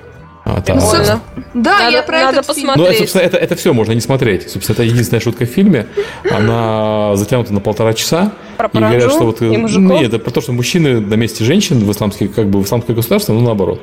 [0.49, 1.21] А, там- Ну, собственно,
[1.55, 2.67] Да, Надо- я про надо этот фильм.
[2.69, 2.89] Ну, посмотреть.
[2.95, 4.49] это, собственно, это, это все можно не смотреть.
[4.49, 5.87] Собственно, это единственная шутка в фильме.
[6.31, 8.33] Она затянута на полтора часа.
[8.57, 9.43] Про и говорят, что вот...
[9.43, 10.01] э, и мужиков?
[10.01, 12.95] Нет, это про то, что мужчины на месте женщин в исламских, как бы в исламское
[12.95, 13.81] государство, ну, наоборот.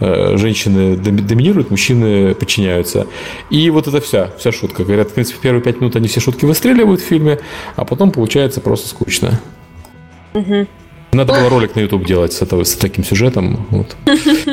[0.00, 3.06] Э, Женщины доми- доминируют, мужчины подчиняются.
[3.48, 4.84] И вот это вся, вся шутка.
[4.84, 7.38] Говорят, в принципе, в первые пять минут они все шутки выстреливают в фильме,
[7.74, 9.40] а потом получается просто скучно.
[11.14, 13.66] Надо было ролик на YouTube делать с, этого, с таким сюжетом.
[13.70, 13.96] Вот,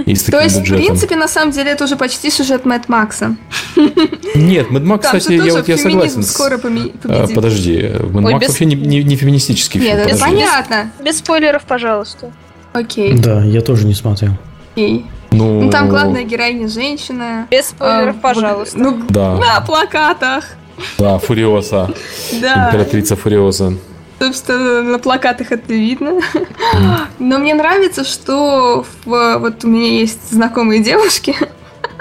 [0.05, 0.85] и с То таким есть, в бюджетом.
[0.85, 3.37] принципе, на самом деле, это уже почти сюжет Мэтт Макса.
[4.35, 6.21] Нет, Там же кстати, я, тоже вот, я согласен.
[6.23, 7.01] скоро А, победит.
[7.33, 10.03] подожди, Ой, Max без- вообще не, не- не феминистический Нет, фильм.
[10.03, 10.21] подожди.
[10.21, 10.91] понятно.
[11.01, 12.33] Без спойлеров, пожалуйста.
[12.73, 14.33] Окей, Да, я тоже не смотрел.
[14.73, 15.05] окей.
[15.31, 17.47] Ну, Ну, там главная героиня женщина.
[17.49, 18.77] Без спойлеров, А, пожалуйста.
[18.77, 20.43] Ну, Да, на плакатах.
[20.97, 21.89] да, Фуриоса,
[22.41, 22.67] Да.
[22.67, 23.75] императрица Фуриоса.
[24.19, 26.19] Собственно, на плакатах это видно.
[27.19, 31.35] Но мне нравится, что в- вот у меня есть знакомые девушки.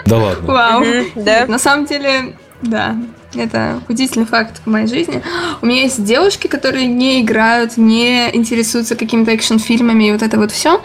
[0.07, 0.47] Да ладно.
[0.53, 0.85] Вау.
[1.15, 1.47] Да.
[1.47, 2.97] На самом деле, да,
[3.35, 5.23] это удивительный факт в моей жизни.
[5.63, 10.51] У меня есть девушки, которые не играют, не интересуются какими-то экшн-фильмами и вот это вот
[10.51, 10.81] все.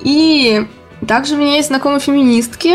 [0.00, 0.66] И
[1.06, 2.74] также у меня есть знакомые феминистки,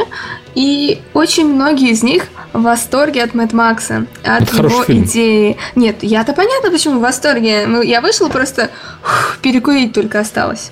[0.55, 5.57] и очень многие из них в восторге от Мэтт Макса, от Это его идеи.
[5.75, 7.65] Нет, я-то понятно, почему в восторге.
[7.67, 8.69] Ну, я вышла просто
[9.03, 10.71] ух, перекурить только осталось.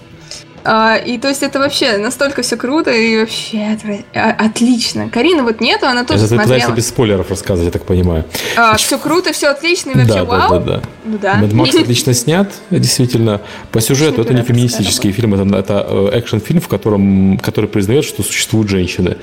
[0.68, 3.78] А, и то есть это вообще настолько все круто и вообще
[4.16, 5.10] а- отлично.
[5.10, 6.76] Карина вот нету, она тоже Это ты пытаешься смотрела.
[6.76, 8.26] без спойлеров рассказывать, я так понимаю.
[8.78, 10.60] все круто, все отлично и вообще Да, да, вау.
[10.60, 10.82] да, да.
[11.06, 11.40] Ну да.
[11.40, 13.42] Mad Max отлично снят, действительно.
[13.72, 18.24] По сюжету это не феминистический фильм, это, это э, экшн-фильм, в котором, который признает, что
[18.24, 19.18] существуют женщины.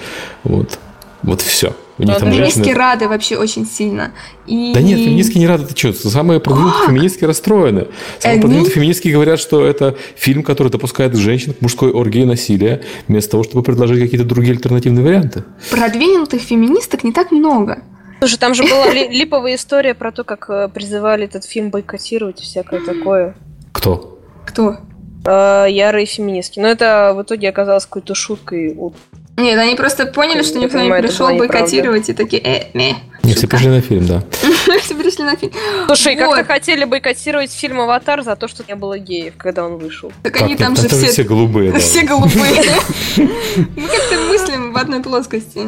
[0.45, 0.79] Вот.
[1.23, 1.75] Вот все.
[1.99, 2.65] У них Да, там женщины...
[2.65, 4.13] Феминистки рады вообще очень сильно.
[4.47, 4.73] И...
[4.75, 5.93] Да нет, феминистки не рады, ты что?
[6.09, 7.89] Самые продвинутые феминистки расстроены.
[8.19, 12.25] Самые Они- продвинутые феминистки говорят, что это фильм, который допускает женщин к мужской оргии и
[12.25, 15.45] насилия, вместо того, чтобы предложить какие-то другие альтернативные варианты.
[15.71, 17.83] Продвинутых феминисток не так много.
[18.21, 22.41] Слушай, там же была ли- липовая история про то, как э, призывали этот фильм бойкотировать
[22.41, 23.35] и всякое такое.
[23.73, 24.19] Кто?
[24.47, 24.77] Кто?
[25.25, 26.59] Э, ярые феминистки.
[26.61, 28.75] Но это в итоге оказалось какой-то шуткой.
[28.77, 28.93] у-
[29.37, 32.97] Нет, они просто поняли, что никто не пришел бойкотировать и такие, э, не.
[33.23, 34.23] Не, все пришли на фильм, да.
[34.83, 35.53] Все пришли на фильм.
[35.87, 40.13] Слушай, как-то хотели бойкотировать фильм «Аватар» за то, что не было геев, когда он вышел.
[40.25, 41.23] Так они там же все все...
[41.23, 41.79] голубые, да.
[41.79, 42.63] Все голубые.
[43.17, 45.61] Мы как-то мыслим в одной плоскости.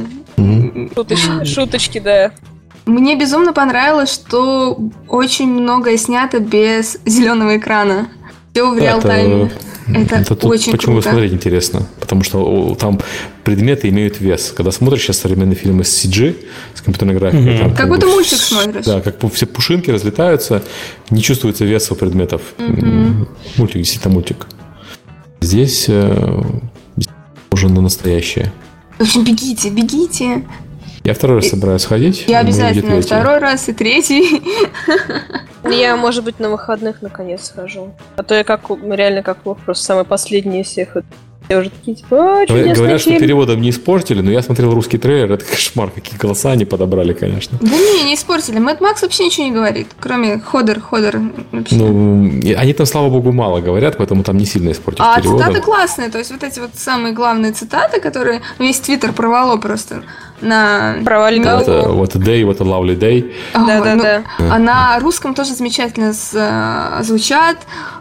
[1.44, 2.32] Шуточки, да.
[2.86, 4.78] Мне безумно понравилось, что
[5.08, 8.08] очень многое снято без зеленого экрана.
[8.52, 9.50] Все в реал-тайме.
[9.86, 11.10] Это тут очень почему круто.
[11.10, 11.86] смотреть интересно?
[12.00, 13.00] Потому что там
[13.44, 14.52] предметы имеют вес.
[14.56, 16.36] Когда смотришь сейчас современные фильмы с CG,
[16.74, 17.58] с компьютерной графикой, Мгм.
[17.58, 18.84] там Как бы будто мультик смотришь.
[18.86, 20.62] Да, как все пушинки разлетаются,
[21.10, 22.40] не чувствуется веса у предметов.
[22.58, 23.28] Мгм.
[23.56, 24.46] Мультик, действительно мультик.
[25.40, 26.42] Здесь э,
[27.50, 28.52] уже на настоящее.
[28.98, 30.44] В общем, бегите, бегите.
[31.04, 32.24] Я второй раз собираюсь сходить.
[32.28, 34.42] Я обязательно второй раз и третий.
[35.70, 37.94] Я, может быть, на выходных наконец схожу.
[38.16, 40.96] А то я как реально как плохо, просто самый последний из всех.
[41.48, 45.32] Я уже такие, типа, о, Говорят, что переводом не испортили, но я смотрел русский трейлер,
[45.32, 47.58] это кошмар, какие голоса они подобрали, конечно.
[47.60, 48.58] Да не, не испортили.
[48.58, 51.20] Мэтт Макс вообще ничего не говорит, кроме Ходер, Ходер.
[51.52, 51.76] Вообще.
[51.76, 55.48] Ну, они там, слава богу, мало говорят, поэтому там не сильно испортишь а переводом.
[55.48, 60.02] цитаты классные, то есть вот эти вот самые главные цитаты, которые весь твиттер порвало просто
[60.44, 60.96] на...
[61.04, 63.32] Провали на- Вот, what a day, what a lovely day.
[63.52, 64.22] А, Да-да-да.
[64.38, 67.56] ну, А на русском тоже замечательно э, звучат.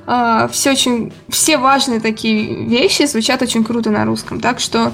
[0.08, 4.40] э, Все очень, все важные такие вещи звучат очень круто на русском.
[4.40, 4.92] Так что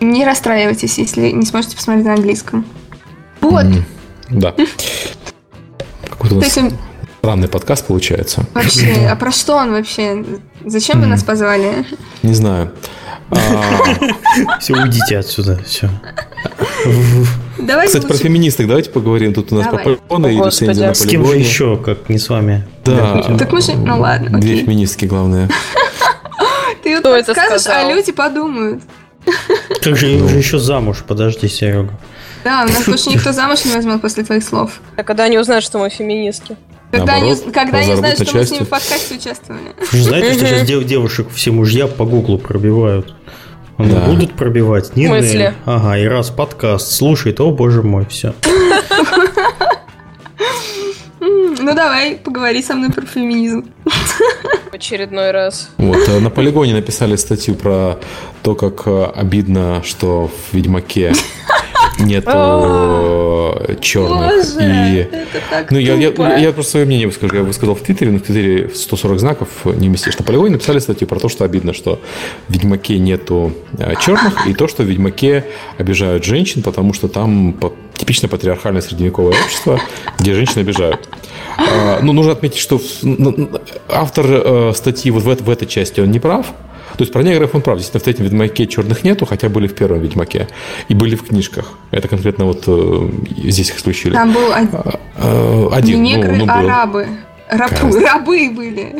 [0.00, 2.64] не расстраивайтесь, если не сможете посмотреть на английском.
[3.40, 3.64] Вот.
[4.30, 4.52] Да.
[6.10, 6.58] Какой-то у нас
[7.18, 8.44] странный подкаст получается.
[8.54, 10.24] вообще, а про что он вообще?
[10.64, 11.84] Зачем вы нас позвали?
[12.22, 12.72] Не знаю.
[13.30, 15.58] А, Все, уйдите отсюда.
[15.66, 15.90] Все.
[17.58, 19.34] Давайте Кстати, про феминисток давайте поговорим.
[19.34, 19.94] Тут у нас Давай.
[19.94, 20.78] и Господи.
[20.80, 22.66] на С кем же еще, как не с вами?
[22.84, 23.36] Да.
[23.38, 25.48] Так мы же- ну ладно, Две феминистки, главное.
[26.82, 28.82] Ты вот это подскажешь, а люди подумают.
[29.82, 31.04] Как же я уже еще замуж?
[31.06, 31.90] Подожди, Серега.
[32.44, 34.80] Да, у нас больше никто замуж не возьмет после твоих слов.
[34.96, 36.56] А когда они узнают, что мы феминистки?
[36.90, 38.64] Когда они, Наоборот, когда они знают, на что мы с ними части.
[38.66, 39.62] в подкасте участвовали.
[39.92, 43.14] Вы же знаете, что сейчас дев- девушек все мужья по гуглу пробивают?
[43.78, 44.00] Они Да.
[44.06, 44.94] будут пробивать?
[44.96, 45.38] Не смысле?
[45.38, 45.52] Нель.
[45.64, 48.34] Ага, и раз подкаст слушает, о боже мой, все.
[51.20, 53.64] Ну давай, поговори со мной про феминизм.
[54.70, 55.70] В очередной раз.
[55.76, 57.98] Вот, э, на полигоне написали статью про
[58.42, 61.12] то, как э, обидно, что в Ведьмаке
[61.98, 63.48] нету
[63.80, 64.54] черных.
[64.54, 67.34] Боже, И это так Ну, я, я, я просто свое мнение выскажу.
[67.36, 70.18] Я высказал в Твиттере, но в Твиттере 140 знаков не вместишь.
[70.18, 72.00] На полигоне написали статью про то, что обидно, что
[72.48, 75.44] в Ведьмаке нету э, черных, и то, что в Ведьмаке
[75.76, 77.58] обижают женщин, потому что там
[77.94, 79.80] типично патриархальное средневековое общество,
[80.18, 81.08] где женщин обижают.
[81.58, 82.80] А, Ну, нужно отметить, что
[83.88, 86.46] автор э, статьи вот в этой части он не прав.
[86.98, 87.78] То есть про негров он прав.
[87.78, 90.48] Действительно, в третьем Ведьмаке черных нету, хотя были в первом Ведьмаке.
[90.88, 91.70] И были в книжках.
[91.92, 93.08] Это конкретно вот э,
[93.44, 94.14] здесь их исключили.
[94.14, 96.02] Там был од- Э, Один.
[96.02, 96.68] не негры, ну, ну, а был.
[96.68, 97.08] рабы.
[98.54, 98.96] Были.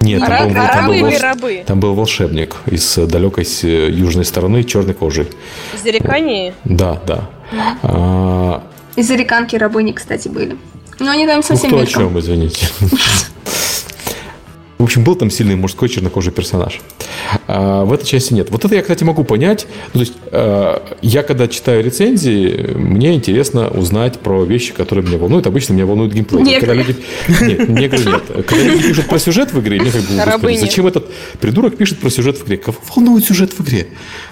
[0.00, 1.64] Нет, там был, там был волш- рабы?
[1.66, 5.26] там был волшебник из э, далекой с- э, южной стороны черной кожи.
[5.74, 6.54] Из Зарекании?
[6.64, 7.28] Да, да.
[7.82, 8.62] А,
[8.96, 10.56] И зареканки рабыни, кстати, были.
[10.98, 12.68] Но они там ну, совсем кто о чем, извините.
[14.80, 16.80] В общем, был там сильный мужской чернокожий персонаж.
[17.46, 18.50] А, в этой части нет.
[18.50, 19.66] Вот это я, кстати, могу понять.
[19.92, 25.18] Ну, то есть, э, я когда читаю рецензии, мне интересно узнать про вещи, которые меня
[25.18, 25.46] волнуют.
[25.46, 26.42] Обычно меня волнует геймплей.
[26.42, 26.60] Негры.
[26.60, 26.96] Когда люди...
[27.42, 28.22] Нет, негры нет.
[28.46, 30.56] Когда люди пишут про сюжет в игре, мне как бы, Рабыни.
[30.56, 32.56] зачем этот придурок пишет про сюжет в игре?
[32.56, 33.88] Кого волнует сюжет в игре?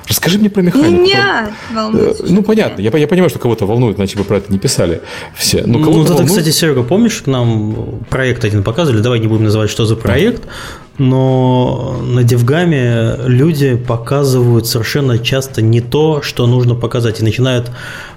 [0.08, 0.90] Расскажи мне про механику.
[1.02, 2.30] Меня Э, волнует.
[2.30, 2.80] Ну, понятно.
[2.80, 5.02] Я, я понимаю, что кого-то волнует, иначе бы про это не писали
[5.36, 5.62] все.
[5.66, 9.18] Но Ну, кого-то вот это, волнует- кстати, Серега, помнишь, к нам проект один показывали, давай
[9.20, 10.37] не будем называть, что за проект,
[10.98, 17.70] но на Девгаме люди показывают совершенно часто не то, что нужно показать, и начинают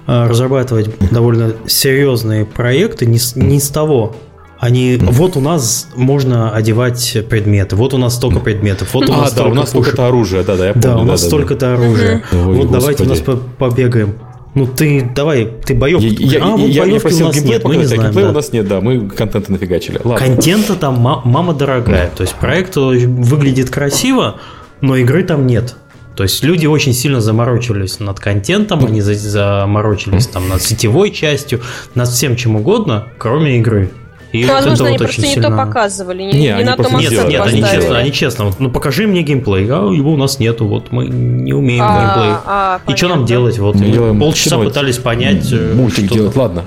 [0.06, 4.16] э, разрабатывать довольно серьезные проекты не с, не с того.
[4.58, 9.16] Они, вот у нас можно одевать предметы, вот у нас столько предметов, вот у А,
[9.16, 10.88] нас да, столько у нас столько-то оружия, да, да, я помню.
[10.88, 11.28] Да, у нас да, да.
[11.30, 12.22] столько-то оружия.
[12.32, 13.40] Ой, вот давайте у нас господи.
[13.58, 14.14] по- побегаем.
[14.54, 16.00] Ну ты давай, ты боев.
[16.00, 17.86] Я, я, а, вот я, я боевки просил у нас геймплей нет, мы не а
[17.86, 18.02] знаем.
[18.02, 18.32] геймплея да.
[18.32, 20.00] у нас нет, да, мы контента нафигачили.
[20.04, 20.26] Ладно.
[20.26, 22.10] Контента там ма- мама дорогая.
[22.14, 24.40] То есть проект выглядит красиво,
[24.80, 25.76] но игры там нет.
[26.16, 31.62] То есть люди очень сильно заморочились над контентом, они заморочились там над сетевой частью,
[31.94, 33.90] над всем чем угодно, кроме игры.
[34.32, 35.50] И ну, возможно, вот они вот просто не сильно...
[35.50, 38.70] то показывали, не, не, не на том Нет, нет, они честно, они честно, вот, ну
[38.70, 42.34] покажи мне геймплей, а его у нас нету, вот мы не умеем а, геймплей.
[42.46, 43.58] А, и что нам делать?
[43.58, 45.52] Вот мы делаем полчаса кино, пытались понять.
[45.52, 46.64] Э, мультик делать, ладно.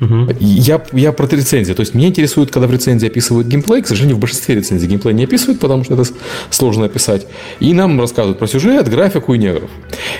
[0.00, 0.36] Угу.
[0.40, 1.72] Я, я про рецензии.
[1.72, 3.82] То есть меня интересует, когда в рецензии описывают геймплей.
[3.82, 6.04] К сожалению, в большинстве рецензий геймплей не описывают, потому что это
[6.50, 7.26] сложно описать.
[7.60, 9.70] И нам рассказывают про сюжет, графику и негров.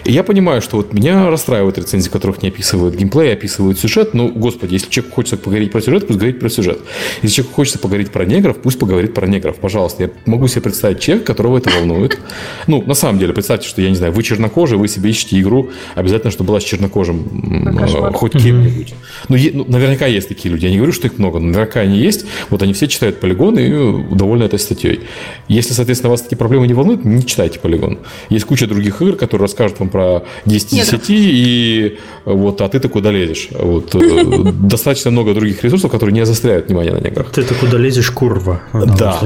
[0.04, 4.12] И я понимаю, что вот меня расстраивают рецензии, в которых не описывают геймплей, описывают сюжет.
[4.12, 6.78] Ну, господи, если человек хочется поговорить про сюжет, пусть говорить про сюжет.
[7.22, 9.56] Если человек хочется поговорить про негров, пусть поговорит про негров.
[9.56, 12.18] Пожалуйста, я могу себе представить человека, которого это волнует.
[12.66, 15.70] Ну, на самом деле, представьте, что, я не знаю, вы чернокожий, вы себе ищете игру,
[15.94, 18.94] обязательно, чтобы была с чернокожим хоть кем-нибудь.
[19.28, 20.64] Ну, ну, наверняка есть такие люди.
[20.66, 22.26] Я не говорю, что их много, но наверняка они есть.
[22.50, 25.00] Вот они все читают полигон и довольны этой статьей.
[25.48, 27.98] Если, соответственно, вас такие проблемы не волнуют, не читайте полигон.
[28.28, 32.88] Есть куча других игр, которые расскажут вам про 10 из 10, и вот, а ты-то
[32.88, 33.48] куда лезешь.
[33.52, 37.30] Вот, э, достаточно много других ресурсов, которые не заостряют внимание на неграх.
[37.30, 38.62] Ты-то куда лезешь, курва.
[38.72, 39.20] Да,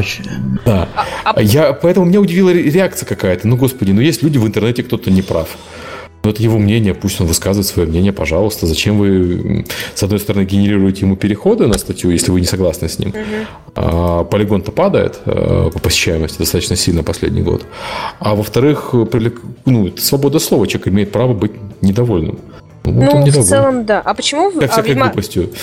[0.65, 0.89] да.
[1.25, 1.43] А, а...
[1.43, 3.49] Я, поэтому меня удивила реакция какая-то.
[3.49, 5.49] Ну, господи, ну есть люди в интернете, кто-то не прав.
[6.24, 8.66] Но это его мнение, пусть он высказывает свое мнение, пожалуйста.
[8.66, 12.98] Зачем вы, с одной стороны, генерируете ему переходы на статью, если вы не согласны с
[12.98, 13.10] ним?
[13.10, 13.74] Угу.
[13.76, 17.66] А, полигон-то падает а, по посещаемости достаточно сильно последний год.
[18.20, 18.94] А во-вторых,
[19.66, 21.52] ну, свобода слова, человек имеет право быть
[21.82, 22.38] недовольным.
[22.84, 24.01] Вот ну, в целом, да.
[24.01, 24.51] А почему...
[24.51, 25.12] Как а, Ведьма...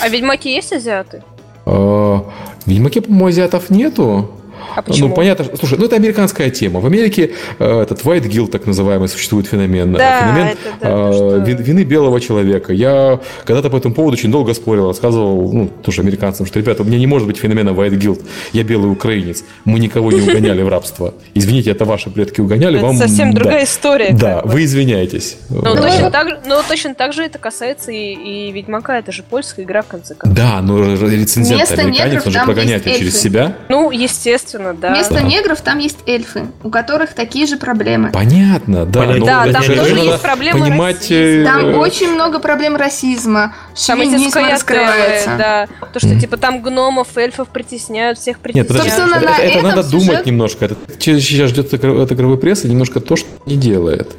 [0.01, 1.23] а Ведьмаки есть азиаты?
[1.65, 2.23] А,
[2.65, 4.29] в Ведьмаке, по-моему, азиатов нету.
[4.75, 5.07] А ну, почему?
[5.09, 5.45] Ну, понятно.
[5.57, 6.79] Слушай, ну это американская тема.
[6.79, 9.93] В Америке э, этот white guilt, так называемый, существует феномен.
[9.93, 11.63] Да, феномен это, да, э, что...
[11.63, 12.73] вины белого человека.
[12.73, 16.85] Я когда-то по этому поводу очень долго спорил, рассказывал, ну, тоже американцам, что, ребята, у
[16.85, 18.25] меня не может быть феномена white guilt.
[18.53, 19.43] Я белый украинец.
[19.65, 21.13] Мы никого не угоняли в рабство.
[21.33, 22.77] Извините, это ваши предки угоняли.
[22.77, 22.97] Это вам...
[22.97, 24.13] совсем другая история.
[24.13, 25.37] Да, вы извиняетесь.
[25.49, 28.99] Но, ну, точно так, но точно так же это касается и, и Ведьмака.
[28.99, 30.37] Это же польская игра, в конце концов.
[30.37, 33.57] Да, но рецензент американец, он же прогоняет через себя.
[33.69, 34.93] Ну, естественно, да.
[34.93, 38.11] Вместо негров там есть эльфы, у которых такие же проблемы.
[38.11, 39.03] Понятно, да.
[39.03, 41.01] Но да, там тоже есть проблемы понимать...
[41.01, 41.45] Расизма.
[41.45, 43.53] Там э, очень много проблем расизма.
[43.75, 45.35] Шовинизм раскрывается.
[45.37, 48.69] Да, то, что типа там гномов, эльфов притесняют, всех притесняют.
[48.69, 50.07] Нет, Собственно, это, это, это надо сюжет...
[50.07, 50.65] думать немножко.
[50.65, 54.15] Это, сейчас ждет эта игровой пресса немножко то, что не делает.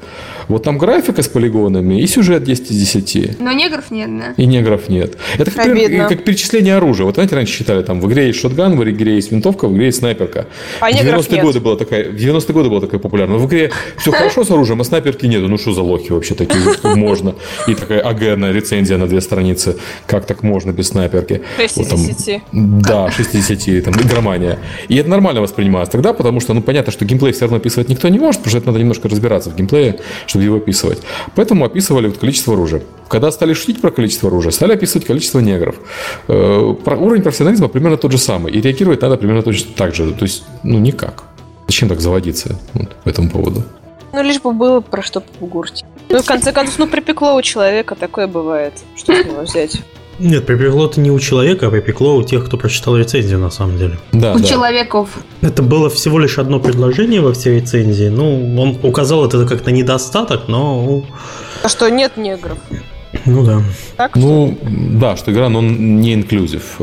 [0.53, 3.41] Вот там графика с полигонами и сюжет 10 из 10.
[3.41, 4.35] Но негров нет, да?
[4.37, 5.17] И негров нет.
[5.39, 7.07] Это как, например, как перечисление оружия.
[7.07, 9.87] Вот знаете, раньше считали, там в игре есть шотган, в игре есть винтовка, в игре
[9.87, 10.47] есть снайперка.
[10.81, 13.37] А в 90-е годы была такая, в 90-е годы была такая популярна.
[13.37, 15.49] В игре все хорошо с оружием, а снайперки нету.
[15.49, 16.63] Ну что за лохи вообще такие?
[16.95, 17.35] Можно.
[17.67, 18.21] И такая АГ
[18.53, 19.77] рецензия на две страницы.
[20.07, 21.43] Как так можно без снайперки?
[21.57, 22.43] 6 из 10.
[22.53, 23.85] Да, 6 из 10.
[23.85, 24.59] Там, игромания.
[24.89, 28.09] И это нормально воспринималось тогда, потому что, ну, понятно, что геймплей все равно описывать никто
[28.09, 31.01] не может, потому что это надо немножко разбираться в геймплее, чтобы его описывать.
[31.35, 32.83] Поэтому описывали вот количество оружия.
[33.09, 35.77] Когда стали шутить про количество оружия, стали описывать количество негров.
[36.29, 38.53] Э, про уровень профессионализма примерно тот же самый.
[38.53, 40.13] И реагировать надо примерно точно так же.
[40.13, 41.25] То есть, ну, никак.
[41.67, 43.63] Зачем так заводиться вот, по этому поводу?
[44.13, 45.85] Ну, лишь бы было про что погурть.
[46.09, 48.75] Ну, в конце концов, ну, припекло у человека, такое бывает.
[48.97, 49.81] Что с него взять?
[50.23, 53.77] Нет, припекло это не у человека, а припекло у тех, кто прочитал рецензию, на самом
[53.77, 53.99] деле.
[54.13, 54.45] Да, у да.
[54.45, 55.09] человеков.
[55.41, 58.09] Это было всего лишь одно предложение во всей рецензии.
[58.09, 61.05] Ну, он указал это как на недостаток, но...
[61.65, 62.59] А что нет негров?
[63.27, 63.63] Ну да.
[63.97, 64.71] Так, ну, что?
[64.71, 66.79] да, что игра, но не инклюзив.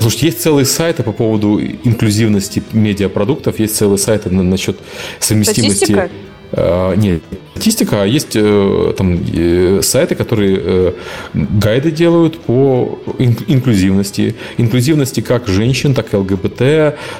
[0.00, 4.78] Слушайте, есть целые сайты по поводу инклюзивности медиапродуктов, есть целые сайты насчет
[5.20, 5.84] совместимости...
[5.84, 6.10] Статистика?
[6.52, 7.22] Uh, нет,
[7.58, 10.92] статистика, а есть э, там э, сайты, которые э,
[11.34, 14.34] гайды делают по инклюзивности.
[14.58, 16.58] Инклюзивности как женщин, так и ЛГБТ,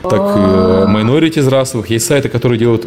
[0.03, 1.91] так и майнорити расовых.
[1.91, 2.87] Есть сайты, которые делают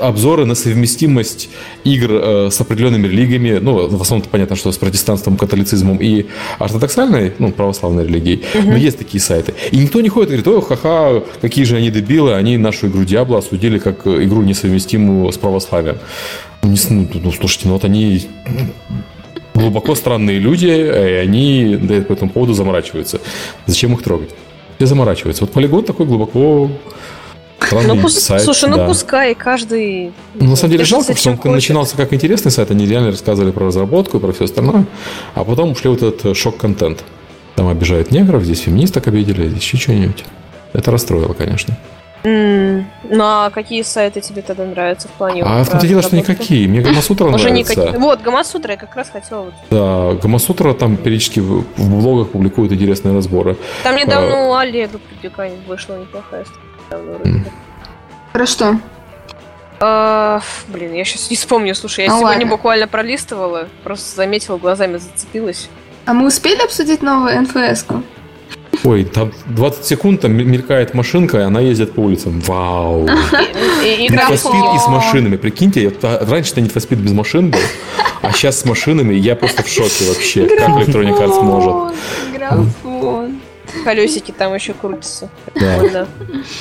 [0.00, 1.48] обзоры на совместимость
[1.84, 3.58] игр с определенными религиями.
[3.62, 6.26] Ну, в основном понятно, что с протестантством, католицизмом и
[6.58, 8.42] ортодоксальной, ну, православной религией.
[8.64, 9.54] Но есть такие сайты.
[9.70, 13.04] И никто не ходит и говорит, о, ха-ха, какие же они дебилы, они нашу игру
[13.04, 15.98] Диабло осудили как игру несовместимую с православием.
[16.62, 18.26] Ну, не, ну, ну, слушайте, ну вот они
[19.54, 23.20] глубоко странные люди, и они да, по этому поводу заморачиваются.
[23.66, 24.30] Зачем их трогать?
[24.76, 25.44] Все заморачиваются.
[25.44, 26.70] Вот полигон такой глубоко
[27.58, 28.86] Странный ну, сайт, слушай, ну да.
[28.86, 30.12] пускай каждый...
[30.34, 31.52] Ну, на самом деле жалко, что он хочет.
[31.52, 34.84] начинался как интересный сайт, они реально рассказывали про разработку и про все остальное,
[35.34, 37.02] а потом ушли вот этот шок-контент.
[37.54, 40.24] Там обижают негров, здесь феминисток обидели, здесь еще что-нибудь.
[40.74, 41.76] Это расстроило, конечно.
[42.24, 42.84] Mm.
[43.04, 45.42] Ну а какие сайты тебе тогда нравятся в плане?
[45.44, 46.66] А в том дело, что никакие.
[46.68, 47.50] Мне Гамасутра нравится.
[47.50, 47.98] Никакие.
[47.98, 49.42] Вот, Гамасутра я как раз хотела.
[49.42, 49.54] Вот.
[49.70, 53.56] Да, Гамасутра там периодически в, в блогах публикуют интересные разборы.
[53.84, 54.48] Там недавно а...
[54.48, 56.44] у Олега припекание вышло неплохая
[58.32, 58.80] Про что?
[59.78, 61.74] А, блин, я сейчас не вспомню.
[61.74, 62.50] Слушай, я Ну сегодня ладно.
[62.50, 65.68] буквально пролистывала, просто заметила, глазами зацепилась.
[66.06, 68.02] А мы успели обсудить новую НФС-ку?
[68.86, 72.40] Ой, там 20 секунд, там мелькает машинка, и она ездит по улицам.
[72.46, 73.08] Вау.
[73.84, 74.08] И- и-
[74.78, 75.36] с машинами.
[75.36, 77.58] Прикиньте, раньше-то Speed без машин был,
[78.22, 81.96] а сейчас с машинами я просто в шоке вообще, как Electronic Arts может.
[82.32, 83.40] Графон.
[83.84, 85.30] колесики там еще крутятся.
[85.54, 86.06] Да.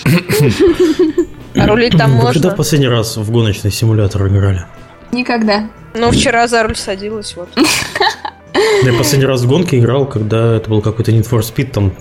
[1.57, 2.49] А рулить там когда можно.
[2.51, 4.65] в последний раз в гоночный симулятор играли?
[5.13, 5.69] Никогда.
[5.93, 7.47] Ну, вчера за руль садилась, вот.
[8.83, 11.93] Я последний раз в гонки играл, когда это был какой-то Need for Speed, там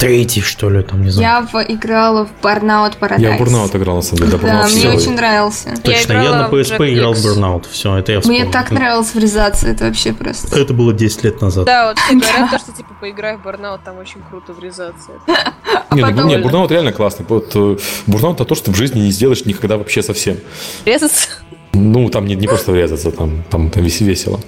[0.00, 1.46] третий, что ли, там, не знаю.
[1.52, 3.20] Я в- играла в Burnout Paradise.
[3.20, 4.30] Я в Burnout играл, на самом деле.
[4.32, 4.94] Да, Burnout мне всё.
[4.96, 5.74] очень нравился.
[5.82, 7.16] Точно, я, играла на PSP Jack играл в.
[7.18, 7.66] Burnout.
[7.70, 8.42] Все, это я вспомнил.
[8.44, 10.58] Мне так нравилось врезаться, это вообще просто.
[10.58, 11.66] Это было 10 лет назад.
[11.66, 15.10] Да, вот все говорят, то, что типа поиграй в Burnout, там очень круто врезаться.
[15.92, 17.26] Не, ну, потом- не, Burnout реально классный.
[17.28, 20.36] Вот, э, Burnout это то, что ты в жизни не сделаешь никогда вообще совсем.
[20.84, 21.28] Врезаться?
[21.72, 24.40] Ну, там не, не просто врезаться, там, там, там вес- весело.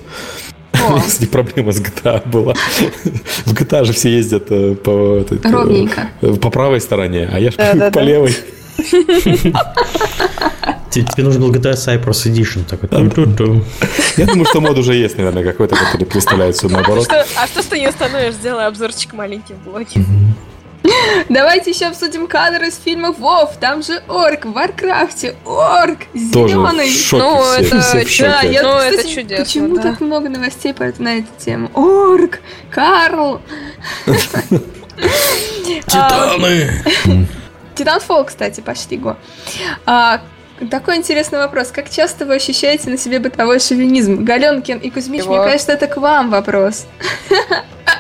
[1.21, 2.55] Ней проблема с GTA была.
[3.47, 6.09] В GTA же все ездят э, по, этой, э, ровненько.
[6.41, 7.91] по правой стороне, а я ж Да-да-да.
[7.99, 8.37] по левой.
[10.91, 12.65] Те- Тебе нужен был GTA Cypress Edition.
[12.65, 12.89] Такой.
[14.17, 17.05] Я думаю, что мод уже есть, наверное, какой-то, который представляет все наоборот.
[17.05, 18.35] Что- а что ты не остановишь?
[18.35, 20.05] Сделай обзорчик маленький в блоге.
[21.29, 23.57] Давайте еще обсудим кадры из фильма Вов.
[23.59, 25.37] Там же орк в Warcraft е.
[25.47, 26.01] Орк
[26.33, 26.91] Тоже зеленый.
[27.13, 29.83] Ну, это все в Да, я, Ну, это кстати, чудесно, Почему да.
[29.83, 31.71] так много новостей по- на эту тему?
[31.75, 32.41] Орк,
[32.71, 33.41] Карл.
[35.87, 36.83] Титаны!
[37.75, 39.17] Titanfall, кстати, пошли go.
[40.71, 41.69] Такой интересный вопрос.
[41.69, 44.25] Как часто вы ощущаете на себе бытовой шовинизм?
[44.25, 46.87] Галенкин и Кузьмич, Его- мне кажется, это к вам вопрос.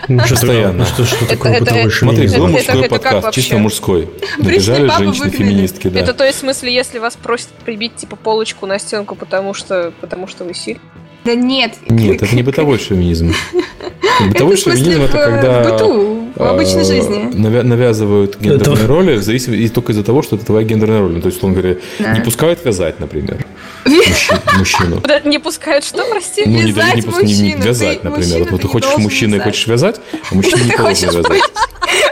[0.08, 0.84] Ну, что Постоянно.
[0.84, 3.40] такое- Что, что Это- такое это- бытовой это- Смотри, был это- мужской это подкаст, вообще?
[3.40, 4.10] чисто мужской.
[4.38, 6.00] Набежали женщины-феминистки, да.
[6.00, 9.92] Это то есть, в смысле, если вас просят прибить, типа, полочку на стенку, потому что,
[10.00, 10.80] потому что вы сильны?
[11.24, 11.74] Да нет.
[11.88, 13.32] Нет, это не бытовой шовинизм.
[14.28, 15.62] Бытовой шовинизм это когда...
[15.62, 17.30] в быту, в обычной э, жизни.
[17.34, 21.00] навя- навязывают гендерные Это- роли в зависимости и только из-за того, что это твоя гендерная
[21.00, 21.12] роль.
[21.12, 22.12] Ну, то есть, он говорит, Да.
[22.12, 23.44] не пускают вязать, например,
[23.84, 24.96] мужчи- мужчину.
[24.96, 26.42] Вот это Не пускают что, прости?
[26.44, 28.38] Ну, не, не, пуск- не- вязать, ты например.
[28.38, 29.42] мужчина, Вот ты хочешь и вязать.
[29.44, 30.00] хочешь вязать,
[30.30, 31.42] а мужчине не положено вязать.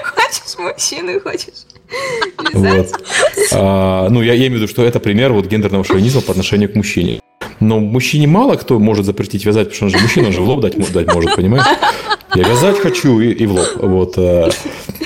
[0.05, 1.49] Хочешь мужчину, хочешь
[2.55, 2.91] вязать?
[2.93, 3.01] Вот.
[3.53, 6.71] А, ну, я, я имею в виду, что это пример вот гендерного шовинизма по отношению
[6.71, 7.20] к мужчине.
[7.61, 10.61] Но мужчине мало кто может запретить вязать, потому что он же мужчина, же в лоб
[10.61, 11.67] дать, дать может, понимаешь?
[12.35, 13.69] Я вязать хочу и, и в лоб.
[13.77, 14.49] Вот, а,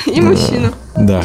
[0.06, 0.72] И мужчину.
[0.97, 1.24] да.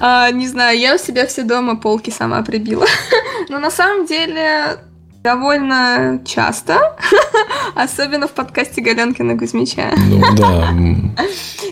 [0.00, 2.86] А, не знаю, я у себя все дома полки сама прибила.
[3.48, 4.78] Но на самом деле
[5.22, 6.96] довольно часто,
[7.74, 9.92] особенно в подкасте Галенкина Кузьмича.
[9.96, 10.68] Ну, да.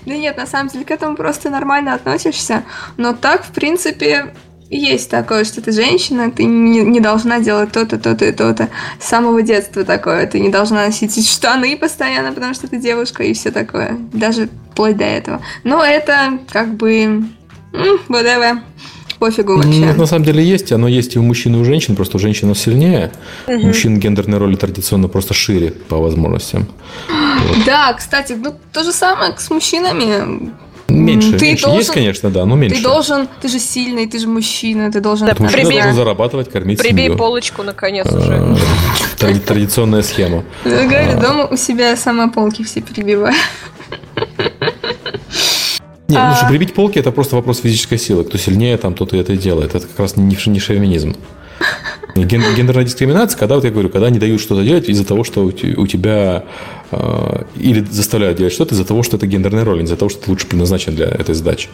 [0.06, 2.64] Да нет, на самом деле к этому просто нормально относишься,
[2.96, 4.34] но так, в принципе,
[4.76, 8.68] есть такое, что ты женщина, ты не, не должна делать то-то, то-то и то-то.
[8.98, 10.26] С самого детства такое.
[10.26, 13.98] Ты не должна носить штаны постоянно, потому что ты девушка и все такое.
[14.12, 15.42] Даже вплоть до этого.
[15.64, 17.24] Но это как бы...
[18.08, 18.60] Whatever.
[19.18, 19.92] Пофигу вообще.
[19.94, 22.52] На самом деле есть, оно есть и у мужчин, и у женщин, просто у женщин
[22.54, 23.12] сильнее.
[23.46, 26.66] У мужчин гендерные роли традиционно просто шире по возможностям.
[27.66, 30.52] Да, кстати, ну то же самое с мужчинами.
[30.93, 31.62] Меньше, Ты меньше.
[31.64, 32.77] должен- Есть, конечно, да, но меньше.
[32.77, 35.27] Ты должен, ты же сильный, ты же мужчина, ты должен...
[35.27, 37.19] Да, Мужчина Прибей- должен зарабатывать, кормить Прибей семью.
[37.19, 38.56] полочку, наконец, Э, уже.
[39.19, 40.44] тради- Традиционная схема.
[40.64, 40.85] Я А.
[40.86, 43.35] говорю, дома у себя сама полки все перебиваю.
[46.09, 46.35] Не, ну А.
[46.36, 48.24] что, прибить полки это просто вопрос физической силы.
[48.24, 49.74] Кто сильнее, там тот и это и делает.
[49.74, 51.16] Это как раз не, не шовинизм.
[52.14, 55.44] Ген- Гендерная дискриминация, когда вот я говорю, когда не дают что-то делать из-за того, что
[55.44, 56.44] у те- у тебя
[56.90, 60.30] э, или заставляют делать что-то из-за того, что это гендерная роль, из-за того, что ты
[60.30, 61.68] лучше предназначен для этой задачи.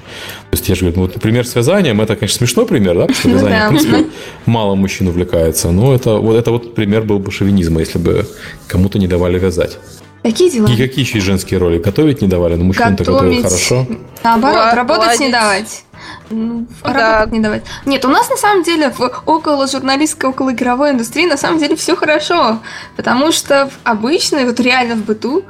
[0.51, 3.07] То есть я же говорю, ну, вот, например, с вязанием, это, конечно, смешной пример, да,
[3.07, 3.67] потому что Ну вязанием, да.
[3.67, 4.05] в принципе,
[4.47, 8.27] мало мужчин увлекается, но это вот, это вот пример был бы шовинизма, если бы
[8.69, 9.79] кому-то не давали вязать.
[10.23, 10.67] Такие дела.
[10.67, 11.79] И какие еще женские роли?
[11.79, 13.87] Готовить не давали, но мужчинам-то готовят хорошо.
[14.25, 15.85] Наоборот, работать не давать.
[16.31, 16.93] Ну, Да.
[16.93, 17.63] Работать не давать.
[17.87, 21.77] Нет, у нас на самом деле в около журналистской, около игровой индустрии на самом деле
[21.77, 22.61] все хорошо.
[22.97, 25.45] Потому что в обычной, вот реально в быту,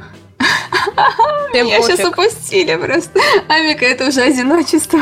[1.50, 3.20] Всем я сейчас упустили просто.
[3.48, 5.00] Амика, это уже одиночество.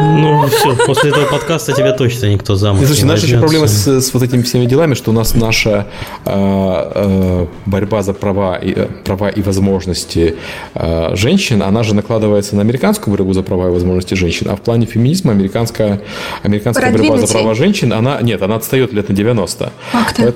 [0.00, 4.22] Ну, все, после этого подкаста тебя точно никто замуж не наша еще проблема с, вот
[4.22, 5.86] этими всеми делами, что у нас наша
[6.24, 6.30] э,
[6.94, 10.36] э, борьба за права и, э, права и возможности
[11.12, 14.86] женщин, она же накладывается на американскую борьбу за права и возможности женщин, а в плане
[14.86, 16.00] феминизма американская,
[16.42, 19.72] американская борьба за права женщин, она, нет, она отстает лет на 90.
[19.92, 20.33] Как-то.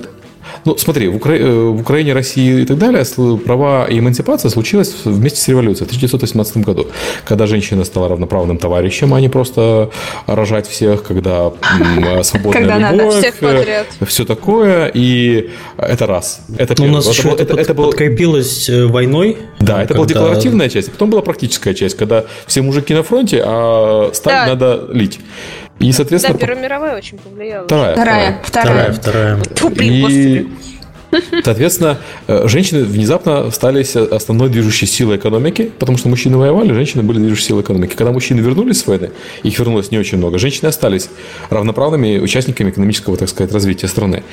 [0.65, 1.33] Ну, смотри, в, Укра...
[1.33, 3.03] Э, в Украине, России и так далее
[3.45, 6.87] права и эмансипация случилась вместе с революцией в 1918 году,
[7.25, 9.89] когда женщина стала равноправным товарищем, а не просто
[10.27, 11.51] рожать всех, когда
[12.23, 13.21] свободная когда любовь, надо.
[13.21, 13.87] Всех подряд.
[14.07, 16.41] все такое, и это раз.
[16.57, 17.85] Это ну, У нас это, еще это, это, это был...
[17.85, 19.37] подкрепилось э, войной.
[19.59, 19.95] Да, это когда...
[19.95, 24.33] была декларативная часть, а потом была практическая часть, когда все мужики на фронте, а сталь
[24.33, 24.47] да.
[24.47, 25.19] надо лить.
[25.79, 26.37] И, соответственно...
[26.37, 27.65] Да, Первая мировая очень повлияла.
[27.65, 27.93] Вторая.
[27.93, 28.39] Вторая.
[28.43, 28.91] Вторая.
[28.91, 29.37] Вторая.
[29.37, 29.55] вторая.
[29.55, 30.49] Фу, блин, и...
[31.43, 33.83] Соответственно, э, женщины внезапно стали
[34.13, 37.95] основной движущей силой экономики, потому что мужчины воевали, женщины были движущей силой экономики.
[37.95, 39.11] Когда мужчины вернулись с войны,
[39.43, 41.09] их вернулось не очень много, женщины остались
[41.49, 44.23] равноправными участниками экономического, так сказать, развития страны.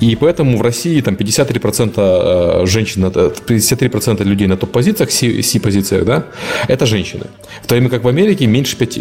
[0.00, 6.26] И поэтому в России там 53% э, женщин, 53% людей на топ-позициях, C-позициях, да,
[6.68, 7.26] это женщины.
[7.62, 8.98] В то время как в Америке меньше 5.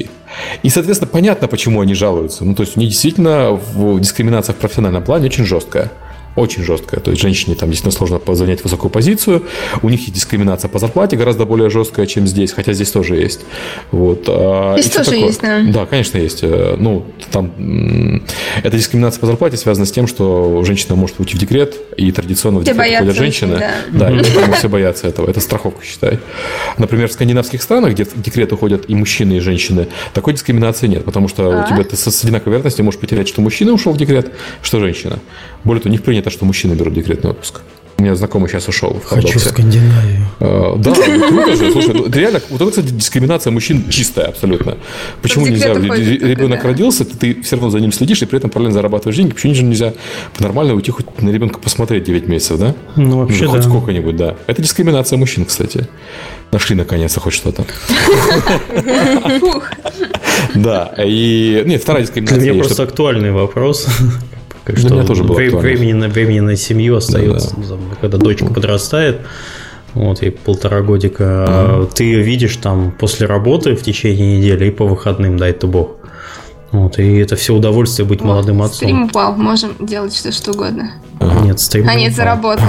[0.63, 2.45] И, соответственно, понятно, почему они жалуются.
[2.45, 5.91] Ну, то есть, у них действительно в дискриминация в профессиональном плане очень жесткая
[6.35, 6.99] очень жесткая.
[6.99, 9.43] То есть женщине там действительно сложно занять высокую позицию.
[9.81, 13.41] У них есть дискриминация по зарплате гораздо более жесткая, чем здесь, хотя здесь тоже есть.
[13.91, 14.25] Вот.
[14.27, 15.25] А, здесь тоже такое?
[15.27, 15.61] есть, да?
[15.67, 16.39] Да, конечно, есть.
[16.43, 18.21] Э, ну, там
[18.63, 22.59] эта дискриминация по зарплате связана с тем, что женщина может уйти в декрет, и традиционно
[22.59, 23.59] в все декрет уходят женщины.
[23.91, 25.29] Да, да и поэтому все боятся этого.
[25.29, 26.19] Это страховка, считай.
[26.77, 31.05] Например, в скандинавских странах, где в декрет уходят и мужчины, и женщины, такой дискриминации нет,
[31.05, 31.63] потому что а?
[31.63, 34.31] у тебя ты с одинаковой вероятностью можешь потерять, что мужчина ушел в декрет,
[34.61, 35.19] что женщина.
[35.63, 37.61] Более того, у них принято, что мужчины берут декретный отпуск.
[37.97, 40.27] У меня знакомый сейчас ушел в Хочу в Скандинавию.
[40.41, 41.71] А, да, ну, круто же.
[41.71, 44.77] Слушай, ну, реально, вот это, кстати, дискриминация мужчин чистая абсолютно.
[45.21, 45.73] Почему нельзя?
[45.73, 46.67] Ребенок да.
[46.67, 49.33] родился, ты, ты все равно за ним следишь и при этом параллельно зарабатываешь деньги.
[49.33, 49.93] Почему же нельзя
[50.39, 52.75] нормально уйти хоть на ребенка посмотреть 9 месяцев, да?
[52.97, 53.69] Ну, вообще, ну, Хоть да.
[53.69, 54.35] сколько-нибудь, да.
[54.47, 55.87] Это дискриминация мужчин, кстати.
[56.51, 57.65] Нашли наконец-то хоть что-то.
[60.53, 61.63] Да, и...
[61.65, 62.39] Нет, вторая дискриминация.
[62.39, 63.87] Мне просто актуальный вопрос.
[64.65, 67.77] Как что тоже было времени, на, времени на семью остается, да, да.
[68.01, 69.21] когда дочка подрастает,
[69.93, 71.91] вот, и полтора годика, mm-hmm.
[71.93, 75.97] ты ее видишь там после работы в течение недели и по выходным, дай то бог.
[76.71, 78.89] Вот, и это все удовольствие быть вот, молодым отцом.
[78.89, 80.91] Стрим упал, можем делать что, что угодно.
[81.19, 81.45] Ага.
[81.45, 82.25] Нет, стрим А нет, упал.
[82.25, 82.67] заработал.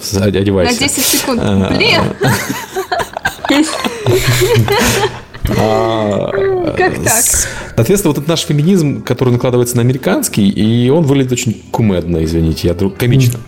[0.00, 0.72] Все, одевайся.
[0.72, 1.40] На 10 секунд.
[1.42, 1.68] А.
[1.74, 2.00] Блин!
[5.48, 6.30] А,
[6.76, 7.24] как так?
[7.76, 12.68] Соответственно, вот этот наш феминизм, который накладывается на американский, и он выглядит очень кумедно, извините,
[12.68, 13.40] я комично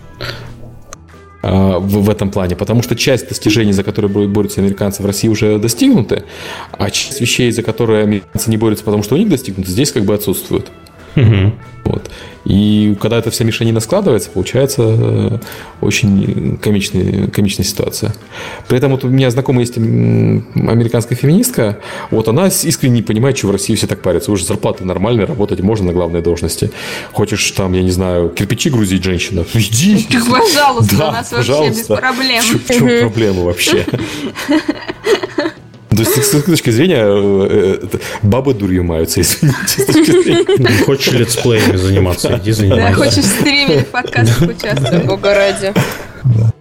[1.43, 5.29] а, в, в этом плане, потому что часть достижений, за которые борются американцы в России,
[5.29, 6.25] уже достигнуты,
[6.73, 10.05] а часть вещей, за которые американцы не борются, потому что у них достигнуты, здесь как
[10.05, 10.73] бы отсутствуют.
[11.17, 11.53] Угу.
[11.85, 12.11] Вот.
[12.45, 15.39] И когда эта вся мешанина складывается, получается э,
[15.81, 18.15] очень комичная, комичная ситуация.
[18.69, 21.79] При этом вот у меня знакомая есть американская феминистка,
[22.11, 24.33] вот она искренне не понимает, что в России все так парятся.
[24.33, 26.71] Уже зарплаты нормальные, работать можно на главной должности.
[27.13, 29.45] Хочешь там, я не знаю, кирпичи грузить женщина?
[29.55, 30.07] Иди.
[30.31, 32.43] Пожалуйста, да, у нас вообще без проблем.
[32.43, 33.87] В чем проблема вообще?
[35.97, 37.79] То есть, с точки зрения, э,
[38.23, 40.85] бабы дурью маются, извините.
[40.85, 42.89] Хочешь летсплеями заниматься, иди занимайся.
[42.89, 45.73] Да, хочешь в стриме в подкастах участвовать, бога ради.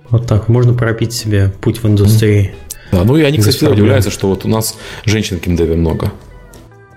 [0.10, 2.54] Вот так, можно пропить себе путь в индустрии.
[2.92, 6.12] Да, ну и они, кстати, удивляются, что вот у нас женщин киндеве много.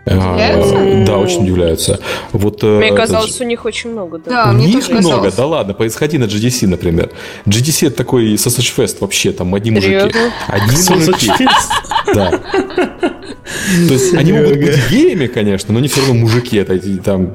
[0.08, 1.98] А, да, очень удивляются.
[2.32, 3.44] Вот, э, мне казалось, же...
[3.44, 4.18] у них очень много.
[4.18, 5.34] Да, да у них много, казалось.
[5.34, 5.90] да ладно.
[5.90, 7.10] Сходи на GDC, например.
[7.46, 9.94] GDC это такой Sausage Fest вообще, там одни мужики.
[10.46, 11.46] Одни мужики.
[12.14, 12.40] Да.
[13.88, 16.56] То есть они могут быть геями, конечно, но не все равно мужики.
[16.56, 17.34] Это там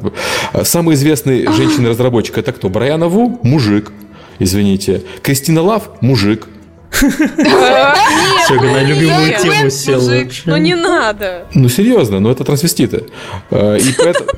[0.63, 2.69] самый известный женщина-разработчик это кто?
[2.69, 3.91] Брайана Ву– мужик.
[4.39, 5.01] Извините.
[5.21, 6.47] Кристина Лав– мужик.
[6.91, 10.01] Все, на любимую тему сел.
[10.45, 11.45] Ну не надо.
[11.53, 13.05] Ну серьезно, но это трансвеститы.
[13.49, 14.29] А, и поэтому...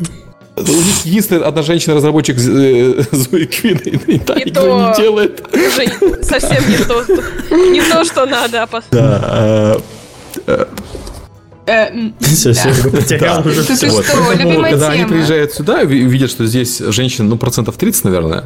[0.55, 5.43] У них единственная одна женщина-разработчик э, Зои Квин, и та не никто не делает.
[6.21, 7.03] совсем не то,
[7.71, 8.69] не то, что надо.
[8.91, 9.19] Да.
[9.23, 10.67] А,
[11.65, 11.89] а,
[12.19, 14.03] все, все, потерял уже все.
[14.69, 18.43] Когда они приезжают сюда и видят, что здесь женщин, ну, процентов 30, наверное, э,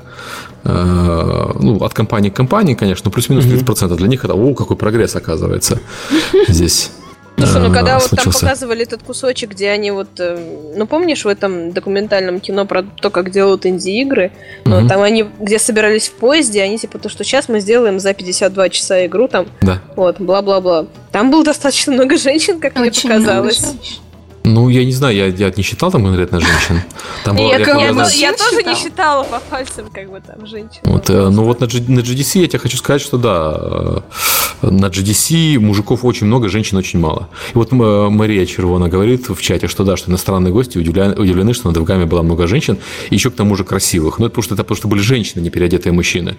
[0.68, 3.96] ну, от компании к компании, конечно, ну, плюс-минус 30%.
[3.96, 5.80] Для них это, о, какой прогресс оказывается
[6.48, 6.92] здесь.
[7.38, 10.40] Слушай, ну когда вот там показывали этот кусочек, где они вот, э,
[10.76, 14.32] ну помнишь в этом документальном кино про то, как делают инди-игры,
[14.66, 14.88] ну угу.
[14.88, 18.70] там они, где собирались в поезде, они типа то, что сейчас мы сделаем за 52
[18.70, 19.82] часа игру там, да.
[19.96, 20.88] вот, бла-бла-бла.
[21.12, 23.76] Там было достаточно много женщин, как Очень мне показалось.
[24.48, 26.82] Ну, я не знаю, я, я не считал там конкретно женщин.
[27.26, 29.24] Там было, Я, я, я- я- я тоже не считала.
[29.24, 30.80] по пальцам, как бы там женщин.
[30.84, 34.04] Вот, э, ну вот на, G- на GDC я тебе хочу сказать, что да,
[34.62, 37.28] э, на GDC мужиков очень много, женщин очень мало.
[37.54, 37.76] И вот э,
[38.10, 42.02] Мария Червона говорит в чате, что да, что иностранные гости удивля- удивлены, что на DevGAMM
[42.02, 42.78] е было много женщин,
[43.10, 44.20] и еще к тому же красивых.
[44.20, 46.36] Ну, это потому что, это потому что были женщины, не переодетые мужчины,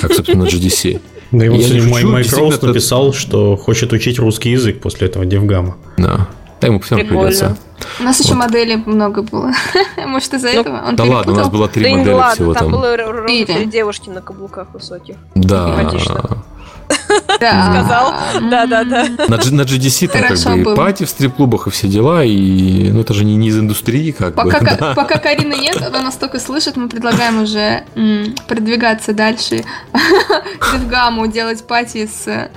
[0.00, 1.00] как, собственно, на GDC.
[1.32, 5.65] Да и вот сегодня Майк Роуз написал, что хочет учить русский язык после этого DevGAMM
[5.65, 5.76] а.
[5.96, 6.28] Да.
[6.60, 7.56] Да, ему все равно придется.
[7.98, 9.52] У нас еще моделей много было.
[10.06, 12.52] Может, из-за Ну, этого он Да ладно, у нас было три Да модели ладно, всего
[12.54, 12.72] там там.
[12.72, 15.16] было ровно три девушки на каблуках высоких.
[15.34, 15.76] Да.
[15.78, 16.44] Симпатично.
[17.40, 17.72] Да.
[17.72, 18.14] Сказал?
[18.50, 19.04] Да-да-да.
[19.28, 20.74] На, GDC там как бы и было.
[20.74, 24.58] party в стрип-клубах и все дела, и ну это же не, из индустрии, как Пока,
[24.58, 24.66] бы.
[24.66, 24.94] Ка- да.
[24.94, 27.84] пока Карины нет, она нас только слышит, мы предлагаем уже
[28.48, 29.64] продвигаться дальше.
[30.72, 32.50] DevGAMM у делать party с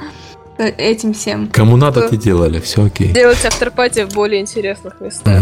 [0.58, 1.48] этим всем.
[1.48, 3.10] Кому надо, ты делали, все окей.
[3.10, 5.42] Делать авторпати в более интересных местах.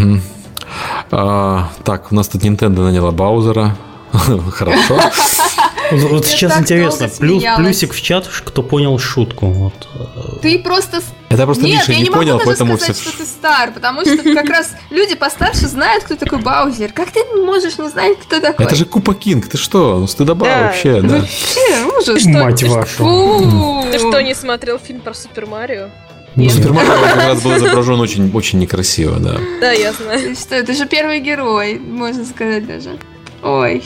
[1.10, 3.76] А, так, у нас тут Nintendo наняла Баузера.
[4.50, 4.98] Хорошо.
[5.96, 9.46] Вот, сейчас интересно, плюс, плюсик в чат, кто понял шутку.
[9.46, 9.88] Вот.
[10.42, 11.02] Ты просто...
[11.28, 13.08] Это просто Нет, Миша я не не могу понял, даже поэтому сказать, все...
[13.10, 16.92] что ты стар, потому что как раз люди постарше знают, кто такой Баузер.
[16.92, 18.66] Как ты можешь не знать, кто такой?
[18.66, 19.98] Это же Купа Кинг, ты что?
[19.98, 20.62] Ну, стыдоба Да.
[20.64, 21.20] вообще, да.
[21.20, 22.24] Вообще, ужас.
[22.26, 23.88] Мать вашу.
[23.90, 25.88] Ты что, не смотрел фильм про Супер Марио?
[26.34, 29.38] Ну, Супер Марио как раз был изображен очень, очень некрасиво, да.
[29.60, 30.34] Да, я знаю.
[30.34, 32.98] Что, это же первый герой, можно сказать даже.
[33.42, 33.82] Ой.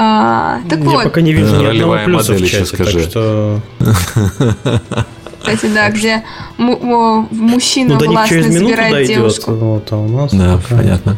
[0.00, 3.00] А, так Я вот, пока не вижу ни одного плюса модель в чате, так скажи.
[3.10, 3.60] что...
[5.40, 6.22] кстати, да, где
[6.56, 9.52] му- му- мужчина Ну да властно забирает девушку.
[9.54, 11.16] Вот, а у нас Да, пока- понятно.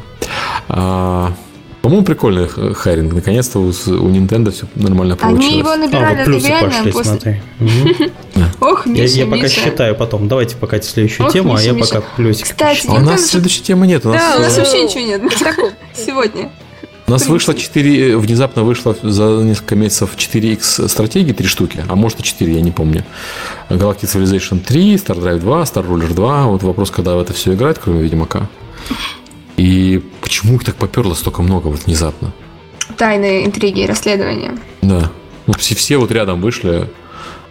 [0.69, 1.33] А,
[1.83, 3.13] По-моему, прикольный хайринг.
[3.13, 3.71] Наконец-то у, у
[4.11, 5.57] Nintendo все нормально Они получилось.
[5.59, 7.11] его А, набирали вот плюсы реально пошли, после...
[7.13, 7.43] смотри.
[8.61, 9.61] Ох, Я, Миша, я пока Миша.
[9.61, 10.29] считаю потом.
[10.29, 11.97] Давайте пока следующую Ох, тему, а я Миша.
[11.97, 14.07] пока плюсики Кстати, А у нас следующей темы нет.
[14.07, 15.23] У нас, Да, у нас вообще ничего нет.
[15.95, 16.51] Сегодня.
[17.11, 22.21] У нас вышло 4, внезапно вышло за несколько месяцев 4X стратегии, три штуки, а может
[22.21, 23.05] и 4, я не помню.
[23.69, 26.45] Galactic Civilization 3, Star Drive 2, Star Ruler 2.
[26.45, 28.49] Вот вопрос, когда в это все играть, кроме Ведьмака.
[29.57, 32.33] И почему их так поперло столько много вот внезапно?
[32.97, 34.57] Тайные интриги и расследования.
[34.81, 35.11] Да.
[35.49, 36.89] Ну, все, все вот рядом вышли.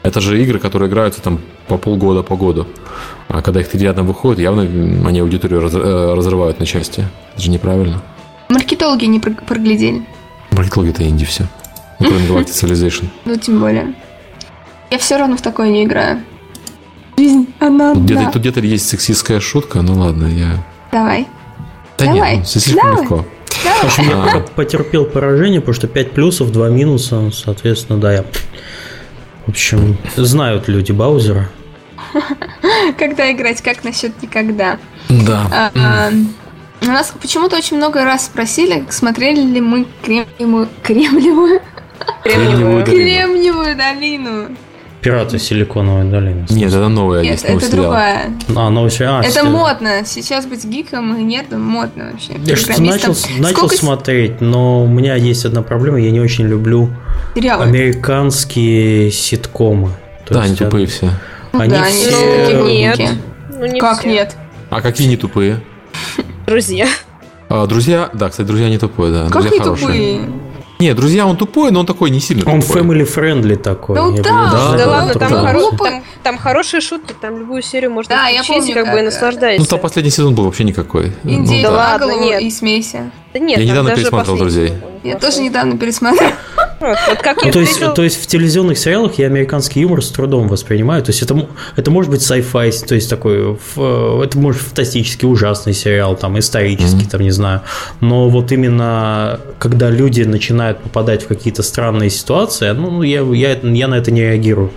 [0.03, 2.65] Это же игры, которые играются там по полгода, по году.
[3.27, 7.03] А когда их рядом выходят, явно они аудиторию э, разрывают на части.
[7.33, 8.01] Это же неправильно.
[8.49, 10.05] Маркетологи не про- проглядели.
[10.51, 11.45] Маркетологи это инди все.
[11.99, 13.05] Ну, кроме Galactic Civilization.
[13.25, 13.93] Ну, тем более.
[14.89, 16.23] Я все равно в такое не играю.
[17.17, 20.63] Жизнь, она Тут где-то, тут где-то есть сексистская шутка, ну ладно, я...
[20.91, 21.27] Давай.
[21.97, 23.01] Да Давай, нет, ну, слишком давай.
[23.01, 23.25] легко.
[23.81, 24.39] В общем, я А.
[24.55, 28.23] потерпел поражение, потому что 5 плюсов, 2 минуса, соответственно, да, я...
[29.45, 31.49] В общем, знают люди Баузера.
[32.97, 34.79] Когда играть, как насчет никогда?
[35.09, 35.71] Да.
[36.81, 41.61] У нас почему-то очень много раз спросили, смотрели ли мы Кремниевую, Кремниевую
[42.23, 42.83] долину.
[42.85, 44.55] Кремниевую долину.
[45.01, 46.45] Пираты Силиконовой долины.
[46.49, 47.83] Нет, это новая Нет, это сериал.
[47.83, 48.33] другая.
[48.55, 49.19] А, новый сериал.
[49.19, 49.47] А, Это сериал.
[49.51, 50.01] модно.
[50.05, 52.33] Сейчас быть гиком и нердом модно вообще.
[52.43, 56.45] Я что-то начал, начал Сколько смотреть, но у меня есть одна проблема, я не очень
[56.47, 56.89] люблю
[57.33, 57.67] сериалов?
[57.67, 59.91] американские ситкомы.
[60.25, 61.09] То Да, они тупые все.
[61.53, 63.07] Ну они да, они все- все такие Ну, глупенькие.
[63.07, 63.17] нет.
[63.57, 64.09] Ну, не Как все.
[64.09, 64.35] нет?
[64.69, 65.61] А какие не тупые?
[66.49, 66.87] Друзья.
[67.47, 69.23] А, друзья, да, кстати, друзья не тупой, да.
[69.25, 69.87] Как друзья не хорошие.
[69.87, 70.19] тупые?
[70.79, 72.81] Нет, друзья, он тупой, но он такой не сильно Он тупой.
[72.81, 73.97] family friendly такой.
[73.97, 75.53] Ну Я да, не да, Да, назвал ладно, там, да.
[75.53, 78.85] хоро- там, там хорошие шутки, там любую серию можно Да, я включить помню, и как,
[78.85, 79.61] бы и как, э, наслаждайся.
[79.61, 81.13] Ну, там последний сезон был вообще никакой.
[81.23, 81.69] Ну, Индей да.
[81.71, 82.41] на Ладно, голову нет.
[82.41, 83.11] и смейся.
[83.33, 84.39] Да нет, Я недавно пересматривал последний
[84.71, 84.73] «Друзей».
[85.03, 86.33] Я тоже недавно пересмотрела.
[86.79, 90.47] Вот, как Ну, то, есть, то есть в телевизионных сериалах я американский юмор с трудом
[90.47, 91.03] воспринимаю.
[91.03, 95.73] То есть это, это может быть sci-fi, то есть такой, ф- это может фантастический, ужасный
[95.73, 97.09] сериал, там, исторический, Мгм.
[97.09, 97.61] там, не знаю.
[97.99, 103.87] Но вот именно когда люди начинают попадать в какие-то странные ситуации, ну, я, я, я
[103.87, 104.71] на это не реагирую.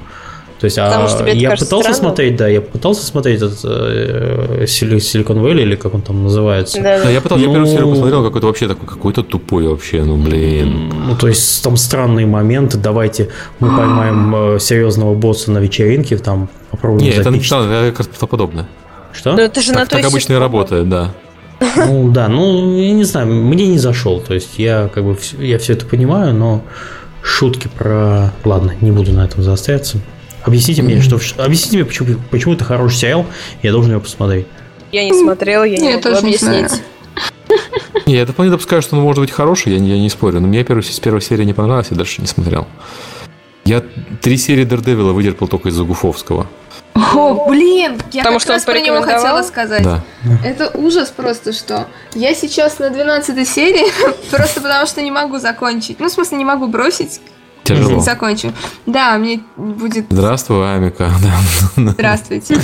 [0.63, 2.11] То есть, Потому а что тебе это я кажется пытался странным?
[2.15, 6.81] смотреть, да, я пытался смотреть этот э, Silicon Valley, или как он там называется.
[6.81, 10.05] Да, Да, я пытался, я Ну- первую серию посмотрел, какой-то вообще такой, какой-то тупой вообще,
[10.05, 10.89] ну, блин.
[11.09, 12.79] Ну, то есть там странные моменты.
[12.79, 17.51] Давайте мы поймаем э, серьезного босса на вечеринке, там попробуем Не, это запичить.
[17.51, 18.69] написано, это как правдоподобно.
[19.13, 19.33] Что?
[19.33, 21.11] Ну, это же на Так, то так обычно и работает, да.
[21.77, 24.21] Ну да, ну я не знаю, мне не зашел.
[24.21, 26.63] То есть я как бы я все это понимаю, но
[27.21, 28.33] шутки про.
[28.45, 29.99] Ладно, не буду на этом заостряться.
[30.45, 33.27] Объясните мне, что объясните мне, почему, почему это хороший сериал,
[33.63, 34.47] я должен его посмотреть.
[34.91, 36.69] Я не смотрела, я не Я могу тоже не объяснить.
[36.71, 36.83] смотрела.
[38.07, 40.41] Не, я вполне допускаю, что он может быть хороший, я, не- я не спорю.
[40.41, 42.67] Но мне первый, с первой серии не понравилось, я дальше не смотрел.
[43.65, 43.83] Я
[44.21, 46.47] три серии Дердевила выдерпал только из-за Гуфовского.
[46.95, 49.83] О, блин, я Потому как что раз про него хотела сказать.
[49.83, 50.03] Да.
[50.45, 53.87] Это ужас просто, что я сейчас на 12 серии,
[54.31, 56.01] просто потому что не могу закончить.
[56.01, 57.21] Ну, в смысле, не могу бросить,
[57.65, 58.01] Тяжело.
[58.01, 58.53] закончу.
[58.87, 60.07] Да, мне будет...
[60.11, 61.11] Здравствуй, Амика.
[61.77, 62.59] Здравствуйте.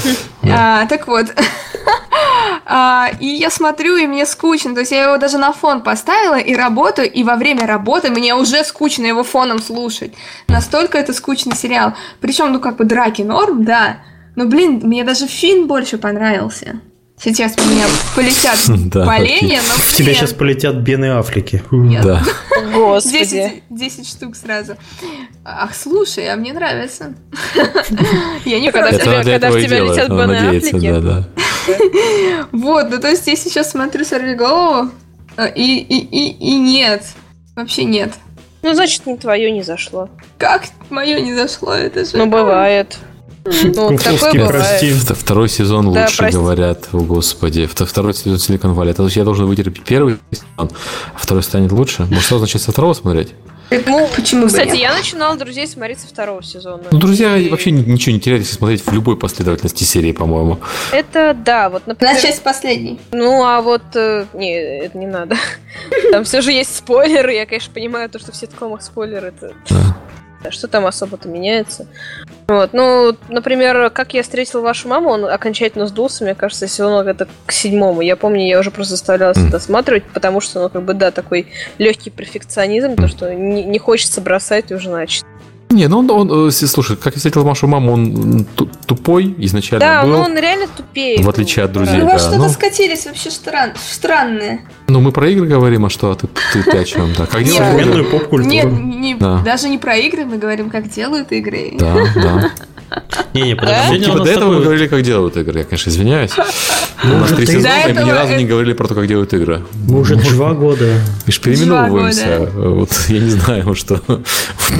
[0.44, 1.26] А, так вот.
[2.70, 4.74] А, и я смотрю, и мне скучно.
[4.74, 8.34] То есть я его даже на фон поставила и работаю, и во время работы мне
[8.34, 10.12] уже скучно его фоном слушать.
[10.48, 11.94] Настолько это скучный сериал.
[12.20, 14.00] Причем, ну, как бы драки норм, да.
[14.36, 16.80] Но, блин, мне даже фильм больше понравился.
[17.20, 17.84] Сейчас у меня
[18.14, 18.58] полетят
[19.06, 21.62] поленья, но, В тебя сейчас полетят Бен и Афлики.
[21.72, 22.04] нет.
[22.04, 22.22] Да.
[22.72, 23.18] Господи.
[23.18, 24.76] 10, 10 штук сразу.
[25.44, 27.14] Ах, слушай, а мне нравится.
[28.44, 29.22] Я не Когда в тебя
[29.80, 30.92] летят он Бен надеется, Аффлеки.
[30.92, 31.28] да, да.
[32.52, 34.90] Вот, ну то есть я сейчас смотрю «Сорвиголову»,
[35.36, 37.04] э, и, и, и, и нет.
[37.56, 38.12] Вообще нет.
[38.62, 40.08] Ну, значит, не твое не зашло.
[40.38, 42.16] Как мое не зашло, это же...
[42.16, 42.98] Ну, бывает.
[43.74, 44.82] Ну, такое бывает.
[45.16, 46.88] Второй сезон лучше, говорят.
[46.92, 47.68] О, господи.
[47.72, 48.90] Вт- Второй сезон Silicon Valley.
[48.90, 50.70] Это я должен вытерпеть первый сезон,
[51.14, 52.02] а второй станет лучше.
[52.04, 53.34] Может, что значит со второго смотреть?
[53.70, 56.84] Ну, Почему кстати, я начинала «Друзей» смотреть со второго сезона.
[56.90, 60.58] Ну, друзья, И вообще ни- ничего не теряют, если смотреть в любой последовательности серии, по-моему.
[60.90, 62.14] Это да, вот, например...
[62.14, 62.98] Начать с последней.
[63.12, 63.82] Ну, а вот...
[63.94, 65.36] э, не, это не надо.
[66.12, 67.34] Там все же есть спойлеры.
[67.34, 69.34] Я, конечно, понимаю то, что в ситкомах спойлеры.
[69.36, 69.52] Это...
[69.68, 69.96] Да.
[70.50, 71.86] Что там особо-то меняется?
[72.46, 77.28] Вот, ну, например, как я встретил вашу маму, он окончательно сдулся, мне кажется, сезон это
[77.46, 78.00] к седьмому.
[78.00, 81.48] Я помню, я уже просто заставляла себя досматривать, потому что, ну, как бы, да, такой
[81.78, 85.24] легкий перфекционизм, то, что не, не хочется бросать уже начать.
[85.70, 88.46] Не, ну он, он, э, слушай, как я встретил вашу маму, он
[88.86, 90.10] тупой изначально Да, был.
[90.12, 91.22] ну он реально тупее.
[91.22, 92.48] В отличие от друзей, Ну, да, во что-то ну.
[92.48, 93.72] скатились вообще стран...
[93.76, 94.60] странное.
[94.86, 96.14] Ну, мы про игры говорим, а что?
[96.14, 97.12] Ты, ты, ты о чем?
[97.12, 97.52] Да, как игры?
[97.52, 98.50] Современную поп-культуру.
[98.50, 99.40] Нет, не- Да.
[99.44, 101.72] даже не про игры, мы говорим, как делают игры.
[101.78, 102.50] Да, да.
[103.34, 103.86] Не-не, подожди.
[103.86, 105.60] сегодня Типа до этого мы говорили, как делают игры.
[105.60, 106.32] Я, конечно, извиняюсь.
[107.04, 109.32] У нас уже три сезона, и мы ни разу не говорили про то, как делают
[109.34, 109.62] игры.
[109.86, 110.86] Мы уже два года.
[111.26, 112.50] Мы же переименовываемся.
[112.54, 114.00] Вот я не знаю, что...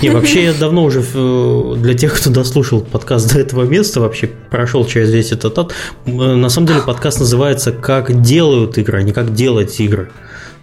[0.03, 4.27] Не, вообще я давно уже э, для тех, кто дослушал подкаст до этого места, вообще
[4.51, 5.73] прошел через весь этот ад.
[6.07, 10.11] На самом деле подкаст называется «Как делают игры», а не «Как делать игры».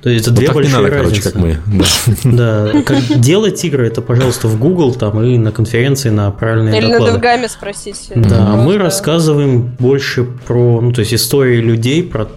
[0.05, 1.31] То есть это Вот две так не большие надо, короче, разницы.
[1.31, 1.57] как мы.
[1.65, 2.71] Да.
[2.71, 6.91] Да, как делать игры, это, пожалуйста, в Google там и на конференции на правильные Или
[6.91, 6.99] на.
[6.99, 8.11] Довгаме спросить.
[8.13, 12.27] Да, Ну, мы рассказываем больше про, ну, то есть истории людей, про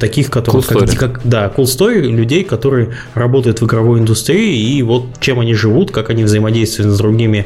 [0.00, 4.82] таких, которые, Cool как, как- да, cool story людей, которые работают в игровой индустрии, и
[4.82, 7.44] вот чем они живут, как они взаимодействуют с другими, э,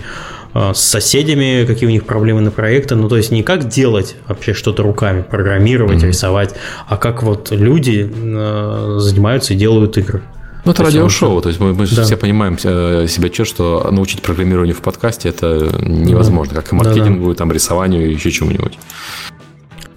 [0.75, 4.55] с соседями, какие у них проблемы на проекты, ну, то есть не как делать вообще
[4.55, 6.09] что-то руками, программировать, Мгм.
[6.09, 6.55] рисовать,
[6.89, 10.23] а как вот люди э, занимаются и делают игры.
[10.65, 12.03] Ну, это радиошоу, то есть мы, мы Да.
[12.03, 17.35] все понимаем э, себе отчет, что научить программированию в подкасте это невозможно, как и маркетингу,
[17.35, 18.77] там, рисованию и еще чему-нибудь.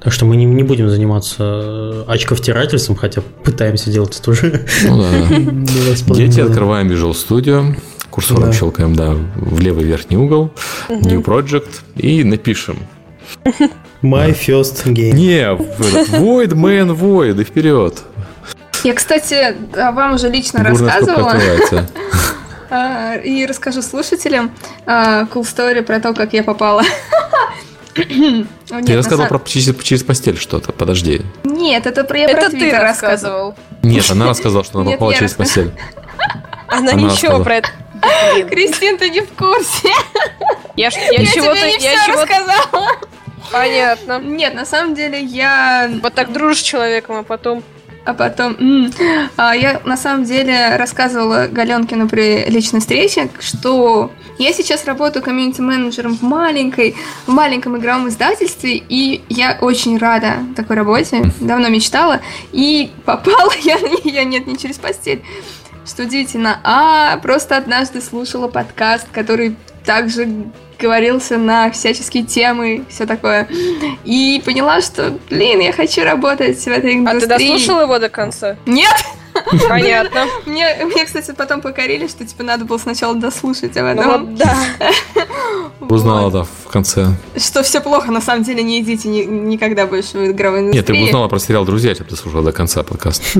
[0.02, 4.66] Так что мы не, не будем заниматься э, очковтирательством, хотя пытаемся делать это уже.
[4.88, 6.14] Ну да, да.
[6.16, 7.76] Дети, открываем Visual Studio,
[8.10, 8.54] курсором Да.
[8.54, 10.52] щелкаем, да, в левый верхний угол,
[10.90, 12.78] New Project и напишем.
[14.02, 15.12] My first game.
[15.12, 17.98] Не, Void, Man, Void, и вперед.
[18.84, 21.36] Я, кстати, вам уже лично рассказывала.
[22.72, 24.52] А, И расскажу слушателям
[24.86, 26.84] а, cool story про то, как я попала.
[27.98, 28.48] Нет,
[28.86, 31.24] Ты рассказывал про через, через постель что-то, подожди.
[31.44, 33.56] Нет, это про я про Это ты рассказывал.
[33.82, 35.72] Нет, она рассказала, что она попала через постель.
[36.68, 37.44] Она, Она ничего рассказала.
[37.44, 37.70] про это...
[38.50, 39.90] Кристин, ты не в курсе.
[40.76, 41.56] Я, ж- я, Я чего-то...
[41.56, 42.22] тебе не Я все чего-то...
[42.28, 42.88] рассказала.
[43.52, 44.20] Понятно.
[44.20, 45.90] Нет, на самом деле я...
[46.02, 47.64] Вот так дружишь с человеком, а потом...
[48.06, 48.56] А потом...
[48.60, 48.92] м,
[49.38, 56.16] а, Я на самом деле рассказывала Галенкину при личной встрече, что я сейчас работаю комьюнити-менеджером
[56.18, 56.96] в маленькой,
[57.28, 62.22] в маленьком игровом издательстве, и я очень рада такой работе, давно мечтала,
[62.54, 65.22] и попала я на нее, нет, не через постель,
[65.98, 69.56] удивительно, а просто однажды слушала подкаст, который
[69.86, 70.28] также
[70.78, 73.48] говорился на всяческие темы, все такое.
[74.06, 77.22] И поняла, что, блин, я хочу работать в этой А индустрии.
[77.22, 78.56] ты дослушал его до конца?
[78.66, 78.94] Нет!
[79.70, 80.26] Понятно.
[80.46, 84.26] Мне, мне, кстати, потом покорили, что типа надо было сначала дослушать, а Ну потом...
[84.26, 84.56] вот да.
[85.88, 86.34] Узнала, Вот.
[86.34, 87.08] да, в конце.
[87.38, 90.92] Что все плохо, на самом деле не идите ни- никогда больше в игровой Нет, ты
[90.94, 91.04] бы индустрии.
[91.06, 93.24] узнала про сериал «Друзья», если бы ты слушала до конца подкаста.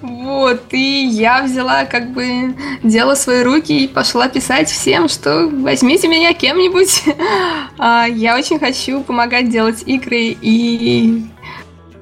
[0.00, 5.48] Вот, и я взяла как бы дело в свои руки и пошла писать всем, что
[5.48, 7.04] возьмите меня кем-нибудь.
[7.78, 11.24] А, Я очень хочу помогать делать игры и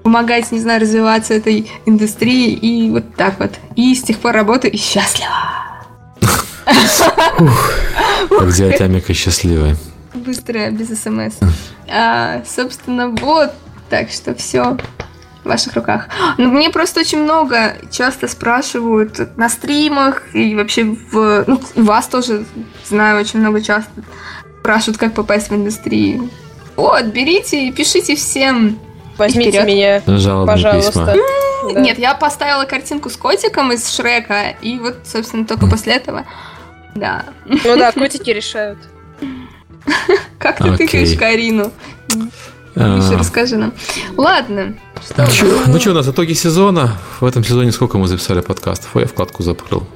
[0.03, 3.53] помогать, не знаю, развиваться этой индустрии и вот так вот.
[3.77, 5.31] И с тех пор работаю и счастлива.
[8.29, 9.77] Как сделать Амика счастливой.
[10.15, 11.35] Быстро, без смс.
[11.89, 13.53] А, собственно, вот.
[13.89, 14.77] Так что все
[15.44, 16.09] в ваших руках.
[16.39, 21.44] Но мне просто очень много часто спрашивают на стримах и вообще в...
[21.47, 22.44] Ну, вас тоже
[22.89, 23.90] знаю очень много часто
[24.60, 26.31] спрашивают, как попасть в индустрию.
[26.77, 28.78] Вот, берите и пишите всем.
[29.19, 29.66] Возьмите Вперед.
[30.06, 30.90] меня, Жалобные пожалуйста.
[30.90, 31.06] письма.
[31.06, 31.81] Да.
[31.81, 36.24] Нет, я поставила картинку с котиком из Шрека, и вот, собственно, только после этого.
[36.94, 37.24] Да.
[37.44, 38.78] Ну да, котики решают.
[40.39, 41.73] Как ты тыкаешь Карину?
[42.74, 43.73] А, Еще расскажи нам.
[44.16, 44.74] Ладно.
[45.31, 45.62] Что?
[45.66, 46.97] Ну что, у нас итоги сезона.
[47.20, 48.94] В этом сезоне сколько мы записали подкастов?
[48.94, 49.86] Ой, я вкладку закрыл.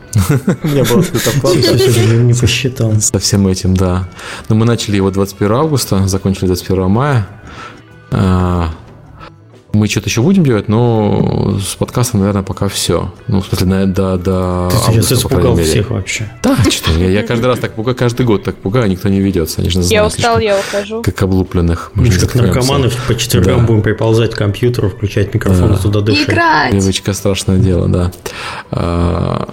[0.62, 1.60] У меня была открыта вкладка.
[1.60, 2.92] Все, все, не, не посчитал.
[3.00, 4.08] Со всем этим, да.
[4.48, 7.26] Но мы начали его 21 августа, закончили 21 мая.
[9.76, 13.12] А, Мы что-то еще будем делать, но с подкастом, наверное, пока все.
[13.28, 15.64] Ну, в смысле, наверное, до, до Ты сейчас августа, крайней испугал мере.
[15.70, 16.32] всех вообще.
[16.42, 19.60] Да, что я, я каждый раз так пугаю, каждый год так пугаю, никто не ведется.
[19.60, 21.02] Они же нас Я знают устал, слишком, я ухожу.
[21.02, 21.90] Как облупленных.
[21.94, 23.66] Мы Мы же как наркоманы по четвергам Да.
[23.66, 25.74] будем приползать к компьютеру, включать микрофон Да.
[25.76, 26.28] и туда дышать.
[26.28, 26.70] Играть!
[26.72, 28.12] Привычка страшное дело, да.
[28.70, 29.48] А,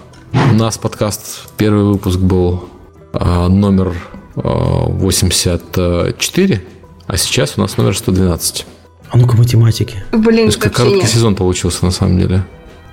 [0.51, 2.69] У нас подкаст, первый выпуск был
[3.13, 3.93] а, номер
[4.35, 6.61] а, 84,
[7.07, 8.65] а сейчас у нас номер 112.
[9.13, 10.03] А ну-ка математики.
[10.11, 11.09] То Блин, есть как вообще короткий нет.
[11.09, 12.43] сезон получился на самом деле.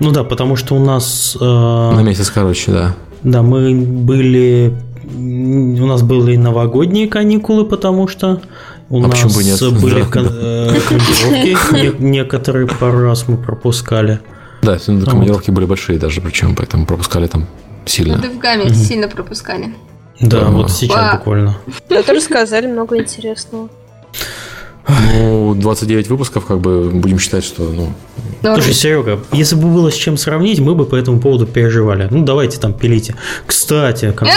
[0.01, 1.37] Ну да, потому что у нас...
[1.41, 2.95] э, На месяц короче, да.
[3.23, 4.73] Да, мы были...
[5.13, 8.41] У нас были новогодние каникулы, потому что
[8.91, 9.81] у А нас почему бы нет?
[9.83, 10.31] были Да, кон- да.
[10.77, 14.21] э, командировки, не- некоторые пару раз мы пропускали.
[14.63, 17.47] Да, командировки были большие даже, причем, поэтому пропускали там
[17.87, 18.19] сильно.
[18.19, 19.75] В гамме сильно пропускали.
[20.21, 20.47] Да, Да.
[20.51, 21.17] вот сейчас Ва.
[21.17, 21.57] буквально.
[21.89, 23.69] Это рассказали много интересного.
[24.89, 27.93] Ну, 29 выпусков, как бы, будем считать, что, ну,
[28.43, 28.55] Норм.
[28.57, 32.09] Слушай, Серега, если бы было с чем сравнить, мы бы по этому поводу переживали.
[32.11, 33.15] Ну, давайте там пилите.
[33.47, 34.29] Кстати, как,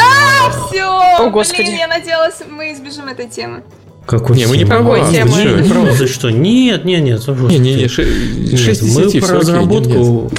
[0.70, 0.84] Все!
[1.20, 1.62] О, Господи.
[1.62, 3.64] Блин, я надеялась, мы избежим этой темы.
[4.06, 5.32] какой Не, мы не про Какой темы?
[5.32, 6.30] Не, правда, за что?
[6.30, 7.26] Нет, нет, нет.
[7.28, 8.06] Не-не-не, ши-
[8.36, 10.30] Нет, 6 из мы 10, про разработку.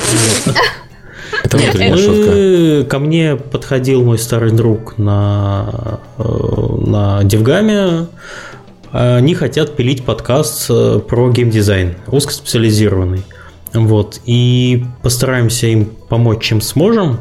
[1.42, 2.30] Это внутренняя шутка.
[2.30, 6.22] Мы, ко мне подходил мой старый друг на, э,
[6.86, 8.08] на Девгаме.
[8.94, 13.22] Они хотят пилить подкаст э, про геймдизайн, узкоспециализированный.
[13.72, 14.20] Вот.
[14.24, 17.18] И постараемся им помочь, чем сможем.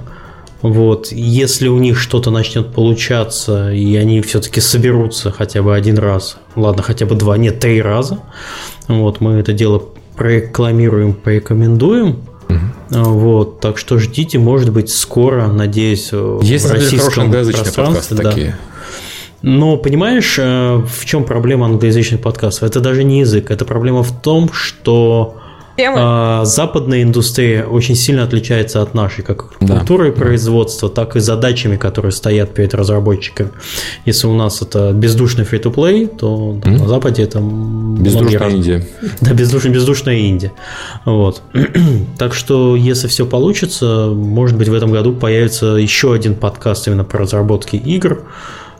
[0.61, 1.07] Вот.
[1.11, 6.83] Если у них что-то начнет получаться, и они все-таки соберутся хотя бы один раз, ладно,
[6.83, 8.19] хотя бы два, нет, три раза,
[8.87, 9.83] вот, мы это дело
[10.15, 12.19] прорекламируем, порекомендуем.
[12.91, 16.11] Вот, так что ждите, может быть, скоро, надеюсь,
[16.43, 18.17] Есть, в российском пространстве.
[18.17, 18.29] да.
[18.29, 18.55] такие.
[19.43, 22.63] Но понимаешь, э, в чем проблема англоязычных подкастов?
[22.69, 25.35] Это даже не язык, это проблема в том, что
[25.75, 25.97] Темы?
[25.99, 29.79] а, западная индустрия очень сильно отличается от нашей, как Да.
[29.79, 33.49] культурой производства, так и задачами, которые стоят перед разработчиками.
[34.05, 36.79] Если у нас это бездушный free-to-play, то да, Мгм.
[36.79, 38.87] на Западе это Бездушная раз- Индия.
[39.19, 40.53] да, бездушная, бездушная Инди.
[41.03, 41.41] Вот.
[42.17, 47.03] так что, если все получится, может быть, в этом году появится еще один подкаст именно
[47.03, 48.21] по разработке игр.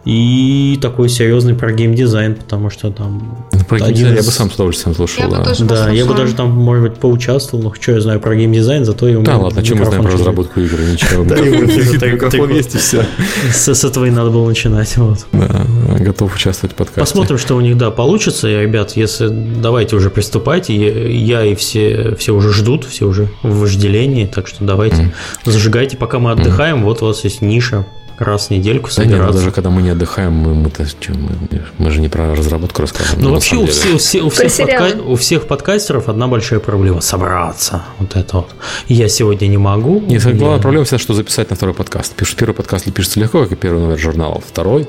[0.05, 3.47] И такой серьезный про геймдизайн, потому что там...
[3.53, 5.43] Ну, Про геймдизайн я из- бы сам с удовольствием слушал, Я бы да.
[5.45, 8.83] тоже Да, я бы даже там, может быть, поучаствовал, но что я знаю про геймдизайн,
[8.83, 10.77] зато у Да ладно, чем мы знаем про разработку игр?
[10.79, 11.23] Ничего.
[11.23, 13.05] Да, Микрофон есть и все.
[13.53, 14.97] С, этого и надо было начинать.
[14.97, 15.25] Вот.
[15.31, 15.65] Да,
[15.99, 16.99] готов участвовать в подкасте.
[16.99, 18.49] Посмотрим, что у них, да, получится.
[18.49, 20.75] И, ребят, если давайте уже приступайте.
[20.75, 24.25] Я, я и все, все уже ждут, все уже в вожделении.
[24.25, 25.13] Так что давайте
[25.45, 25.95] зажигайте.
[25.95, 27.85] Пока мы отдыхаем, вот у вас есть ниша.
[28.23, 29.39] Раз в недельку Да нет, ну собираться.
[29.39, 33.23] даже когда мы не отдыхаем, мы, мы-то чё, мы, мы же не про разработку рассказываем.
[33.23, 37.01] Ну, вообще у, все- у все- у всех подка- у всех подкастеров одна большая проблема–
[37.01, 37.83] собраться.
[37.99, 38.49] Вот это вот.
[38.87, 40.01] Я сегодня не могу.
[40.01, 42.13] Нет, самая главная я- проблема всегда, что записать на второй подкаст.
[42.15, 44.41] Пишут первый подкаст пишется легко, как и первый номер журнала.
[44.45, 44.87] Второй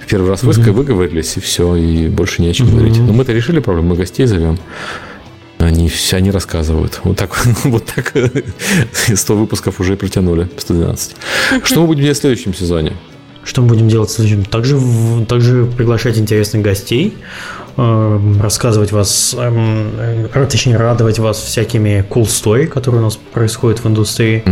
[0.00, 2.98] в первый раз выска- выговорились, и все, и больше не о чем говорить.
[2.98, 4.58] Но мы-то решили проблему, мы гостей зовем.
[5.60, 7.00] Они все они рассказывают.
[7.04, 8.14] Вот так, вот так
[9.14, 11.16] 100 выпусков уже протянули, 112.
[11.62, 12.96] Что мы будем делать в следующем сезоне?
[13.44, 14.44] Что мы будем делать в следующем?
[14.44, 14.78] Также,
[15.26, 17.14] также приглашать интересных гостей,
[17.76, 23.82] э, рассказывать вас, эм, э, точнее, радовать вас всякими cool story, которые у нас происходят
[23.82, 24.42] в индустрии.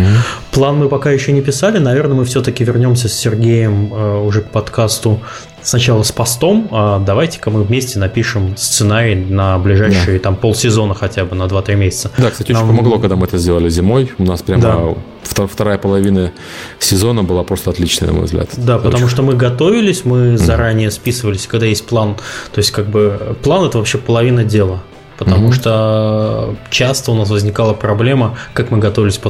[0.53, 1.79] План мы пока еще не писали.
[1.79, 5.21] Наверное, мы все-таки вернемся с Сергеем э, уже к подкасту
[5.63, 6.69] сначала с постом.
[6.71, 12.11] А давайте-ка мы вместе напишем сценарий на ближайшие там полсезона хотя бы, на 2-3 месяца.
[12.19, 14.13] Да, кстати, очень Нам- помогло, когда мы это сделали зимой.
[14.19, 14.79] У нас прямо Да.
[15.25, 16.33] втор- вторая половина
[16.79, 18.49] сезона была просто отличная, на мой взгляд.
[18.57, 22.15] Да, потому что мы готовились, мы заранее списывались, когда есть план.
[22.53, 24.81] То есть, как бы, план это вообще половина дела.
[25.19, 25.53] Потому Мгм.
[25.53, 29.23] что часто у нас возникала проблема, как мы готовились к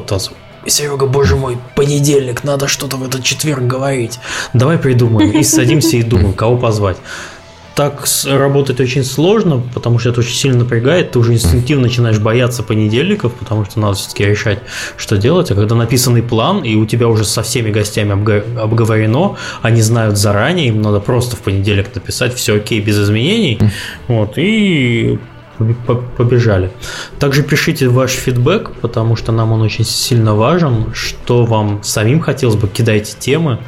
[0.69, 4.19] Серега, боже мой, понедельник, надо что-то в этот четверг говорить.
[4.53, 5.31] Давай придумаем.
[5.31, 6.97] И садимся и думаем, кого позвать.
[7.75, 11.13] Так работать очень сложно, потому что это очень сильно напрягает.
[11.13, 14.59] Ты уже инстинктивно начинаешь бояться понедельников, потому что надо все-таки решать,
[14.97, 15.53] что делать.
[15.53, 18.11] А когда написанный план, и у тебя уже со всеми гостями
[18.61, 23.61] обговорено, они знают заранее, им надо просто в понедельник написать, все окей, без изменений.
[24.09, 25.21] Вот, и
[26.17, 26.71] побежали.
[27.19, 32.57] Также пишите ваш фидбэк, потому что нам он очень сильно важен, что вам самим хотелось
[32.57, 33.59] бы, кидайте темы.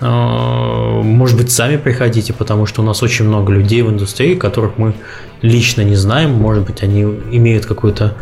[0.00, 4.78] А, может быть, сами приходите, потому что у нас очень много людей в индустрии, которых
[4.78, 4.94] мы
[5.42, 6.32] лично не знаем.
[6.32, 8.14] Может быть, они имеют какую-то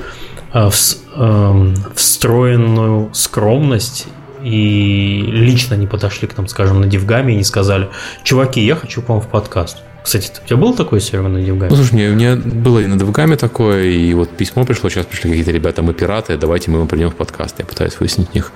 [0.53, 0.71] а,
[1.17, 4.07] эм, встроенную скромность
[4.43, 7.89] и лично не подошли к нам, скажем, на DevGAMM е и не сказали,
[8.23, 9.79] чуваки, я хочу к вам в подкаст.
[10.05, 11.71] Кстати, у тебя было такое Серега на DevGAMM е?
[11.71, 15.07] Ну, слушай, у меня было и на DevGAMM е такое, и вот письмо пришло, сейчас
[15.07, 17.55] пришли какие-то ребята, мы пираты, давайте мы вам придем в подкаст.
[17.59, 18.53] Я пытаюсь выяснить них.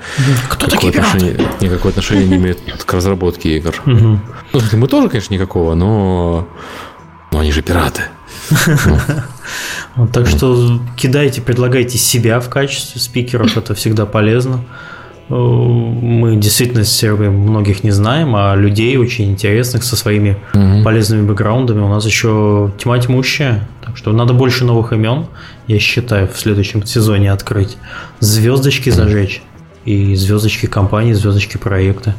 [0.51, 1.41] Кто такие пираты?
[1.63, 3.75] Никакого отношения не имеют к разработке игр.
[3.87, 4.21] Ну,
[4.75, 6.47] мы тоже, конечно, никакого, но...
[7.33, 8.03] Но они же пираты.
[10.13, 14.65] Так что кидайте, предлагайте себя в качестве спикеров, это всегда полезно.
[15.29, 20.83] Мы действительно с Сергеем многих не знаем, а людей очень интересных со своими угу.
[20.85, 23.69] полезными бэкграундами у нас еще тьма тьмущая.
[23.85, 25.27] Так что надо больше новых имен,
[25.67, 27.77] я считаю, в следующем сезоне открыть.
[28.21, 29.43] Звездочки зажечь.
[29.85, 32.15] И звездочки компании, звездочки проекта.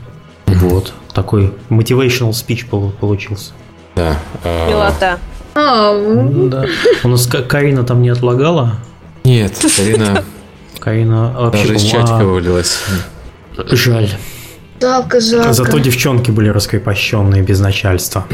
[0.46, 0.94] Вот.
[1.14, 2.66] Такой motivational speech
[3.00, 3.52] получился.
[3.96, 4.18] Да.
[4.44, 5.20] А, Милота.
[5.56, 6.66] Да.
[7.04, 8.78] У нас Карина там не отлагала?
[9.24, 10.24] Нет, Карина
[10.90, 12.80] Карина вообще Даже из чатика вывалилась.
[13.58, 14.10] Жаль.
[14.82, 15.54] Жалко, жалко.
[15.54, 18.26] Зато девчонки были раскрепощенные без начальства.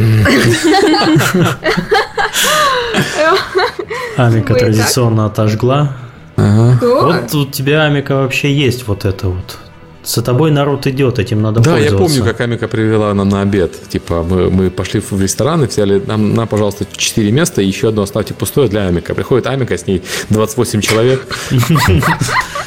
[4.15, 5.97] Амика традиционно отожгла.
[6.37, 9.57] Вот у тебя, Амика, вообще есть вот это вот
[10.05, 11.97] за тобой народ идет, этим надо да, пользоваться.
[11.97, 13.73] Да, я помню, как Амика привела нам на обед.
[13.89, 17.89] Типа, мы, мы пошли в ресторан и взяли нам, на, пожалуйста, 4 места и еще
[17.89, 19.13] одно оставьте пустое для Амика.
[19.13, 21.27] Приходит Амика, с ней 28 человек.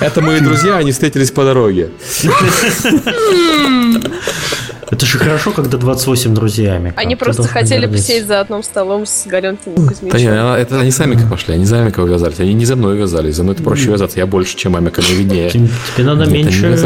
[0.00, 1.90] Это мои друзья, они встретились по дороге.
[4.90, 6.92] Это же хорошо, когда 28 друзьями.
[6.96, 10.10] Они просто хотели посидеть за одним столом с Галенкиным Кузьмичем.
[10.10, 12.40] Да нет, это они сами как пошли, они за Амика вязались.
[12.40, 14.18] Они не за мной вязались, за мной это проще вязаться.
[14.18, 15.50] Я больше, чем Амика, мне виднее.
[15.50, 16.76] Тебе надо меньше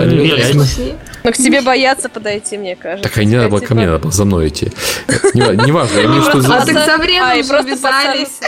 [1.25, 3.09] но к тебе боятся подойти, мне кажется.
[3.09, 4.73] Так, не надо было ко мне, надо было за мной идти.
[5.35, 6.39] Неважно, я имею что...
[6.39, 8.41] А так за время уже вязались.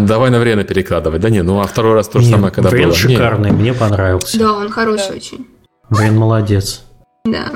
[0.00, 1.20] Давай на время перекладывать.
[1.20, 2.94] Да не, ну а второй раз то же самое, когда было.
[2.94, 4.38] Шикарный, мне понравился.
[4.38, 5.46] Да, он хороший очень.
[5.90, 6.82] Врен молодец.
[7.24, 7.52] Да.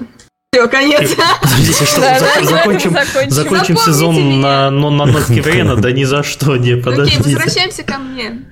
[0.51, 1.15] Все, конец.
[1.43, 3.31] Подождите, что, да, да, закончим, закончим.
[3.31, 5.43] закончим сезон на, на, на нотке?
[5.77, 7.20] Да ни за что, не, подождите.
[7.20, 8.45] Окей, возвращаемся ко мне.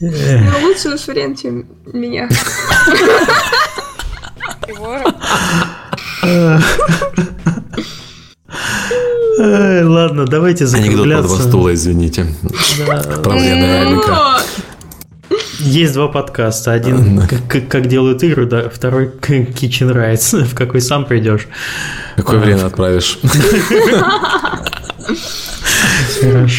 [0.00, 2.28] Ну, лучше уж Врен, чем меня.
[9.38, 11.04] Ладно, давайте закругляться.
[11.04, 12.26] Анекдот под два стула, извините.
[13.22, 14.42] Проблема
[15.66, 16.72] есть два подкаста.
[16.72, 20.44] Один как, как делают игры, да, второй Kitchen Rights.
[20.44, 21.48] В какой сам придешь.
[22.16, 23.18] Какое время отправишь?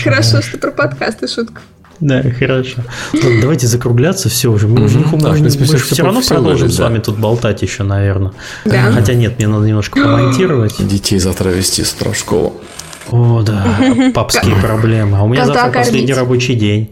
[0.03, 1.61] Хорошо, что про подкасты шутка.
[1.99, 2.81] Да, хорошо.
[3.13, 4.67] Ладно, давайте закругляться, все уже.
[4.67, 8.33] Мы уже да, мы, мы все равно продолжим с вами тут болтать еще, наверное.
[8.65, 8.91] Да.
[8.91, 10.75] Хотя нет, мне надо немножко помонтировать.
[10.79, 12.61] Детей завтра вести с утра в школу.
[13.09, 13.65] О, да,
[14.13, 15.17] папские проблемы.
[15.17, 16.91] А у меня завтра последний рабочий день.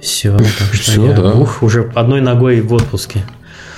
[0.00, 1.32] Все, так что Все, я, да.
[1.32, 3.22] ух, уже одной ногой в отпуске.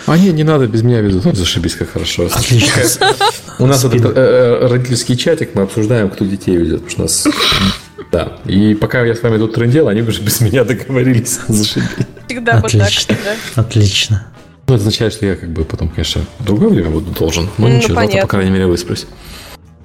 [0.07, 1.25] А нет, не надо, без меня везут.
[1.25, 2.27] Ну, зашибись, как хорошо.
[2.27, 2.83] Отлично.
[3.59, 6.85] У нас вот этот э, родительский чатик, мы обсуждаем, кто детей везет.
[6.85, 7.39] Потому что у нас...
[8.11, 8.33] Да.
[8.45, 11.41] И пока я с вами тут трендел, они уже без меня договорились.
[11.49, 11.89] Зашибись.
[12.27, 13.63] Всегда вот так, да.
[13.63, 14.27] Отлично.
[14.67, 17.49] Ну, это означает, что я как бы потом, конечно, другое время буду должен.
[17.59, 19.07] Но ну, ничего, завтра, по крайней мере, высплюсь.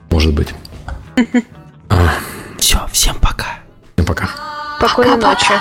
[0.10, 0.50] Может быть.
[2.58, 3.60] Все, всем пока.
[3.96, 4.30] Всем пока.
[4.80, 5.54] Спокойной ночи.